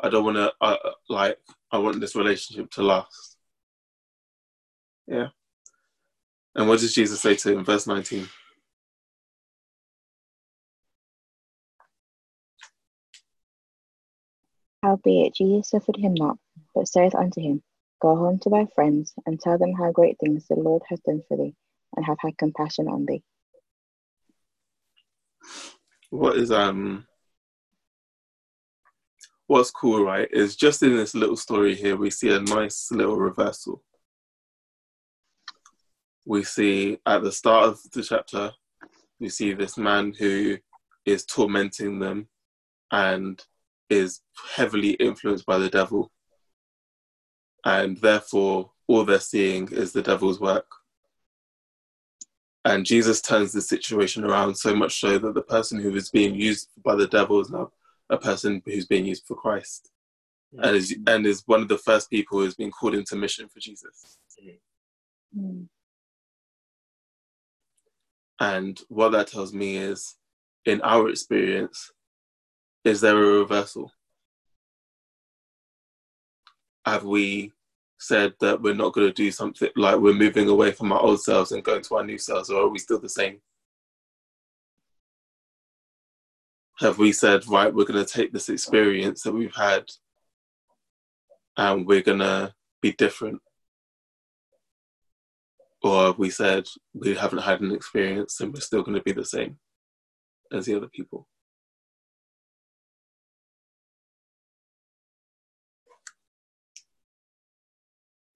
I 0.00 0.08
don't 0.08 0.24
want 0.24 0.36
to, 0.38 0.52
uh, 0.60 0.76
like, 1.08 1.38
I 1.70 1.78
want 1.78 2.00
this 2.00 2.16
relationship 2.16 2.70
to 2.72 2.82
last. 2.82 3.36
Yeah. 5.06 5.28
And 6.54 6.68
what 6.68 6.80
does 6.80 6.94
Jesus 6.94 7.20
say 7.20 7.36
to 7.36 7.52
him? 7.52 7.64
Verse 7.64 7.86
19. 7.86 8.28
Howbeit 14.82 15.34
Jesus 15.34 15.70
suffered 15.70 15.96
him 15.96 16.14
not, 16.14 16.38
but 16.74 16.88
saith 16.88 17.14
unto 17.14 17.40
him, 17.40 17.62
Go 18.00 18.16
home 18.16 18.38
to 18.40 18.48
thy 18.48 18.66
friends, 18.74 19.12
and 19.26 19.38
tell 19.38 19.58
them 19.58 19.74
how 19.74 19.92
great 19.92 20.16
things 20.18 20.46
the 20.48 20.56
Lord 20.56 20.82
hath 20.88 21.02
done 21.02 21.22
for 21.28 21.36
thee, 21.36 21.54
and 21.96 22.06
have 22.06 22.16
had 22.18 22.38
compassion 22.38 22.88
on 22.88 23.04
thee. 23.04 23.22
What 26.08 26.36
is 26.36 26.50
um 26.50 27.06
what's 29.48 29.70
cool, 29.70 30.02
right, 30.02 30.28
is 30.32 30.56
just 30.56 30.82
in 30.82 30.96
this 30.96 31.14
little 31.14 31.36
story 31.36 31.74
here 31.74 31.96
we 31.96 32.10
see 32.10 32.30
a 32.30 32.40
nice 32.40 32.90
little 32.90 33.16
reversal. 33.16 33.82
We 36.24 36.42
see 36.42 36.98
at 37.04 37.22
the 37.22 37.32
start 37.32 37.68
of 37.68 37.80
the 37.92 38.02
chapter, 38.02 38.52
we 39.18 39.28
see 39.28 39.52
this 39.52 39.76
man 39.76 40.14
who 40.18 40.56
is 41.04 41.26
tormenting 41.26 41.98
them 41.98 42.28
and 42.90 43.44
is 43.90 44.20
heavily 44.54 44.92
influenced 44.92 45.44
by 45.44 45.58
the 45.58 45.68
devil. 45.68 46.10
And 47.64 47.96
therefore, 47.98 48.70
all 48.86 49.04
they're 49.04 49.20
seeing 49.20 49.68
is 49.70 49.92
the 49.92 50.02
devil's 50.02 50.40
work. 50.40 50.66
And 52.64 52.86
Jesus 52.86 53.20
turns 53.20 53.52
the 53.52 53.60
situation 53.60 54.24
around 54.24 54.54
so 54.54 54.74
much 54.74 55.00
so 55.00 55.18
that 55.18 55.34
the 55.34 55.42
person 55.42 55.80
who 55.80 55.94
is 55.94 56.10
being 56.10 56.34
used 56.34 56.68
by 56.82 56.94
the 56.94 57.06
devil 57.06 57.40
is 57.40 57.50
now 57.50 57.70
a 58.10 58.18
person 58.18 58.62
who's 58.64 58.86
being 58.86 59.06
used 59.06 59.24
for 59.26 59.34
Christ. 59.34 59.90
And 60.58 60.76
is, 60.76 60.96
and 61.06 61.26
is 61.26 61.42
one 61.46 61.62
of 61.62 61.68
the 61.68 61.78
first 61.78 62.10
people 62.10 62.40
who's 62.40 62.56
been 62.56 62.72
called 62.72 62.94
into 62.94 63.14
mission 63.16 63.48
for 63.48 63.60
Jesus. 63.60 64.18
Mm. 65.38 65.68
And 68.40 68.80
what 68.88 69.12
that 69.12 69.28
tells 69.28 69.52
me 69.52 69.76
is, 69.76 70.16
in 70.64 70.80
our 70.82 71.08
experience, 71.08 71.92
is 72.84 73.00
there 73.00 73.16
a 73.16 73.38
reversal? 73.38 73.92
Have 76.86 77.04
we 77.04 77.52
said 77.98 78.32
that 78.40 78.62
we're 78.62 78.74
not 78.74 78.94
going 78.94 79.06
to 79.06 79.12
do 79.12 79.30
something 79.30 79.68
like 79.76 79.98
we're 79.98 80.14
moving 80.14 80.48
away 80.48 80.72
from 80.72 80.90
our 80.92 81.00
old 81.00 81.20
selves 81.20 81.52
and 81.52 81.62
going 81.62 81.82
to 81.82 81.96
our 81.96 82.04
new 82.04 82.18
selves, 82.18 82.48
or 82.50 82.62
are 82.62 82.68
we 82.68 82.78
still 82.78 82.98
the 82.98 83.08
same? 83.08 83.40
Have 86.78 86.96
we 86.96 87.12
said, 87.12 87.46
right, 87.46 87.72
we're 87.72 87.84
going 87.84 88.02
to 88.02 88.10
take 88.10 88.32
this 88.32 88.48
experience 88.48 89.22
that 89.22 89.34
we've 89.34 89.54
had 89.54 89.84
and 91.58 91.86
we're 91.86 92.00
going 92.00 92.20
to 92.20 92.54
be 92.80 92.92
different? 92.92 93.42
Or 95.82 96.06
have 96.06 96.18
we 96.18 96.30
said 96.30 96.64
we 96.94 97.14
haven't 97.14 97.42
had 97.42 97.60
an 97.60 97.72
experience 97.72 98.40
and 98.40 98.52
we're 98.52 98.60
still 98.60 98.82
going 98.82 98.96
to 98.96 99.02
be 99.02 99.12
the 99.12 99.26
same 99.26 99.58
as 100.50 100.64
the 100.64 100.74
other 100.74 100.88
people? 100.88 101.26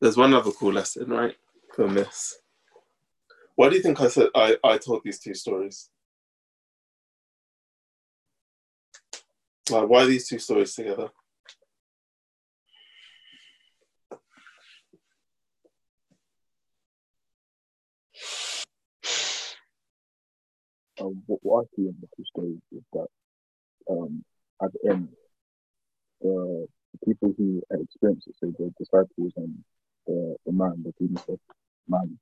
There's 0.05 0.19
one 0.19 0.35
other 0.35 0.51
cool 0.51 0.75
lesson, 0.75 1.09
right, 1.09 1.35
from 1.75 1.95
this. 1.95 2.37
Why 3.55 3.71
do 3.71 3.77
you 3.77 3.81
think 3.81 4.03
I 4.03 4.09
said 4.09 4.29
I, 4.35 4.59
I 4.63 4.77
told 4.77 5.01
these 5.03 5.19
two 5.19 5.33
stories? 5.33 5.89
Like, 9.71 9.89
why 9.89 10.05
these 10.05 10.29
two 10.29 10.39
stories 10.39 10.75
together? 10.75 11.09
um, 21.01 21.23
what, 21.25 21.39
what 21.41 21.63
I 21.63 21.65
see 21.77 21.89
in 21.89 21.97
the 21.99 22.09
two 22.15 22.25
stories 22.27 22.61
is 22.73 22.83
that 22.93 23.07
um, 23.91 24.23
at 24.63 24.71
the 24.71 24.91
end, 24.91 25.09
the, 26.21 26.67
people 27.07 27.33
who 27.39 27.63
had 27.71 27.81
experienced 27.81 28.29
it, 28.29 28.35
so 28.39 28.53
the 28.59 28.71
disciples 28.79 29.33
and 29.37 29.65
the, 30.07 30.37
the 30.47 30.53
man, 30.53 30.83
the 30.85 30.93
demon 30.99 31.39
man, 31.89 32.19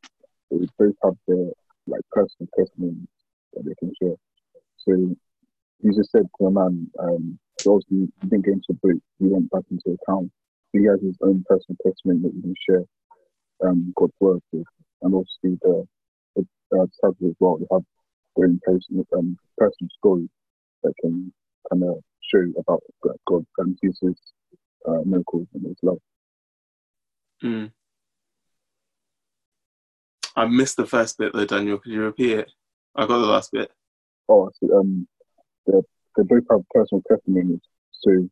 they 0.51 0.59
they 0.59 0.67
both 0.79 0.95
have 1.05 1.17
their 1.27 1.51
like 1.87 2.03
personal 2.11 2.49
testimonies 2.59 3.09
that 3.55 3.65
they 3.65 3.75
can 3.79 3.93
share. 4.01 4.17
So 4.79 5.17
Jesus 5.85 6.09
said 6.11 6.27
to 6.39 6.47
a 6.47 6.51
man, 6.51 6.91
um, 7.01 7.39
so 7.61 7.75
obviously 7.75 8.13
he 8.21 8.29
didn't 8.29 8.45
get 8.45 8.55
into 8.55 8.67
the 8.69 8.79
boat, 8.83 9.03
he 9.19 9.27
went 9.27 9.51
back 9.51 9.65
into 9.71 9.83
the 9.87 9.99
town. 10.07 10.31
He 10.73 10.85
has 10.85 11.01
his 11.03 11.17
own 11.23 11.45
personal 11.49 11.77
testimony 11.85 12.21
that 12.23 12.33
he 12.35 12.41
can 12.41 12.55
share 12.69 12.85
um, 13.65 13.93
God's 13.97 14.13
word 14.21 14.41
with. 14.53 14.67
And 15.03 15.15
obviously 15.15 15.59
the, 15.63 15.87
the 16.37 16.47
uh, 16.79 16.87
disciples 16.87 17.31
as 17.31 17.37
well, 17.41 17.59
they 17.59 17.67
have 17.73 17.83
their 18.37 18.47
own 18.47 18.61
personal, 18.65 19.05
um, 19.17 19.37
personal 19.59 19.91
story 19.99 20.29
that 20.83 20.95
can 21.01 21.33
kind 21.71 21.83
of 21.85 22.03
show 22.23 22.45
about 22.59 22.83
God 23.27 23.45
and 23.59 23.79
Jesus' 23.83 24.15
uh, 24.89 25.01
miracles 25.05 25.47
and 25.55 25.67
his 25.67 25.77
love. 25.83 25.99
Mm. 27.43 27.73
I 30.37 30.47
missed 30.47 30.77
the 30.77 30.87
first 30.87 31.19
bit 31.19 31.33
though, 31.33 31.45
Daniel. 31.45 31.79
Could 31.79 31.93
you 31.93 32.03
repeat 32.03 32.39
it? 32.39 32.51
I 32.95 33.07
got 33.07 33.19
the 33.19 33.27
last 33.27 33.53
bit. 33.53 33.71
Oh, 34.29 34.51
so, 34.61 34.79
um, 34.79 35.07
they 35.67 35.81
they 36.17 36.23
both 36.23 36.45
have 36.51 36.61
personal 36.71 37.03
testimonies, 37.09 37.61
so 37.93 38.29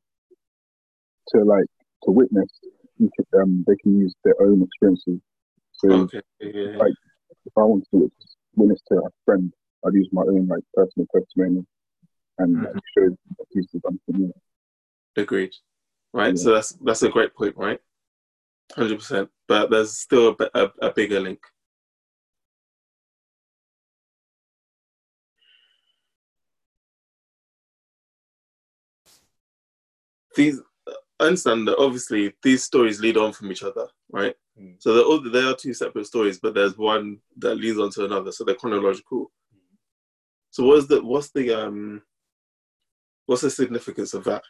to 1.29 1.45
like 1.45 1.67
to 2.05 2.11
witness, 2.11 2.49
you 2.99 3.11
can, 3.17 3.41
um, 3.41 3.65
they 3.67 3.77
can 3.83 3.99
use 3.99 4.15
their 4.25 4.35
own 4.41 4.63
experiences. 4.63 5.21
So, 5.73 5.91
Okay. 5.91 6.23
Yeah. 6.41 6.77
like, 6.77 6.95
if 7.47 7.53
I 7.57 7.63
want 7.63 7.85
to 7.91 8.11
witness, 8.55 8.81
to 8.89 8.99
a 8.99 9.11
friend, 9.25 9.53
I'd 9.87 9.95
use 9.95 10.09
my 10.13 10.23
own 10.23 10.47
like 10.47 10.63
personal 10.75 11.07
testimony 11.15 11.65
and 12.39 12.63
like, 12.63 12.75
show 12.97 13.17
Jesus 13.53 13.73
has 13.73 13.83
done 13.83 14.01
for 14.07 14.13
me. 14.13 14.31
Agreed. 15.17 15.55
Right. 16.13 16.39
So 16.39 16.53
that's 16.55 16.73
that's 16.85 17.03
a 17.03 17.09
great 17.09 17.35
point. 17.35 17.57
Right. 17.57 17.81
Hundred 18.75 18.99
percent. 18.99 19.29
But 19.49 19.71
there's 19.71 19.99
still 19.99 20.37
a, 20.39 20.63
a, 20.63 20.89
a 20.89 20.93
bigger 20.93 21.21
link. 21.21 21.41
These 30.37 30.61
I 31.21 31.25
understand 31.27 31.69
that 31.69 31.77
obviously 31.77 32.33
these 32.43 32.65
stories 32.65 33.01
lead 33.01 33.19
on 33.19 33.33
from 33.33 33.53
each 33.53 33.63
other, 33.63 33.87
right? 34.11 34.35
So 34.79 34.95
they're 34.95 35.05
all, 35.05 35.21
they 35.21 35.43
are 35.43 35.55
two 35.55 35.75
separate 35.75 36.07
stories, 36.07 36.39
but 36.39 36.55
there's 36.55 36.77
one 36.77 37.19
that 37.39 37.57
leads 37.57 37.79
on 37.79 37.91
to 37.93 38.05
another, 38.05 38.33
so 38.33 38.45
they're 38.45 38.55
chronological. 38.55 39.31
So 40.51 40.65
what's 40.65 40.87
the 40.87 41.03
what's 41.03 41.31
the 41.31 41.53
um 41.53 42.03
what's 43.27 43.43
the 43.43 43.51
significance 43.51 44.15
of 44.15 44.25
that? 44.25 44.43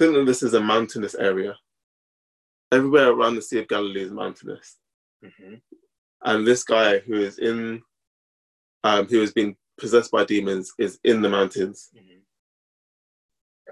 Think 0.00 0.14
that 0.14 0.24
this 0.24 0.42
is 0.42 0.54
a 0.54 0.60
mountainous 0.60 1.14
area. 1.14 1.54
Everywhere 2.72 3.10
around 3.10 3.34
the 3.34 3.42
Sea 3.42 3.58
of 3.58 3.68
Galilee 3.68 4.00
is 4.00 4.10
mountainous. 4.10 4.78
Mm-hmm. 5.22 5.56
And 6.24 6.46
this 6.46 6.64
guy 6.64 7.00
who 7.00 7.16
is 7.16 7.38
in, 7.38 7.82
um, 8.82 9.06
who 9.06 9.20
has 9.20 9.32
been 9.32 9.56
possessed 9.78 10.10
by 10.10 10.24
demons 10.24 10.72
is 10.78 10.98
in 11.04 11.20
the 11.20 11.28
mountains, 11.28 11.90
mm-hmm. 11.94 12.16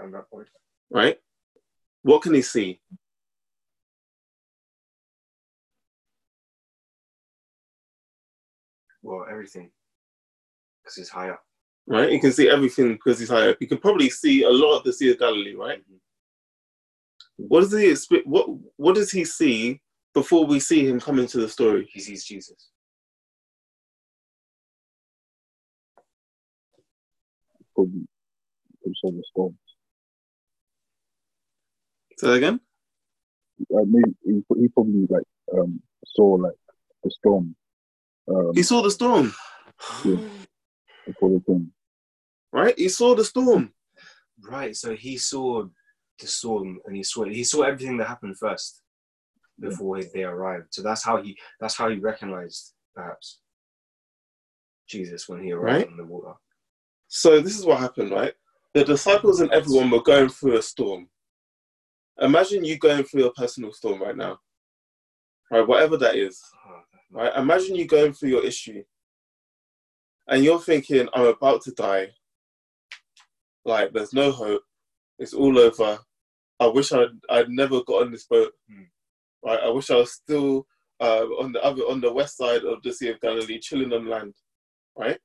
On 0.04 0.12
that 0.12 0.30
point. 0.30 0.48
right? 0.90 1.16
What 2.02 2.22
can 2.22 2.34
he 2.34 2.42
see? 2.42 2.80
Well, 9.02 9.26
everything. 9.28 9.70
Because 10.82 10.96
he's 10.96 11.08
high 11.08 11.30
up. 11.30 11.42
Right? 11.86 12.10
He 12.10 12.20
can 12.20 12.32
see 12.32 12.48
everything 12.48 12.92
because 12.92 13.18
he's 13.18 13.30
high 13.30 13.48
up. 13.48 13.56
He 13.58 13.66
can 13.66 13.78
probably 13.78 14.10
see 14.10 14.42
a 14.42 14.50
lot 14.50 14.76
of 14.76 14.84
the 14.84 14.92
Sea 14.92 15.10
of 15.12 15.18
Galilee, 15.18 15.54
right? 15.54 15.80
Mm-hmm. 15.80 15.96
What 17.38 17.60
does 17.60 17.72
he 17.72 17.86
expe- 17.86 18.26
what 18.26 18.48
What 18.76 18.94
does 18.96 19.10
he 19.12 19.24
see 19.24 19.80
before 20.12 20.44
we 20.44 20.58
see 20.60 20.86
him 20.86 21.00
come 21.00 21.18
into 21.18 21.38
the 21.38 21.48
story? 21.48 21.88
He 21.92 22.00
sees 22.00 22.24
Jesus. 22.24 22.68
Probably, 27.74 28.06
probably 28.82 28.94
saw 29.00 29.10
the 29.12 29.22
storm. 29.30 29.58
Say 32.18 32.26
that 32.26 32.32
again. 32.34 32.60
Uh, 33.72 33.84
maybe 33.86 34.14
he, 34.24 34.42
he 34.60 34.68
probably 34.68 35.06
like 35.08 35.24
um 35.56 35.80
saw 36.06 36.24
like 36.34 36.54
the 37.04 37.10
storm. 37.10 37.54
Um, 38.28 38.52
He 38.54 38.62
saw 38.64 38.82
the 38.82 38.90
storm, 38.90 39.32
yeah, 40.04 40.16
before 41.06 41.30
they 41.30 41.40
came. 41.46 41.72
right? 42.52 42.76
He 42.76 42.88
saw 42.88 43.14
the 43.14 43.24
storm. 43.24 43.72
Right. 44.42 44.76
So 44.76 44.94
he 44.94 45.16
saw 45.18 45.66
the 46.18 46.26
storm 46.26 46.80
and 46.86 46.96
he 46.96 47.02
saw 47.02 47.24
he 47.24 47.44
saw 47.44 47.62
everything 47.62 47.96
that 47.98 48.08
happened 48.08 48.38
first 48.38 48.82
before 49.60 50.00
they 50.02 50.22
arrived. 50.24 50.68
So 50.70 50.82
that's 50.82 51.02
how 51.02 51.20
he 51.22 51.36
that's 51.60 51.76
how 51.76 51.88
he 51.88 51.96
recognized 51.96 52.74
perhaps 52.94 53.40
Jesus 54.88 55.28
when 55.28 55.42
he 55.42 55.52
arrived 55.52 55.78
Right. 55.78 55.88
on 55.88 55.96
the 55.96 56.04
water. 56.04 56.34
So 57.08 57.40
this 57.40 57.58
is 57.58 57.64
what 57.64 57.78
happened, 57.80 58.10
right? 58.10 58.34
The 58.74 58.84
disciples 58.84 59.40
and 59.40 59.50
everyone 59.50 59.90
were 59.90 60.02
going 60.02 60.28
through 60.28 60.58
a 60.58 60.62
storm. 60.62 61.08
Imagine 62.20 62.64
you 62.64 62.78
going 62.78 63.04
through 63.04 63.26
a 63.26 63.32
personal 63.32 63.72
storm 63.72 64.02
right 64.02 64.16
now, 64.16 64.38
right? 65.50 65.66
Whatever 65.66 65.96
that 65.98 66.16
is, 66.16 66.42
ah, 66.66 66.82
right? 67.10 67.32
Imagine 67.36 67.76
you 67.76 67.86
going 67.86 68.12
through 68.12 68.30
your 68.30 68.44
issue, 68.44 68.82
and 70.26 70.44
you're 70.44 70.60
thinking, 70.60 71.08
"I'm 71.14 71.26
about 71.26 71.62
to 71.62 71.72
die. 71.72 72.12
Like, 73.64 73.92
there's 73.92 74.12
no 74.12 74.30
hope. 74.32 74.62
It's 75.18 75.32
all 75.34 75.58
over. 75.58 75.98
I 76.60 76.66
wish 76.66 76.92
I'd 76.92 77.08
I'd 77.30 77.50
never 77.50 77.82
got 77.84 78.02
on 78.02 78.10
this 78.12 78.26
boat. 78.26 78.52
Right? 79.44 79.60
I 79.60 79.68
wish 79.70 79.90
I 79.90 79.96
was 79.96 80.12
still 80.12 80.66
uh, 81.00 81.24
on 81.40 81.52
the 81.52 81.62
other 81.62 81.82
on 81.82 82.00
the 82.00 82.12
west 82.12 82.36
side 82.36 82.64
of 82.64 82.82
the 82.82 82.92
Sea 82.92 83.10
of 83.10 83.20
Galilee, 83.20 83.60
chilling 83.60 83.92
on 83.92 84.08
land. 84.08 84.34
Right? 84.96 85.18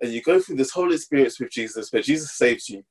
and 0.00 0.12
you 0.12 0.22
go 0.22 0.40
through 0.40 0.56
this 0.56 0.70
whole 0.70 0.92
experience 0.92 1.40
with 1.40 1.50
Jesus 1.50 1.92
where 1.92 2.02
Jesus 2.02 2.36
saves 2.36 2.68
you. 2.68 2.82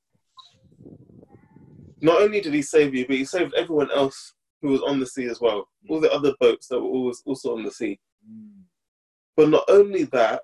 Not 2.02 2.22
only 2.22 2.42
did 2.42 2.54
he 2.54 2.62
save 2.62 2.94
you, 2.94 3.06
but 3.06 3.16
he 3.16 3.26
saved 3.26 3.54
everyone 3.56 3.92
else 3.92 4.34
who 4.62 4.70
was 4.70 4.82
on 4.82 5.00
the 5.00 5.06
sea 5.06 5.26
as 5.26 5.40
well. 5.40 5.68
All 5.90 6.00
the 6.00 6.12
other 6.12 6.34
boats 6.40 6.68
that 6.68 6.80
were 6.80 6.88
always 6.88 7.22
also 7.26 7.56
on 7.56 7.64
the 7.64 7.72
sea. 7.72 8.00
But 9.38 9.50
not 9.50 9.64
only 9.68 10.06
that, 10.06 10.42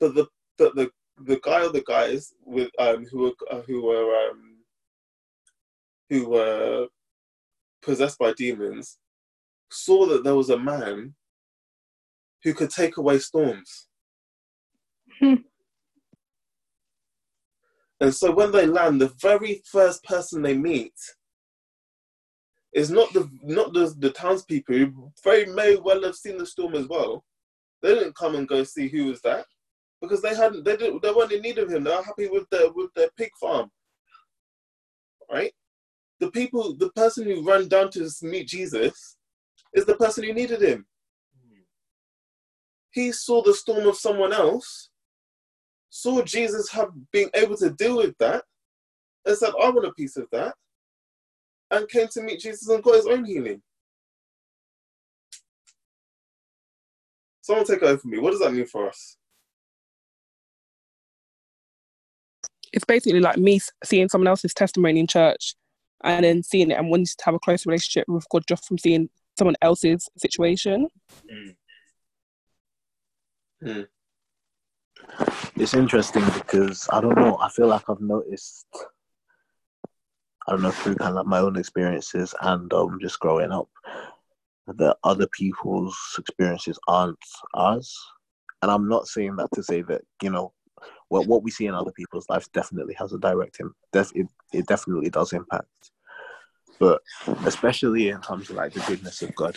but 0.00 0.14
the 0.14 0.26
but 0.58 0.74
the 0.74 0.90
the 1.24 1.40
guy 1.42 1.64
or 1.64 1.70
the 1.70 1.84
guys 1.86 2.32
with 2.44 2.70
um 2.78 3.06
who 3.10 3.18
were 3.20 3.32
uh, 3.50 3.62
who 3.62 3.84
were 3.84 4.14
um 4.30 4.51
who 6.12 6.28
were 6.28 6.88
possessed 7.80 8.18
by 8.18 8.34
demons 8.34 8.98
saw 9.70 10.04
that 10.04 10.24
there 10.24 10.36
was 10.36 10.50
a 10.50 10.58
man 10.58 11.14
who 12.44 12.52
could 12.52 12.68
take 12.68 12.98
away 12.98 13.18
storms. 13.18 13.88
And 18.02 18.12
so 18.12 18.32
when 18.32 18.50
they 18.50 18.66
land, 18.66 19.00
the 19.00 19.14
very 19.20 19.62
first 19.64 20.02
person 20.02 20.42
they 20.42 20.58
meet 20.58 20.92
is 22.72 22.90
not 22.90 23.12
the 23.12 23.30
not 23.44 23.72
the, 23.72 23.94
the 23.96 24.10
townspeople 24.10 24.74
who 24.74 25.12
very 25.22 25.46
may 25.46 25.76
well 25.76 26.02
have 26.02 26.16
seen 26.16 26.36
the 26.36 26.44
storm 26.44 26.74
as 26.74 26.88
well. 26.88 27.22
They 27.80 27.94
didn't 27.94 28.16
come 28.16 28.34
and 28.34 28.48
go 28.48 28.64
see 28.64 28.88
who 28.88 29.04
was 29.04 29.20
that 29.20 29.46
because 30.00 30.20
they 30.20 30.34
hadn't 30.34 30.64
they 30.64 30.76
didn't 30.76 31.00
they 31.00 31.12
weren't 31.12 31.30
in 31.30 31.42
need 31.42 31.58
of 31.58 31.70
him. 31.70 31.84
They 31.84 31.94
were 31.94 32.02
happy 32.02 32.26
with 32.26 32.50
their 32.50 32.72
with 32.72 32.92
their 32.96 33.08
pig 33.16 33.30
farm. 33.40 33.70
Right? 35.30 35.52
The 36.22 36.30
people 36.30 36.76
the 36.76 36.90
person 36.90 37.24
who 37.24 37.42
ran 37.42 37.66
down 37.66 37.90
to 37.90 38.08
meet 38.22 38.46
Jesus 38.46 39.16
is 39.74 39.84
the 39.84 39.96
person 39.96 40.22
who 40.22 40.32
needed 40.32 40.62
him. 40.62 40.86
He 42.92 43.10
saw 43.10 43.42
the 43.42 43.52
storm 43.52 43.88
of 43.88 43.96
someone 43.96 44.32
else 44.32 44.90
saw 45.90 46.22
Jesus 46.22 46.70
have 46.70 46.90
being 47.10 47.28
able 47.34 47.56
to 47.56 47.70
deal 47.70 47.96
with 47.96 48.16
that 48.18 48.44
and 49.26 49.36
said, 49.36 49.48
I 49.48 49.68
want 49.70 49.84
a 49.84 49.92
piece 49.94 50.16
of 50.16 50.28
that, 50.30 50.54
and 51.72 51.88
came 51.88 52.06
to 52.12 52.22
meet 52.22 52.38
Jesus 52.38 52.68
and 52.68 52.84
got 52.84 52.94
his 52.94 53.06
own 53.06 53.24
healing. 53.24 53.60
Someone 57.40 57.66
take 57.66 57.82
it 57.82 57.88
over 57.88 58.06
me. 58.06 58.20
What 58.20 58.30
does 58.30 58.40
that 58.40 58.52
mean 58.52 58.66
for 58.66 58.88
us? 58.88 59.16
it's 62.72 62.84
basically 62.84 63.20
like 63.20 63.36
me 63.36 63.60
seeing 63.84 64.08
someone 64.08 64.28
else's 64.28 64.54
testimony 64.54 65.00
in 65.00 65.06
church 65.06 65.54
and 66.04 66.24
then 66.24 66.42
seeing 66.42 66.70
it 66.70 66.78
and 66.78 66.88
wanting 66.90 67.06
to 67.06 67.24
have 67.24 67.34
a 67.34 67.38
close 67.38 67.66
relationship 67.66 68.08
with 68.08 68.28
God 68.30 68.44
just 68.48 68.66
from 68.66 68.78
seeing 68.78 69.08
someone 69.38 69.56
else's 69.62 70.08
situation. 70.16 70.88
It's 75.56 75.74
interesting 75.74 76.24
because 76.34 76.88
I 76.92 77.00
don't 77.00 77.16
know. 77.16 77.38
I 77.40 77.48
feel 77.48 77.68
like 77.68 77.88
I've 77.88 78.00
noticed. 78.00 78.66
I 80.48 80.52
don't 80.52 80.62
know 80.62 80.72
through 80.72 80.96
kind 80.96 81.10
of 81.10 81.16
like 81.16 81.26
my 81.26 81.38
own 81.38 81.56
experiences 81.56 82.34
and 82.40 82.72
um, 82.72 82.98
just 83.00 83.20
growing 83.20 83.52
up, 83.52 83.68
that 84.66 84.96
other 85.04 85.28
people's 85.28 85.96
experiences 86.18 86.78
aren't 86.88 87.16
ours. 87.54 87.96
And 88.60 88.70
I'm 88.70 88.88
not 88.88 89.06
saying 89.06 89.36
that 89.36 89.50
to 89.54 89.62
say 89.62 89.82
that 89.82 90.02
you 90.20 90.30
know, 90.30 90.52
what 91.08 91.26
what 91.26 91.44
we 91.44 91.50
see 91.50 91.66
in 91.66 91.74
other 91.74 91.92
people's 91.92 92.28
lives 92.28 92.48
definitely 92.48 92.94
has 92.94 93.12
a 93.12 93.18
direct 93.18 93.60
impact. 93.60 93.76
Def- 93.92 94.16
it, 94.16 94.26
it 94.52 94.66
definitely 94.66 95.10
does 95.10 95.32
impact. 95.32 95.91
But 96.82 97.00
especially 97.46 98.08
in 98.08 98.20
terms 98.20 98.50
of 98.50 98.56
like 98.56 98.72
the 98.72 98.80
goodness 98.88 99.22
of 99.22 99.32
God. 99.36 99.56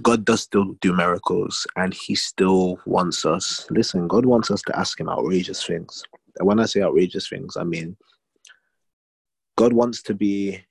God 0.00 0.24
does 0.24 0.42
still 0.42 0.74
do 0.80 0.94
miracles 0.94 1.66
and 1.74 1.92
he 1.92 2.14
still 2.14 2.78
wants 2.86 3.26
us. 3.26 3.66
Listen, 3.68 4.06
God 4.06 4.24
wants 4.24 4.48
us 4.48 4.62
to 4.62 4.78
ask 4.78 5.00
him 5.00 5.08
outrageous 5.08 5.66
things. 5.66 6.04
And 6.38 6.46
when 6.46 6.60
I 6.60 6.66
say 6.66 6.82
outrageous 6.82 7.28
things, 7.28 7.56
I 7.56 7.64
mean 7.64 7.96
God 9.56 9.72
wants 9.72 10.02
to 10.02 10.14
be 10.14 10.64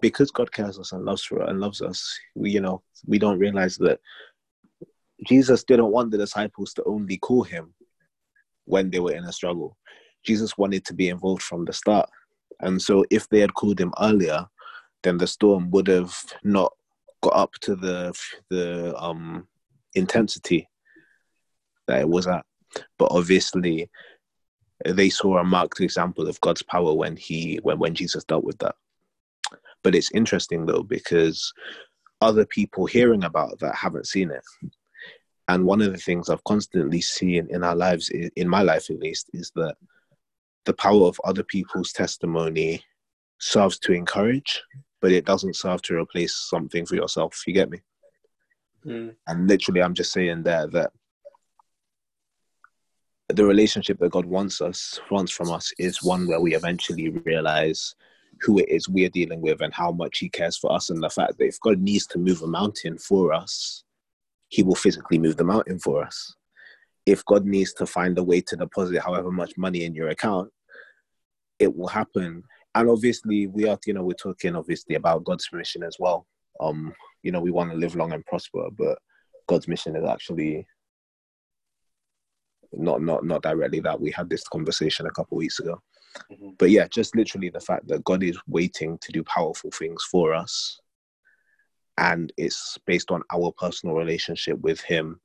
because 0.00 0.30
God 0.30 0.50
cares 0.50 0.78
us 0.78 0.92
and 0.92 1.04
loves 1.04 1.22
for 1.22 1.42
us 1.42 1.50
and 1.50 1.60
loves 1.60 1.82
us, 1.82 2.18
we 2.34 2.50
you 2.50 2.62
know, 2.62 2.82
we 3.06 3.18
don't 3.18 3.38
realize 3.38 3.76
that 3.76 4.00
Jesus 5.26 5.64
didn't 5.64 5.92
want 5.92 6.12
the 6.12 6.16
disciples 6.16 6.72
to 6.74 6.84
only 6.84 7.18
call 7.18 7.42
him 7.42 7.74
when 8.64 8.88
they 8.88 9.00
were 9.00 9.12
in 9.12 9.24
a 9.24 9.32
struggle. 9.32 9.76
Jesus 10.24 10.56
wanted 10.56 10.86
to 10.86 10.94
be 10.94 11.10
involved 11.10 11.42
from 11.42 11.66
the 11.66 11.74
start. 11.74 12.08
And 12.60 12.80
so 12.80 13.04
if 13.10 13.28
they 13.28 13.40
had 13.40 13.54
called 13.54 13.80
him 13.80 13.92
earlier, 14.00 14.46
then 15.02 15.18
the 15.18 15.26
storm 15.26 15.70
would 15.70 15.88
have 15.88 16.14
not 16.42 16.72
got 17.22 17.36
up 17.36 17.52
to 17.62 17.76
the 17.76 18.12
the 18.50 18.94
um 18.96 19.46
intensity 19.94 20.68
that 21.86 22.00
it 22.00 22.08
was 22.08 22.26
at. 22.26 22.44
But 22.98 23.08
obviously 23.10 23.90
they 24.84 25.08
saw 25.08 25.38
a 25.38 25.44
marked 25.44 25.80
example 25.80 26.28
of 26.28 26.40
God's 26.40 26.62
power 26.62 26.92
when 26.92 27.16
he 27.16 27.58
when 27.62 27.78
when 27.78 27.94
Jesus 27.94 28.24
dealt 28.24 28.44
with 28.44 28.58
that. 28.58 28.74
But 29.82 29.94
it's 29.94 30.10
interesting 30.12 30.66
though 30.66 30.82
because 30.82 31.52
other 32.20 32.46
people 32.46 32.86
hearing 32.86 33.24
about 33.24 33.58
that 33.60 33.74
haven't 33.74 34.06
seen 34.06 34.30
it. 34.30 34.42
And 35.48 35.64
one 35.64 35.80
of 35.80 35.92
the 35.92 35.98
things 35.98 36.28
I've 36.28 36.42
constantly 36.44 37.00
seen 37.00 37.46
in 37.50 37.62
our 37.62 37.76
lives, 37.76 38.10
in 38.10 38.48
my 38.48 38.62
life 38.62 38.90
at 38.90 38.98
least, 38.98 39.30
is 39.32 39.52
that 39.54 39.76
the 40.66 40.74
power 40.74 41.06
of 41.06 41.20
other 41.24 41.42
people's 41.42 41.92
testimony 41.92 42.84
serves 43.38 43.78
to 43.78 43.92
encourage, 43.92 44.62
but 45.00 45.12
it 45.12 45.24
doesn't 45.24 45.56
serve 45.56 45.80
to 45.82 45.96
replace 45.96 46.34
something 46.34 46.84
for 46.84 46.96
yourself. 46.96 47.42
You 47.46 47.54
get 47.54 47.70
me? 47.70 47.78
Mm. 48.84 49.14
And 49.26 49.48
literally, 49.48 49.82
I'm 49.82 49.94
just 49.94 50.12
saying 50.12 50.42
there 50.42 50.66
that 50.68 50.90
the 53.28 53.44
relationship 53.44 53.98
that 53.98 54.12
God 54.12 54.26
wants 54.26 54.60
us 54.60 55.00
wants 55.10 55.32
from 55.32 55.50
us 55.50 55.72
is 55.78 56.02
one 56.02 56.26
where 56.28 56.40
we 56.40 56.54
eventually 56.54 57.08
realize 57.08 57.94
who 58.42 58.58
it 58.58 58.68
is 58.68 58.88
we're 58.88 59.08
dealing 59.08 59.40
with 59.40 59.62
and 59.62 59.72
how 59.72 59.90
much 59.90 60.18
He 60.18 60.28
cares 60.28 60.56
for 60.56 60.72
us, 60.72 60.90
and 60.90 61.02
the 61.02 61.10
fact 61.10 61.38
that 61.38 61.46
if 61.46 61.58
God 61.60 61.80
needs 61.80 62.06
to 62.08 62.18
move 62.18 62.42
a 62.42 62.46
mountain 62.46 62.98
for 62.98 63.32
us, 63.32 63.84
He 64.48 64.62
will 64.62 64.74
physically 64.74 65.18
move 65.18 65.36
the 65.36 65.44
mountain 65.44 65.78
for 65.78 66.04
us. 66.04 66.34
If 67.06 67.24
God 67.24 67.46
needs 67.46 67.72
to 67.74 67.86
find 67.86 68.18
a 68.18 68.22
way 68.22 68.40
to 68.42 68.56
deposit 68.56 69.00
however 69.00 69.30
much 69.30 69.56
money 69.56 69.84
in 69.84 69.94
your 69.94 70.08
account, 70.08 70.50
it 71.58 71.74
will 71.74 71.88
happen. 71.88 72.42
And 72.74 72.90
obviously, 72.90 73.46
we 73.46 73.68
are, 73.68 73.78
you 73.86 73.94
know, 73.94 74.02
we're 74.02 74.14
talking 74.14 74.54
obviously 74.54 74.96
about 74.96 75.24
God's 75.24 75.48
mission 75.52 75.82
as 75.82 75.96
well. 75.98 76.26
Um, 76.60 76.94
you 77.22 77.32
know, 77.32 77.40
we 77.40 77.50
want 77.50 77.70
to 77.70 77.76
live 77.76 77.96
long 77.96 78.12
and 78.12 78.24
prosper, 78.26 78.68
but 78.76 78.98
God's 79.46 79.68
mission 79.68 79.96
is 79.96 80.04
actually 80.04 80.66
not 82.72 83.00
not 83.00 83.24
not 83.24 83.42
directly 83.42 83.80
that. 83.80 84.00
We 84.00 84.10
had 84.10 84.28
this 84.28 84.46
conversation 84.48 85.06
a 85.06 85.10
couple 85.10 85.38
weeks 85.38 85.60
ago. 85.60 85.80
Mm-hmm. 86.32 86.50
But 86.58 86.70
yeah, 86.70 86.86
just 86.88 87.14
literally 87.16 87.50
the 87.50 87.60
fact 87.60 87.88
that 87.88 88.04
God 88.04 88.22
is 88.22 88.38
waiting 88.46 88.98
to 89.02 89.12
do 89.12 89.22
powerful 89.24 89.70
things 89.70 90.02
for 90.10 90.34
us. 90.34 90.80
And 91.98 92.32
it's 92.36 92.78
based 92.86 93.10
on 93.10 93.22
our 93.32 93.52
personal 93.58 93.96
relationship 93.96 94.58
with 94.60 94.80
Him 94.80 95.20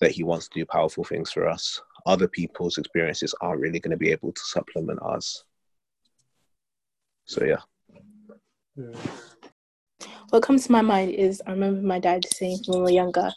that 0.00 0.10
He 0.10 0.22
wants 0.22 0.48
to 0.48 0.60
do 0.60 0.66
powerful 0.66 1.04
things 1.04 1.30
for 1.30 1.48
us. 1.48 1.80
Other 2.06 2.28
people's 2.28 2.78
experiences 2.78 3.34
aren't 3.40 3.60
really 3.60 3.80
going 3.80 3.92
to 3.92 3.96
be 3.96 4.10
able 4.10 4.32
to 4.32 4.40
supplement 4.44 4.98
ours. 5.02 5.44
So 7.24 7.44
yeah. 7.44 7.60
What 10.30 10.42
comes 10.42 10.66
to 10.66 10.72
my 10.72 10.82
mind 10.82 11.12
is 11.12 11.42
I 11.46 11.52
remember 11.52 11.80
my 11.80 11.98
dad 11.98 12.24
saying 12.34 12.58
when 12.66 12.78
we 12.78 12.84
were 12.84 12.90
younger 12.90 13.30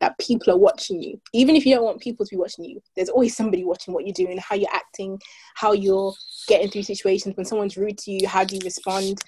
that 0.00 0.18
people 0.18 0.52
are 0.52 0.58
watching 0.58 1.02
you. 1.02 1.20
Even 1.32 1.56
if 1.56 1.64
you 1.64 1.74
don't 1.74 1.84
want 1.84 2.00
people 2.00 2.26
to 2.26 2.30
be 2.30 2.36
watching 2.36 2.64
you, 2.64 2.80
there's 2.94 3.08
always 3.08 3.36
somebody 3.36 3.64
watching 3.64 3.94
what 3.94 4.06
you're 4.06 4.14
doing, 4.14 4.38
how 4.38 4.54
you're 4.54 4.68
acting, 4.72 5.18
how 5.54 5.72
you're 5.72 6.12
getting 6.46 6.68
through 6.70 6.82
situations. 6.82 7.36
When 7.36 7.46
someone's 7.46 7.76
rude 7.76 7.98
to 7.98 8.10
you, 8.10 8.28
how 8.28 8.44
do 8.44 8.56
you 8.56 8.60
respond? 8.64 9.18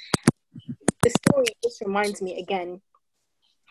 The 1.02 1.10
story 1.10 1.46
just 1.62 1.80
reminds 1.80 2.20
me 2.20 2.40
again 2.40 2.80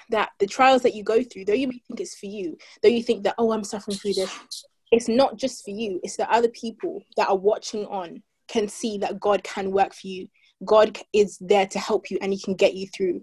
that 0.10 0.30
the 0.40 0.48
trials 0.48 0.84
that 0.84 0.96
you 0.96 1.04
go 1.04 1.24
through, 1.24 1.46
though 1.46 1.54
you 1.54 1.68
may 1.68 1.82
think 1.88 2.00
it's 2.00 2.18
for 2.18 2.28
you, 2.28 2.58
though 2.82 2.90
you 2.90 3.04
think 3.04 3.24
that, 3.24 3.36
oh, 3.38 3.52
I'm 3.52 3.64
suffering 3.64 3.98
through 3.98 4.14
this, 4.14 4.66
it's 4.92 5.08
not 5.08 5.38
just 5.38 5.64
for 5.64 5.72
you, 5.72 6.00
it's 6.04 6.18
the 6.18 6.32
other 6.32 6.50
people 6.50 7.04
that 7.18 7.30
are 7.30 7.38
watching 7.38 7.86
on 7.86 8.22
can 8.48 8.68
see 8.68 8.98
that 9.00 9.20
God 9.20 9.44
can 9.44 9.72
work 9.72 9.94
for 9.94 10.08
you. 10.08 10.28
God 10.64 10.98
is 11.14 11.38
there 11.42 11.68
to 11.68 11.80
help 11.80 12.10
you 12.10 12.18
and 12.22 12.32
He 12.32 12.40
can 12.40 12.56
get 12.56 12.76
you 12.76 12.88
through. 12.88 13.22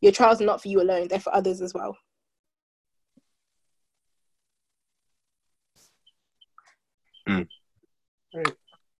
Your 0.00 0.12
trials 0.12 0.40
are 0.40 0.46
not 0.46 0.62
for 0.62 0.68
you 0.68 0.80
alone, 0.80 1.08
they're 1.08 1.20
for 1.20 1.34
others 1.34 1.60
as 1.60 1.72
well. 1.74 1.96
Mm. 7.28 7.48
Right. 8.34 8.52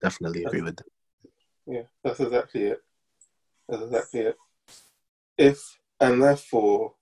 Definitely 0.02 0.44
agree 0.44 0.62
with 0.62 0.76
that. 0.76 0.86
Yeah, 1.66 1.82
that's 2.02 2.20
exactly 2.20 2.64
it. 2.64 2.78
That's 3.68 3.82
exactly 3.82 4.20
it. 4.20 4.36
If 5.38 5.78
and 6.00 6.22
therefore, 6.22 6.94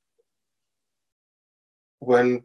when 1.99 2.45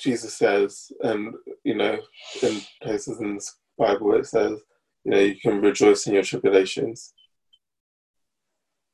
Jesus 0.00 0.36
says, 0.36 0.90
and 1.02 1.34
you 1.62 1.74
know, 1.74 1.98
in 2.42 2.60
places 2.82 3.20
in 3.20 3.36
the 3.36 3.46
Bible 3.78 4.14
it 4.14 4.26
says, 4.26 4.60
you 5.04 5.10
know, 5.10 5.18
you 5.18 5.36
can 5.36 5.60
rejoice 5.60 6.06
in 6.06 6.14
your 6.14 6.22
tribulations. 6.22 7.12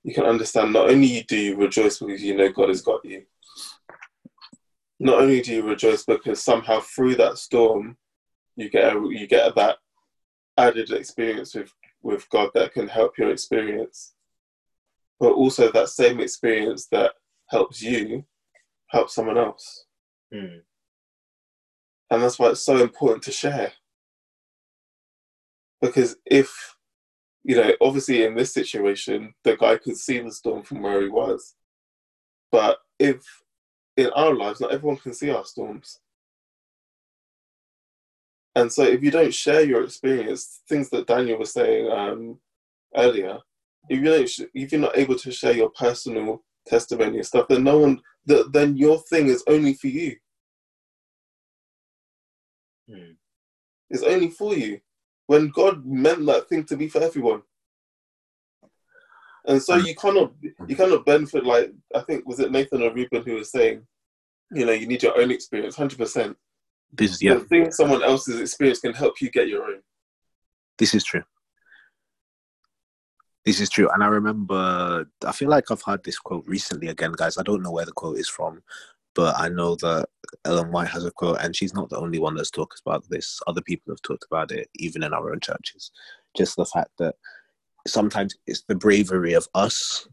You 0.02 0.14
can 0.14 0.24
understand 0.24 0.72
not 0.72 0.90
only 0.90 1.22
do 1.28 1.36
you 1.36 1.56
rejoice 1.56 1.98
because 1.98 2.22
you 2.22 2.36
know 2.36 2.50
God 2.50 2.68
has 2.68 2.82
got 2.82 3.04
you, 3.04 3.24
not 4.98 5.20
only 5.20 5.40
do 5.40 5.54
you 5.54 5.62
rejoice 5.62 6.04
because 6.04 6.42
somehow 6.42 6.80
through 6.80 7.16
that 7.16 7.38
storm 7.38 7.96
you 8.56 8.68
get 8.68 8.94
a, 8.94 9.00
you 9.10 9.26
get 9.26 9.54
that 9.54 9.78
added 10.58 10.90
experience 10.90 11.54
with 11.54 11.72
with 12.02 12.28
God 12.30 12.50
that 12.54 12.72
can 12.72 12.88
help 12.88 13.18
your 13.18 13.30
experience, 13.30 14.14
but 15.18 15.32
also 15.32 15.70
that 15.70 15.88
same 15.88 16.20
experience 16.20 16.86
that 16.92 17.12
helps 17.48 17.82
you 17.82 18.24
help 18.88 19.10
someone 19.10 19.38
else. 19.38 19.84
Mm. 20.32 20.60
And 22.10 22.22
that's 22.22 22.38
why 22.38 22.48
it's 22.48 22.62
so 22.62 22.78
important 22.78 23.22
to 23.24 23.32
share. 23.32 23.72
Because 25.80 26.16
if, 26.26 26.76
you 27.44 27.56
know, 27.56 27.72
obviously 27.80 28.24
in 28.24 28.34
this 28.34 28.52
situation, 28.52 29.34
the 29.44 29.56
guy 29.56 29.76
could 29.76 29.96
see 29.96 30.18
the 30.18 30.30
storm 30.30 30.62
from 30.62 30.82
where 30.82 31.00
he 31.02 31.08
was. 31.08 31.54
But 32.52 32.78
if 32.98 33.22
in 33.96 34.10
our 34.10 34.34
lives, 34.34 34.60
not 34.60 34.72
everyone 34.72 34.98
can 34.98 35.14
see 35.14 35.30
our 35.30 35.44
storms. 35.44 36.00
And 38.54 38.72
so 38.72 38.82
if 38.82 39.02
you 39.02 39.10
don't 39.10 39.32
share 39.32 39.62
your 39.62 39.84
experience, 39.84 40.62
things 40.68 40.90
that 40.90 41.06
Daniel 41.06 41.38
was 41.38 41.52
saying 41.52 41.90
um, 41.90 42.38
earlier, 42.96 43.38
if 43.88 43.98
you 44.00 44.04
don't, 44.04 44.28
sh- 44.28 44.40
if 44.54 44.72
you're 44.72 44.80
not 44.80 44.98
able 44.98 45.16
to 45.16 45.30
share 45.30 45.54
your 45.54 45.70
personal 45.70 46.42
testimony 46.66 47.18
and 47.18 47.26
stuff, 47.26 47.48
then 47.48 47.64
no 47.64 47.78
one, 47.78 48.00
th- 48.28 48.46
then 48.52 48.76
your 48.76 48.98
thing 48.98 49.28
is 49.28 49.44
only 49.46 49.74
for 49.74 49.86
you. 49.86 50.16
Mm. 52.90 53.16
It's 53.88 54.02
only 54.02 54.30
for 54.30 54.54
you. 54.54 54.80
When 55.30 55.46
God 55.50 55.86
meant 55.86 56.26
that 56.26 56.48
thing 56.48 56.64
to 56.64 56.76
be 56.76 56.88
for 56.88 57.00
everyone. 57.00 57.42
And 59.46 59.62
so 59.62 59.78
mm. 59.78 59.86
you 59.86 59.94
cannot 59.94 60.32
you 60.66 60.74
cannot 60.74 61.06
benefit 61.06 61.46
like 61.46 61.70
I 61.94 62.00
think 62.00 62.26
was 62.26 62.40
it 62.40 62.50
Nathan 62.50 62.82
or 62.82 62.92
Ruben 62.92 63.22
who 63.22 63.34
was 63.34 63.52
saying, 63.52 63.86
you 64.50 64.66
know, 64.66 64.72
you 64.72 64.88
need 64.88 65.04
your 65.04 65.16
own 65.20 65.30
experience, 65.30 65.76
hundred 65.76 65.98
percent. 66.00 66.36
This 66.92 67.12
is 67.12 67.22
yeah. 67.22 67.34
The 67.34 67.44
thing 67.44 67.70
someone 67.70 68.02
else's 68.02 68.40
experience 68.40 68.80
can 68.80 68.92
help 68.92 69.20
you 69.20 69.30
get 69.30 69.46
your 69.46 69.62
own. 69.62 69.82
This 70.78 70.96
is 70.96 71.04
true. 71.04 71.22
This 73.44 73.60
is 73.60 73.70
true. 73.70 73.88
And 73.94 74.02
I 74.02 74.08
remember, 74.08 75.06
I 75.24 75.30
feel 75.30 75.48
like 75.48 75.70
I've 75.70 75.82
heard 75.82 76.02
this 76.02 76.18
quote 76.18 76.44
recently 76.48 76.88
again, 76.88 77.12
guys. 77.16 77.38
I 77.38 77.44
don't 77.44 77.62
know 77.62 77.70
where 77.70 77.86
the 77.86 77.92
quote 77.92 78.18
is 78.18 78.28
from, 78.28 78.62
but 79.14 79.34
I 79.38 79.48
know 79.48 79.76
that 79.76 80.06
Ellen 80.44 80.70
White 80.70 80.88
has 80.88 81.04
a 81.04 81.10
quote, 81.10 81.38
and 81.40 81.54
she's 81.54 81.74
not 81.74 81.90
the 81.90 81.98
only 81.98 82.18
one 82.18 82.34
that's 82.34 82.50
talked 82.50 82.80
about 82.84 83.04
this. 83.08 83.40
Other 83.46 83.62
people 83.62 83.92
have 83.92 84.02
talked 84.02 84.24
about 84.30 84.52
it, 84.52 84.68
even 84.76 85.02
in 85.02 85.12
our 85.12 85.32
own 85.32 85.40
churches. 85.40 85.90
Just 86.36 86.56
the 86.56 86.64
fact 86.64 86.90
that 86.98 87.16
sometimes 87.86 88.36
it's 88.46 88.62
the 88.68 88.74
bravery 88.74 89.32
of 89.32 89.48
us 89.54 90.08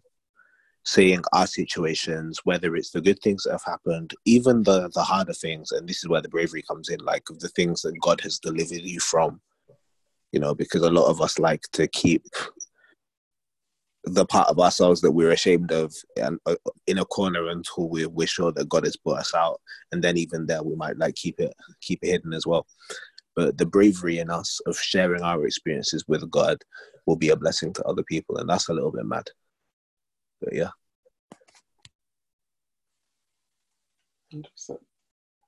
saying 0.83 1.21
our 1.33 1.45
situations, 1.45 2.39
whether 2.45 2.75
it's 2.75 2.91
the 2.91 3.01
good 3.01 3.19
things 3.21 3.43
that 3.43 3.51
have 3.51 3.63
happened, 3.65 4.13
even 4.25 4.63
the 4.63 4.89
the 4.93 5.03
harder 5.03 5.33
things, 5.33 5.71
and 5.71 5.87
this 5.87 5.97
is 5.97 6.07
where 6.07 6.21
the 6.21 6.29
bravery 6.29 6.61
comes 6.61 6.89
in, 6.89 6.99
like 7.01 7.23
the 7.39 7.49
things 7.49 7.81
that 7.81 7.99
God 8.01 8.21
has 8.21 8.39
delivered 8.39 8.81
you 8.81 8.99
from. 8.99 9.41
You 10.31 10.39
know, 10.39 10.55
because 10.55 10.81
a 10.81 10.89
lot 10.89 11.09
of 11.09 11.21
us 11.21 11.39
like 11.39 11.63
to 11.73 11.87
keep 11.87 12.25
the 14.03 14.25
part 14.25 14.47
of 14.47 14.59
ourselves 14.59 15.01
that 15.01 15.11
we're 15.11 15.31
ashamed 15.31 15.71
of 15.71 15.93
and 16.15 16.39
uh, 16.45 16.55
in 16.85 16.97
a 16.97 17.05
corner 17.05 17.47
until 17.49 17.89
we're, 17.89 18.07
we're 18.09 18.27
sure 18.27 18.51
that 18.53 18.69
God 18.69 18.85
has 18.85 18.95
brought 18.95 19.19
us 19.19 19.33
out, 19.35 19.59
and 19.91 20.03
then 20.03 20.17
even 20.17 20.45
there 20.45 20.63
we 20.63 20.75
might 20.75 20.97
like 20.97 21.15
keep 21.15 21.39
it 21.39 21.53
keep 21.81 21.99
it 22.03 22.07
hidden 22.07 22.33
as 22.33 22.45
well. 22.47 22.65
but 23.35 23.57
the 23.57 23.65
bravery 23.65 24.17
in 24.17 24.29
us 24.31 24.59
of 24.65 24.77
sharing 24.77 25.21
our 25.21 25.45
experiences 25.45 26.03
with 26.07 26.29
God 26.31 26.57
will 27.05 27.15
be 27.15 27.29
a 27.29 27.35
blessing 27.35 27.71
to 27.73 27.83
other 27.83 28.03
people, 28.03 28.37
and 28.37 28.49
that's 28.49 28.69
a 28.69 28.73
little 28.73 28.91
bit 28.91 29.05
mad. 29.05 29.27
But 30.41 30.53
yeah. 30.53 30.71
100%. 34.33 34.77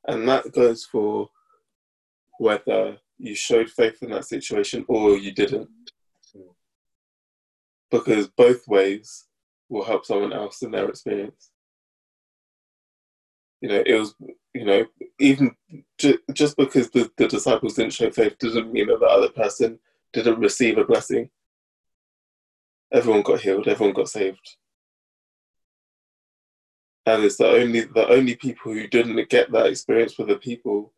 And 0.08 0.28
that 0.30 0.52
goes 0.54 0.86
for 0.86 1.30
whether 2.40 2.98
you 3.18 3.36
showed 3.36 3.70
faith 3.70 4.02
in 4.02 4.12
that 4.12 4.26
situation 4.26 4.86
or 4.88 5.18
you 5.18 5.34
didn't. 5.34 5.68
Because 7.92 8.28
both 8.28 8.68
ways 8.68 9.26
will 9.70 9.84
help 9.84 10.06
someone 10.06 10.34
else 10.34 10.62
in 10.62 10.72
their 10.72 10.88
experience. 10.90 11.52
You 13.62 13.70
know, 13.70 13.84
it 13.86 13.94
was, 14.00 14.16
you 14.54 14.66
know, 14.66 14.86
even 15.20 15.56
ju- 15.98 16.20
just 16.34 16.56
because 16.56 16.90
the, 16.92 17.12
the 17.18 17.28
disciples 17.28 17.76
didn't 17.76 17.94
show 17.94 18.10
faith 18.10 18.38
doesn't 18.38 18.72
mean 18.72 18.88
that 18.88 19.00
the 19.00 19.06
other 19.06 19.30
person 19.30 19.80
didn't 20.14 20.40
receive 20.40 20.78
a 20.78 20.86
blessing. 20.86 21.30
Everyone 22.92 23.22
got 23.22 23.42
healed, 23.42 23.68
everyone 23.68 23.94
got 23.94 24.10
saved 24.10 24.58
and 27.10 27.24
it's 27.24 27.38
the 27.38 27.48
only 27.48 27.82
the 27.82 28.08
only 28.10 28.36
people 28.36 28.72
who 28.72 28.88
didn't 28.88 29.30
get 29.30 29.52
that 29.52 29.68
experience 29.68 30.18
were 30.18 30.26
the 30.26 30.36
people 30.36 30.94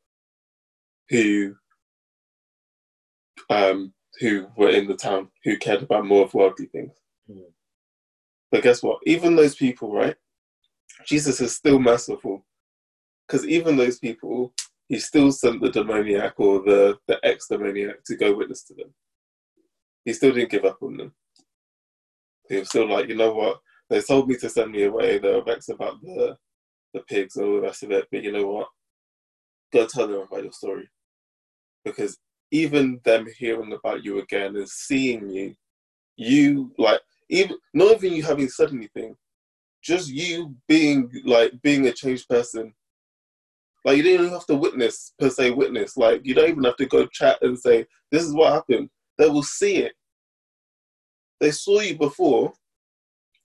who 1.10 1.56
um 3.50 3.94
who 4.22 4.48
were 4.56 4.70
in 4.70 4.88
the 4.88 4.96
town 4.96 5.28
who 5.44 5.58
cared 5.58 5.84
about 5.84 6.06
more 6.06 6.24
of 6.24 6.34
worldly 6.34 6.68
things. 6.68 6.94
Mm. 7.30 7.52
But 8.52 8.64
guess 8.64 8.82
what? 8.84 9.00
Even 9.06 9.36
those 9.36 9.56
people, 9.56 9.94
right? 9.94 10.16
Jesus 11.06 11.42
is 11.42 11.56
still 11.56 11.80
merciful. 11.80 12.46
Because 13.28 13.48
even 13.48 13.76
those 13.76 13.98
people, 13.98 14.54
he 14.88 15.00
still 15.00 15.32
sent 15.32 15.62
the 15.62 15.70
demoniac 15.70 16.40
or 16.40 16.60
the, 16.60 16.98
the 17.08 17.20
ex 17.24 17.48
demoniac 17.48 18.04
to 18.06 18.16
go 18.16 18.36
witness 18.36 18.64
to 18.66 18.76
them. 18.76 18.94
He 20.06 20.14
still 20.14 20.34
didn't 20.34 20.52
give 20.52 20.66
up 20.66 20.78
on 20.82 20.98
them. 20.98 21.14
He 22.48 22.58
was 22.58 22.70
still 22.70 22.90
like, 22.90 23.08
you 23.08 23.16
know 23.16 23.34
what? 23.34 23.60
They 23.90 24.02
told 24.02 24.28
me 24.28 24.36
to 24.38 24.50
send 24.50 24.72
me 24.72 24.84
away. 24.84 25.18
They 25.18 25.32
were 25.32 25.44
vexed 25.44 25.70
about 25.70 26.02
the 26.02 26.38
the 26.94 27.00
pigs 27.02 27.38
and 27.38 27.46
all 27.46 27.56
the 27.56 27.62
rest 27.62 27.84
of 27.84 27.92
it. 27.92 28.08
But 28.12 28.24
you 28.24 28.32
know 28.32 28.48
what? 28.48 28.68
Go 29.74 29.88
tell 29.88 30.08
them 30.08 30.22
about 30.22 30.44
your 30.44 30.52
story. 30.52 30.90
Because 31.86 32.18
even 32.52 33.00
them 33.04 33.28
hearing 33.38 33.74
about 33.74 34.04
you 34.04 34.20
again 34.20 34.56
and 34.56 34.70
seeing 34.70 35.30
you, 35.30 35.56
you 36.18 36.72
like 36.78 37.00
even 37.30 37.58
not 37.74 37.96
even 37.96 38.14
you 38.14 38.24
having 38.24 38.50
said 38.50 38.72
anything, 38.72 39.16
just 39.82 40.10
you 40.10 40.56
being 40.68 41.10
like 41.26 41.54
being 41.62 41.88
a 41.88 41.92
changed 41.92 42.28
person. 42.28 42.74
Like 43.84 43.98
you 43.98 44.04
didn't 44.04 44.26
even 44.28 44.34
have 44.34 44.46
to 44.48 44.56
witness 44.56 45.14
per 45.18 45.30
se 45.30 45.52
witness. 45.52 45.98
Like 45.98 46.22
you 46.24 46.36
don't 46.36 46.50
even 46.50 46.64
have 46.66 46.76
to 46.78 46.86
go 46.86 47.08
chat 47.08 47.40
and 47.42 47.58
say, 47.58 47.86
This 48.12 48.24
is 48.24 48.34
what 48.34 48.54
happened. 48.54 48.90
They 49.18 49.30
will 49.30 49.44
see 49.44 49.78
it. 49.78 49.94
They 51.40 51.52
saw 51.52 51.80
you 51.80 51.98
before, 51.98 52.54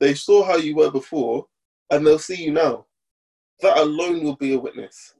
they 0.00 0.14
saw 0.14 0.44
how 0.44 0.56
you 0.56 0.76
were 0.76 0.90
before, 0.90 1.46
and 1.90 2.06
they'll 2.06 2.18
see 2.18 2.44
you 2.44 2.52
now. 2.52 2.86
That 3.60 3.78
alone 3.78 4.22
will 4.22 4.36
be 4.36 4.52
a 4.52 4.58
witness. 4.58 5.14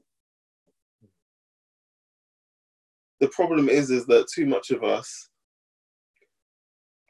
The 3.19 3.27
problem 3.29 3.69
is, 3.69 3.89
is 3.89 4.05
that 4.07 4.27
too 4.33 4.45
much 4.45 4.71
of 4.71 4.83
us 4.83 5.29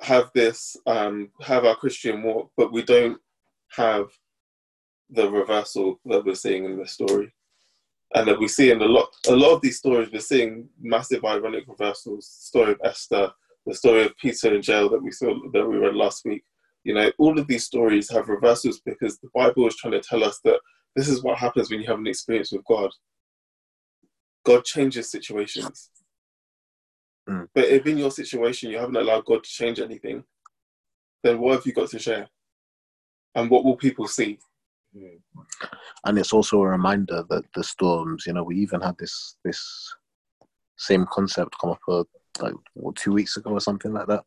have 0.01 0.29
this, 0.33 0.77
um, 0.85 1.29
have 1.41 1.65
our 1.65 1.75
Christian 1.75 2.23
walk, 2.23 2.51
but 2.55 2.71
we 2.71 2.83
don't 2.83 3.19
have 3.75 4.07
the 5.09 5.29
reversal 5.29 5.99
that 6.05 6.25
we're 6.25 6.35
seeing 6.35 6.65
in 6.65 6.77
the 6.77 6.87
story, 6.87 7.33
and 8.13 8.27
that 8.27 8.39
we 8.39 8.47
see 8.47 8.71
in 8.71 8.81
a 8.81 8.85
lot, 8.85 9.09
a 9.27 9.35
lot 9.35 9.53
of 9.53 9.61
these 9.61 9.77
stories. 9.77 10.09
We're 10.11 10.19
seeing 10.19 10.69
massive 10.79 11.25
ironic 11.25 11.65
reversals. 11.67 12.25
The 12.25 12.45
story 12.47 12.71
of 12.73 12.79
Esther, 12.83 13.31
the 13.65 13.73
story 13.73 14.05
of 14.05 14.17
Peter 14.17 14.55
in 14.55 14.61
jail 14.61 14.89
that 14.89 15.03
we 15.03 15.11
saw 15.11 15.33
that 15.53 15.67
we 15.67 15.77
read 15.77 15.95
last 15.95 16.25
week. 16.25 16.43
You 16.83 16.93
know, 16.93 17.11
all 17.17 17.37
of 17.37 17.47
these 17.47 17.65
stories 17.65 18.09
have 18.11 18.29
reversals 18.29 18.79
because 18.85 19.19
the 19.19 19.29
Bible 19.33 19.67
is 19.67 19.75
trying 19.75 19.93
to 19.93 20.01
tell 20.01 20.23
us 20.23 20.39
that 20.45 20.59
this 20.95 21.09
is 21.09 21.21
what 21.21 21.37
happens 21.37 21.69
when 21.69 21.81
you 21.81 21.87
have 21.87 21.99
an 21.99 22.07
experience 22.07 22.51
with 22.51 22.63
God. 22.65 22.91
God 24.45 24.63
changes 24.63 25.11
situations. 25.11 25.89
Mm. 27.27 27.47
But 27.53 27.65
if 27.65 27.85
in 27.85 27.97
your 27.97 28.11
situation 28.11 28.71
you 28.71 28.77
haven't 28.77 28.95
allowed 28.95 29.25
God 29.25 29.43
to 29.43 29.49
change 29.49 29.79
anything, 29.79 30.23
then 31.23 31.39
what 31.39 31.55
have 31.55 31.65
you 31.65 31.73
got 31.73 31.89
to 31.89 31.99
share? 31.99 32.27
And 33.35 33.49
what 33.49 33.65
will 33.65 33.75
people 33.75 34.07
see? 34.07 34.39
and 36.05 36.17
it's 36.17 36.33
also 36.33 36.61
a 36.61 36.67
reminder 36.67 37.23
that 37.29 37.43
the 37.55 37.63
storms 37.63 38.25
you 38.25 38.33
know 38.33 38.43
we 38.43 38.55
even 38.55 38.81
had 38.81 38.97
this 38.97 39.35
this 39.43 39.93
same 40.77 41.05
concept 41.11 41.55
come 41.59 41.71
up 41.71 41.79
uh, 41.87 42.03
like 42.39 42.53
what, 42.73 42.95
two 42.95 43.11
weeks 43.11 43.37
ago 43.37 43.51
or 43.51 43.61
something 43.61 43.93
like 43.93 44.07
that 44.07 44.23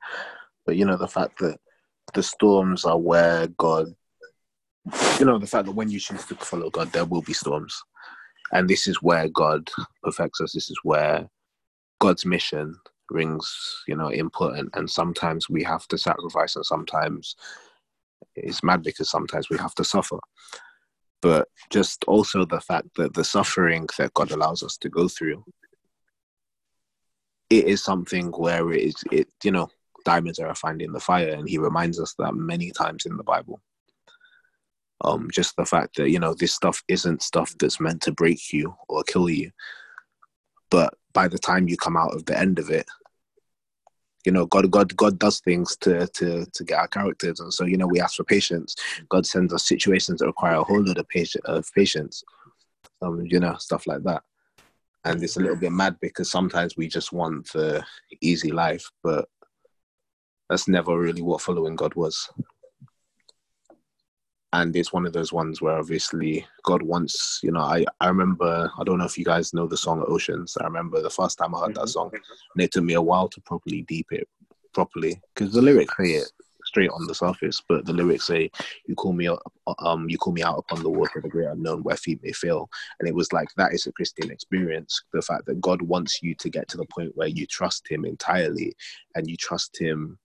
but 0.66 0.76
you 0.76 0.84
know 0.84 0.96
the 0.96 1.08
fact 1.08 1.38
that 1.38 1.58
the 2.14 2.22
storms 2.22 2.84
are 2.84 2.98
where 2.98 3.46
god 3.58 3.86
you 5.18 5.24
know 5.26 5.38
the 5.38 5.46
fact 5.46 5.66
that 5.66 5.74
when 5.74 5.90
you 5.90 6.00
choose 6.00 6.24
to 6.24 6.34
follow 6.36 6.70
god 6.70 6.90
there 6.92 7.04
will 7.04 7.22
be 7.22 7.32
storms 7.32 7.80
and 8.52 8.68
this 8.68 8.86
is 8.86 9.02
where 9.02 9.28
god 9.28 9.68
perfects 10.02 10.40
us 10.40 10.52
this 10.52 10.70
is 10.70 10.78
where 10.82 11.28
god's 12.00 12.26
mission 12.26 12.74
rings 13.10 13.82
you 13.88 13.96
know 13.96 14.08
important 14.08 14.70
and 14.74 14.88
sometimes 14.88 15.48
we 15.48 15.62
have 15.62 15.86
to 15.88 15.98
sacrifice 15.98 16.56
and 16.56 16.64
sometimes 16.64 17.36
it's 18.36 18.62
mad 18.62 18.82
because 18.82 19.10
sometimes 19.10 19.48
we 19.50 19.58
have 19.58 19.74
to 19.74 19.84
suffer. 19.84 20.18
But 21.22 21.48
just 21.70 22.04
also 22.04 22.44
the 22.44 22.60
fact 22.60 22.88
that 22.96 23.14
the 23.14 23.24
suffering 23.24 23.86
that 23.98 24.14
god 24.14 24.30
allows 24.30 24.62
us 24.62 24.76
to 24.78 24.88
go 24.88 25.06
through 25.06 25.44
it 27.50 27.66
is 27.66 27.82
something 27.82 28.28
where 28.28 28.72
it 28.72 28.82
is 28.82 28.94
it 29.12 29.28
you 29.44 29.50
know 29.50 29.68
diamonds 30.04 30.38
are 30.38 30.48
refined 30.48 30.80
in 30.80 30.92
the 30.92 31.00
fire 31.00 31.28
and 31.28 31.46
he 31.46 31.58
reminds 31.58 32.00
us 32.00 32.14
that 32.18 32.34
many 32.34 32.70
times 32.70 33.04
in 33.04 33.16
the 33.18 33.22
bible. 33.22 33.60
Um 35.02 35.28
just 35.30 35.56
the 35.56 35.66
fact 35.66 35.96
that 35.96 36.08
you 36.08 36.18
know 36.18 36.32
this 36.32 36.54
stuff 36.54 36.82
isn't 36.88 37.22
stuff 37.22 37.54
that's 37.58 37.80
meant 37.80 38.00
to 38.02 38.12
break 38.12 38.52
you 38.52 38.74
or 38.88 39.02
kill 39.02 39.28
you 39.28 39.50
but 40.70 40.94
by 41.12 41.28
the 41.28 41.38
time 41.38 41.68
you 41.68 41.76
come 41.76 41.96
out 41.96 42.14
of 42.14 42.24
the 42.26 42.38
end 42.38 42.58
of 42.58 42.70
it 42.70 42.86
you 44.24 44.32
know 44.32 44.46
god 44.46 44.70
god 44.70 44.94
god 44.96 45.18
does 45.18 45.40
things 45.40 45.76
to 45.76 46.06
to 46.08 46.46
to 46.52 46.64
get 46.64 46.78
our 46.78 46.88
characters. 46.88 47.40
And 47.40 47.52
so 47.52 47.64
you 47.64 47.76
know 47.76 47.86
we 47.86 48.00
ask 48.00 48.16
for 48.16 48.24
patience. 48.24 48.74
God 49.08 49.26
sends 49.26 49.52
us 49.52 49.66
situations 49.66 50.20
that 50.20 50.26
require 50.26 50.56
a 50.56 50.64
whole 50.64 50.84
lot 50.84 50.98
of 50.98 51.08
patience 51.08 51.44
of 51.46 51.66
patience 51.74 52.22
um 53.02 53.24
you 53.24 53.40
know 53.40 53.56
stuff 53.56 53.86
like 53.86 54.02
that. 54.04 54.22
And 55.04 55.22
it's 55.22 55.38
a 55.38 55.40
little 55.40 55.56
bit 55.56 55.72
mad 55.72 55.96
because 56.00 56.30
sometimes 56.30 56.76
we 56.76 56.86
just 56.86 57.12
want 57.12 57.50
the 57.52 57.82
easy 58.20 58.50
life 58.50 58.90
but 59.02 59.28
that's 60.50 60.68
never 60.68 60.98
really 60.98 61.22
what 61.22 61.40
following 61.40 61.76
god 61.76 61.94
was 61.94 62.28
and 64.52 64.74
it's 64.74 64.92
one 64.92 65.06
of 65.06 65.12
those 65.12 65.32
ones 65.32 65.60
where 65.60 65.78
obviously 65.78 66.44
god 66.64 66.82
wants 66.82 67.40
you 67.42 67.50
know 67.50 67.60
i 67.60 67.84
i 68.00 68.08
remember 68.08 68.70
i 68.78 68.84
don't 68.84 68.98
know 68.98 69.04
if 69.04 69.18
you 69.18 69.24
guys 69.24 69.54
know 69.54 69.66
the 69.66 69.76
song 69.76 70.04
oceans. 70.08 70.56
I 70.60 70.64
remember 70.64 71.00
the 71.00 71.10
first 71.10 71.38
time 71.38 71.54
i 71.54 71.60
heard 71.60 71.74
that 71.76 71.88
song 71.88 72.10
and 72.12 72.62
it 72.62 72.72
took 72.72 72.84
me 72.84 72.94
a 72.94 73.02
while 73.02 73.28
to 73.28 73.40
properly 73.40 73.82
deep 73.82 74.08
it 74.10 74.28
properly 74.72 75.20
because 75.34 75.52
the 75.52 75.62
lyrics 75.62 75.94
say 75.96 76.12
it 76.12 76.30
straight 76.64 76.90
on 76.90 77.06
the 77.06 77.14
surface 77.14 77.60
but 77.68 77.84
the 77.84 77.92
lyrics 77.92 78.26
say 78.26 78.48
you 78.86 78.94
call 78.94 79.12
me 79.12 79.26
up 79.26 79.40
um 79.80 80.08
you 80.08 80.16
call 80.16 80.32
me 80.32 80.42
out 80.42 80.58
upon 80.58 80.82
the 80.82 80.90
water 80.90 81.18
of 81.18 81.24
the 81.24 81.28
great 81.28 81.48
unknown 81.48 81.82
where 81.82 81.96
feet 81.96 82.20
may 82.22 82.32
fail. 82.32 82.68
And 83.00 83.08
it 83.08 83.14
was 83.14 83.32
like 83.32 83.48
that 83.56 83.72
is 83.72 83.86
a 83.86 83.92
christian 83.92 84.30
experience 84.30 85.02
the 85.12 85.22
fact 85.22 85.46
that 85.46 85.60
god 85.60 85.82
wants 85.82 86.22
you 86.22 86.34
to 86.36 86.48
get 86.48 86.68
to 86.68 86.76
the 86.76 86.86
point 86.86 87.16
where 87.16 87.28
you 87.28 87.46
trust 87.46 87.90
him 87.90 88.04
entirely 88.04 88.74
and 89.16 89.28
you 89.28 89.36
trust 89.36 89.76
him 89.78 90.18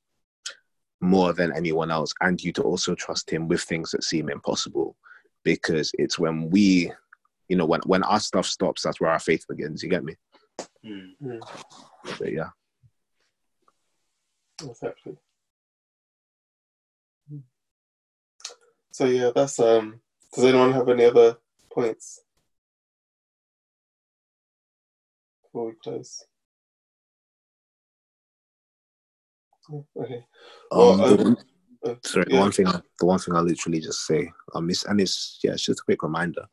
more 1.02 1.34
than 1.34 1.56
anyone 1.56 1.92
else 1.92 2.14
and 2.22 2.42
you 2.44 2.52
to 2.54 2.64
also 2.64 2.96
trust 2.96 3.30
him 3.30 3.48
with 3.48 3.62
things 3.62 3.92
that 3.92 4.04
seem 4.04 4.30
impossible 4.30 4.96
because 5.44 5.92
it's 6.00 6.18
when 6.18 6.50
we 6.50 6.92
you 7.50 7.56
know 7.56 7.66
when 7.66 7.82
when 7.86 8.04
our 8.04 8.20
stuff 8.20 8.46
stops 8.46 8.82
that's 8.84 9.00
where 9.00 9.12
our 9.12 9.20
faith 9.20 9.46
begins 9.48 9.84
you 9.84 9.90
get 9.90 10.04
me 10.04 10.16
Mm. 10.86 11.40
but 12.20 12.32
yeah 12.32 12.50
Exactly. 14.64 15.18
So 18.92 19.06
yeah, 19.06 19.32
that's 19.36 19.60
um. 19.60 20.00
Does 20.34 20.46
anyone 20.46 20.72
have 20.74 20.88
any 20.90 21.06
other 21.06 21.38
points 21.72 22.22
before 25.44 25.68
we 25.68 25.74
close? 25.84 26.24
Okay. 29.74 30.26
um, 30.72 30.80
Well, 30.80 30.98
the 30.98 31.04
um, 31.06 31.24
one- 31.24 31.38
uh, 31.86 31.96
sorry 32.04 32.26
the 32.28 32.34
yeah. 32.36 32.40
one 32.40 32.52
thing 32.52 32.66
the 32.66 33.06
one 33.06 33.20
thing 33.20 33.36
i'll 33.36 33.44
literally 33.44 33.80
just 33.80 34.08
say 34.08 34.32
um 34.56 34.70
is, 34.72 34.84
and 34.86 35.00
it's 35.00 35.40
yeah 35.44 35.52
it's 35.52 35.66
just 35.66 35.82
a 35.82 35.84
quick 35.84 36.02
reminder 36.02 36.44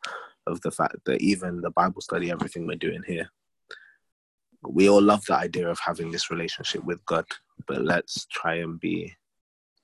of 0.47 0.61
the 0.61 0.71
fact 0.71 0.97
that 1.07 1.21
even 1.23 1.61
the 1.63 1.71
bible 1.71 2.03
study 2.03 2.31
everything 2.31 2.67
we're 2.67 2.77
doing 2.77 3.03
here 3.07 3.31
we 4.63 4.91
all 4.91 5.01
love 5.01 5.25
the 5.27 5.35
idea 5.35 5.69
of 5.69 5.79
having 5.79 6.11
this 6.11 6.31
relationship 6.31 6.85
with 6.85 7.03
god 7.07 7.25
but 7.67 7.83
let's 7.83 8.27
try 8.27 8.57
and 8.57 8.79
be 8.79 9.15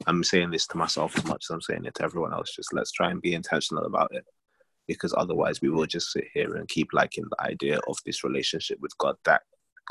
i'm 0.06 0.22
saying 0.22 0.50
this 0.50 0.66
to 0.66 0.76
myself 0.76 1.16
as 1.16 1.24
much 1.24 1.44
as 1.46 1.50
i'm 1.50 1.62
saying 1.62 1.84
it 1.86 1.94
to 1.94 2.02
everyone 2.04 2.34
else 2.34 2.54
just 2.54 2.74
let's 2.74 2.92
try 2.92 3.10
and 3.10 3.22
be 3.22 3.32
intentional 3.32 3.86
about 3.86 4.14
it 4.14 4.24
because 4.86 5.14
otherwise 5.16 5.62
we 5.62 5.70
will 5.70 5.86
just 5.86 6.12
sit 6.12 6.24
here 6.34 6.56
and 6.56 6.68
keep 6.68 6.88
liking 6.92 7.24
the 7.30 7.42
idea 7.42 7.78
of 7.88 7.96
this 8.04 8.22
relationship 8.22 8.78
with 8.80 8.96
god 8.98 9.16
that 9.24 9.42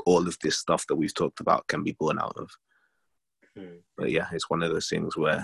all 0.05 0.27
of 0.27 0.37
this 0.43 0.57
stuff 0.57 0.85
that 0.87 0.95
we've 0.95 1.13
talked 1.13 1.39
about 1.39 1.67
can 1.67 1.83
be 1.83 1.93
born 1.93 2.19
out 2.19 2.35
of. 2.37 2.49
But 3.97 4.11
yeah, 4.11 4.27
it's 4.31 4.49
one 4.49 4.63
of 4.63 4.71
those 4.71 4.89
things 4.89 5.17
where 5.17 5.43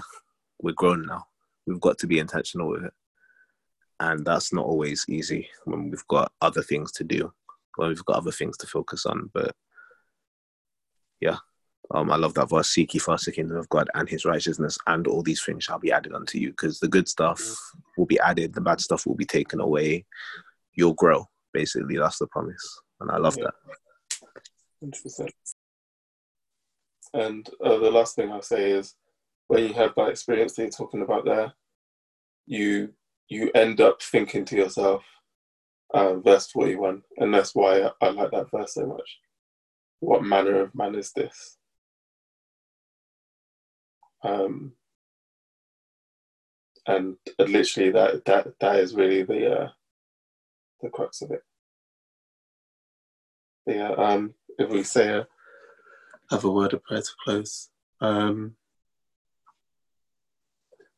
we're 0.62 0.74
grown 0.74 1.06
now. 1.06 1.26
We've 1.66 1.80
got 1.80 1.98
to 2.00 2.08
be 2.08 2.20
intentional 2.20 2.70
with 2.70 2.86
it. 2.86 2.94
And 4.00 4.26
that's 4.26 4.52
not 4.52 4.66
always 4.66 5.06
easy 5.08 5.50
when 5.66 5.90
we've 5.90 6.08
got 6.08 6.32
other 6.42 6.62
things 6.62 6.92
to 6.94 7.04
do, 7.04 7.32
when 7.76 7.90
we've 7.90 8.06
got 8.06 8.18
other 8.18 8.32
things 8.32 8.58
to 8.58 8.68
focus 8.68 9.06
on. 9.06 9.30
But 9.34 9.56
yeah, 11.22 11.38
um, 11.92 12.12
I 12.12 12.18
love 12.18 12.34
that 12.34 12.50
verse 12.50 12.70
seek 12.70 12.94
ye 12.94 13.00
first 13.00 13.26
the 13.26 13.32
kingdom 13.32 13.58
of 13.58 13.70
God 13.70 13.90
and 13.94 14.10
his 14.10 14.26
righteousness, 14.26 14.78
and 14.88 15.08
all 15.08 15.22
these 15.22 15.44
things 15.44 15.64
shall 15.64 15.80
be 15.80 15.92
added 15.92 16.14
unto 16.14 16.38
you. 16.38 16.50
Because 16.50 16.80
the 16.80 16.88
good 16.88 17.08
stuff 17.08 17.42
will 17.98 18.06
be 18.06 18.20
added, 18.20 18.54
the 18.54 18.62
bad 18.62 18.82
stuff 18.82 19.06
will 19.06 19.16
be 19.16 19.26
taken 19.26 19.60
away. 19.60 20.06
You'll 20.74 20.96
grow. 20.96 21.28
Basically, 21.54 21.98
that's 21.98 22.18
the 22.18 22.28
promise. 22.28 22.82
And 23.00 23.12
I 23.12 23.18
love 23.18 23.38
Yeah. 23.38 23.46
that. 23.46 23.54
Hundred 24.82 25.04
percent. 25.04 25.34
And 27.14 27.48
uh, 27.64 27.78
the 27.78 27.92
last 27.92 28.16
thing 28.16 28.32
I'll 28.32 28.42
say 28.42 28.72
is, 28.72 28.96
when 29.48 29.64
you 29.68 29.74
have 29.74 29.94
that 29.96 30.10
experience 30.10 30.54
that 30.56 30.64
you're 30.64 30.72
talking 30.72 31.02
about 31.04 31.26
there, 31.26 31.54
you 32.46 32.94
you 33.30 33.52
end 33.54 33.82
up 33.82 34.02
thinking 34.02 34.46
to 34.46 34.56
yourself, 34.56 35.04
uh, 35.94 36.16
verse 36.16 36.48
forty-one, 36.48 37.04
and 37.18 37.34
that's 37.34 37.54
why 37.54 37.90
I, 38.02 38.10
like 38.10 38.32
that 38.32 38.50
verse 38.52 38.74
so 38.74 38.86
much. 38.88 39.20
What 40.00 40.24
manner 40.24 40.62
of 40.62 40.76
man 40.76 40.96
is 40.96 41.12
this? 41.14 41.58
Um, 44.24 44.74
and 46.88 47.18
literally, 47.38 47.92
that 47.92 48.26
that 48.26 48.60
that 48.60 48.76
is 48.78 48.96
really 48.96 49.24
the 49.24 49.62
uh, 49.62 49.70
the 50.82 50.90
crux 50.90 51.22
of 51.22 51.32
it. 51.32 51.44
Yeah. 53.68 53.92
Um, 53.92 54.34
if 54.58 54.70
we 54.70 54.84
say 54.84 55.10
a 55.10 55.28
have 56.32 56.46
a 56.46 56.52
word 56.52 56.74
of 56.74 56.84
prayer 56.84 57.02
to 57.02 57.12
close. 57.24 57.70
Um, 58.02 58.56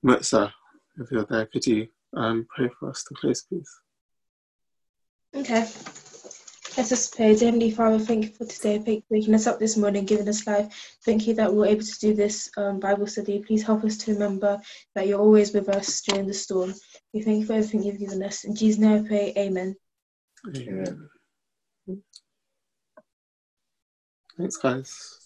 Mutsa, 0.06 0.52
if 0.97 1.11
you're 1.11 1.26
there, 1.26 1.45
could 1.45 1.65
you 1.65 1.88
um, 2.15 2.47
pray 2.56 2.69
for 2.80 2.89
us 2.89 3.03
to 3.03 3.15
close, 3.15 3.43
please? 3.43 3.69
Okay. 5.35 5.68
Let 6.77 6.91
us 6.91 7.10
pray. 7.10 7.34
Dear 7.35 7.47
Heavenly 7.47 7.72
Father, 7.72 7.99
thank 7.99 8.26
you 8.26 8.31
for 8.31 8.45
today. 8.45 8.80
Thank 8.80 8.88
you 8.88 9.02
for 9.07 9.18
waking 9.18 9.34
us 9.34 9.47
up 9.47 9.60
this 9.60 9.77
morning, 9.77 10.03
giving 10.03 10.27
us 10.27 10.45
life. 10.45 10.97
Thank 11.06 11.26
you 11.26 11.34
that 11.35 11.53
we're 11.53 11.68
able 11.68 11.85
to 11.85 11.99
do 11.99 12.14
this 12.14 12.52
um, 12.57 12.81
Bible 12.81 13.07
study. 13.07 13.39
Please 13.39 13.64
help 13.64 13.85
us 13.85 13.97
to 13.99 14.14
remember 14.14 14.60
that 14.93 15.07
you're 15.07 15.22
always 15.22 15.53
with 15.53 15.69
us 15.69 16.02
during 16.02 16.27
the 16.27 16.34
storm. 16.34 16.73
We 17.14 17.22
thank 17.22 17.39
you 17.39 17.45
for 17.45 17.53
everything 17.53 17.84
you've 17.84 17.99
given 17.99 18.22
us. 18.23 18.43
In 18.43 18.56
Jesus' 18.56 18.80
name 18.80 19.06
I 19.06 19.07
pray, 19.07 19.34
Amen. 19.38 19.76
Amen. 20.56 21.10
Thanks, 24.38 24.57
guys. 24.57 25.20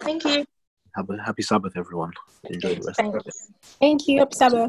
Thank 0.00 0.24
you. 0.24 0.44
Have 0.96 1.10
a 1.10 1.22
happy 1.22 1.42
Sabbath, 1.42 1.72
everyone. 1.76 2.12
Enjoy 2.44 2.74
the 2.74 2.82
rest 2.86 3.00
of 3.00 3.12
the 3.12 3.20
day. 3.20 3.30
Thank 3.80 4.08
you. 4.08 4.18
Happy 4.18 4.34
Sabbath. 4.34 4.68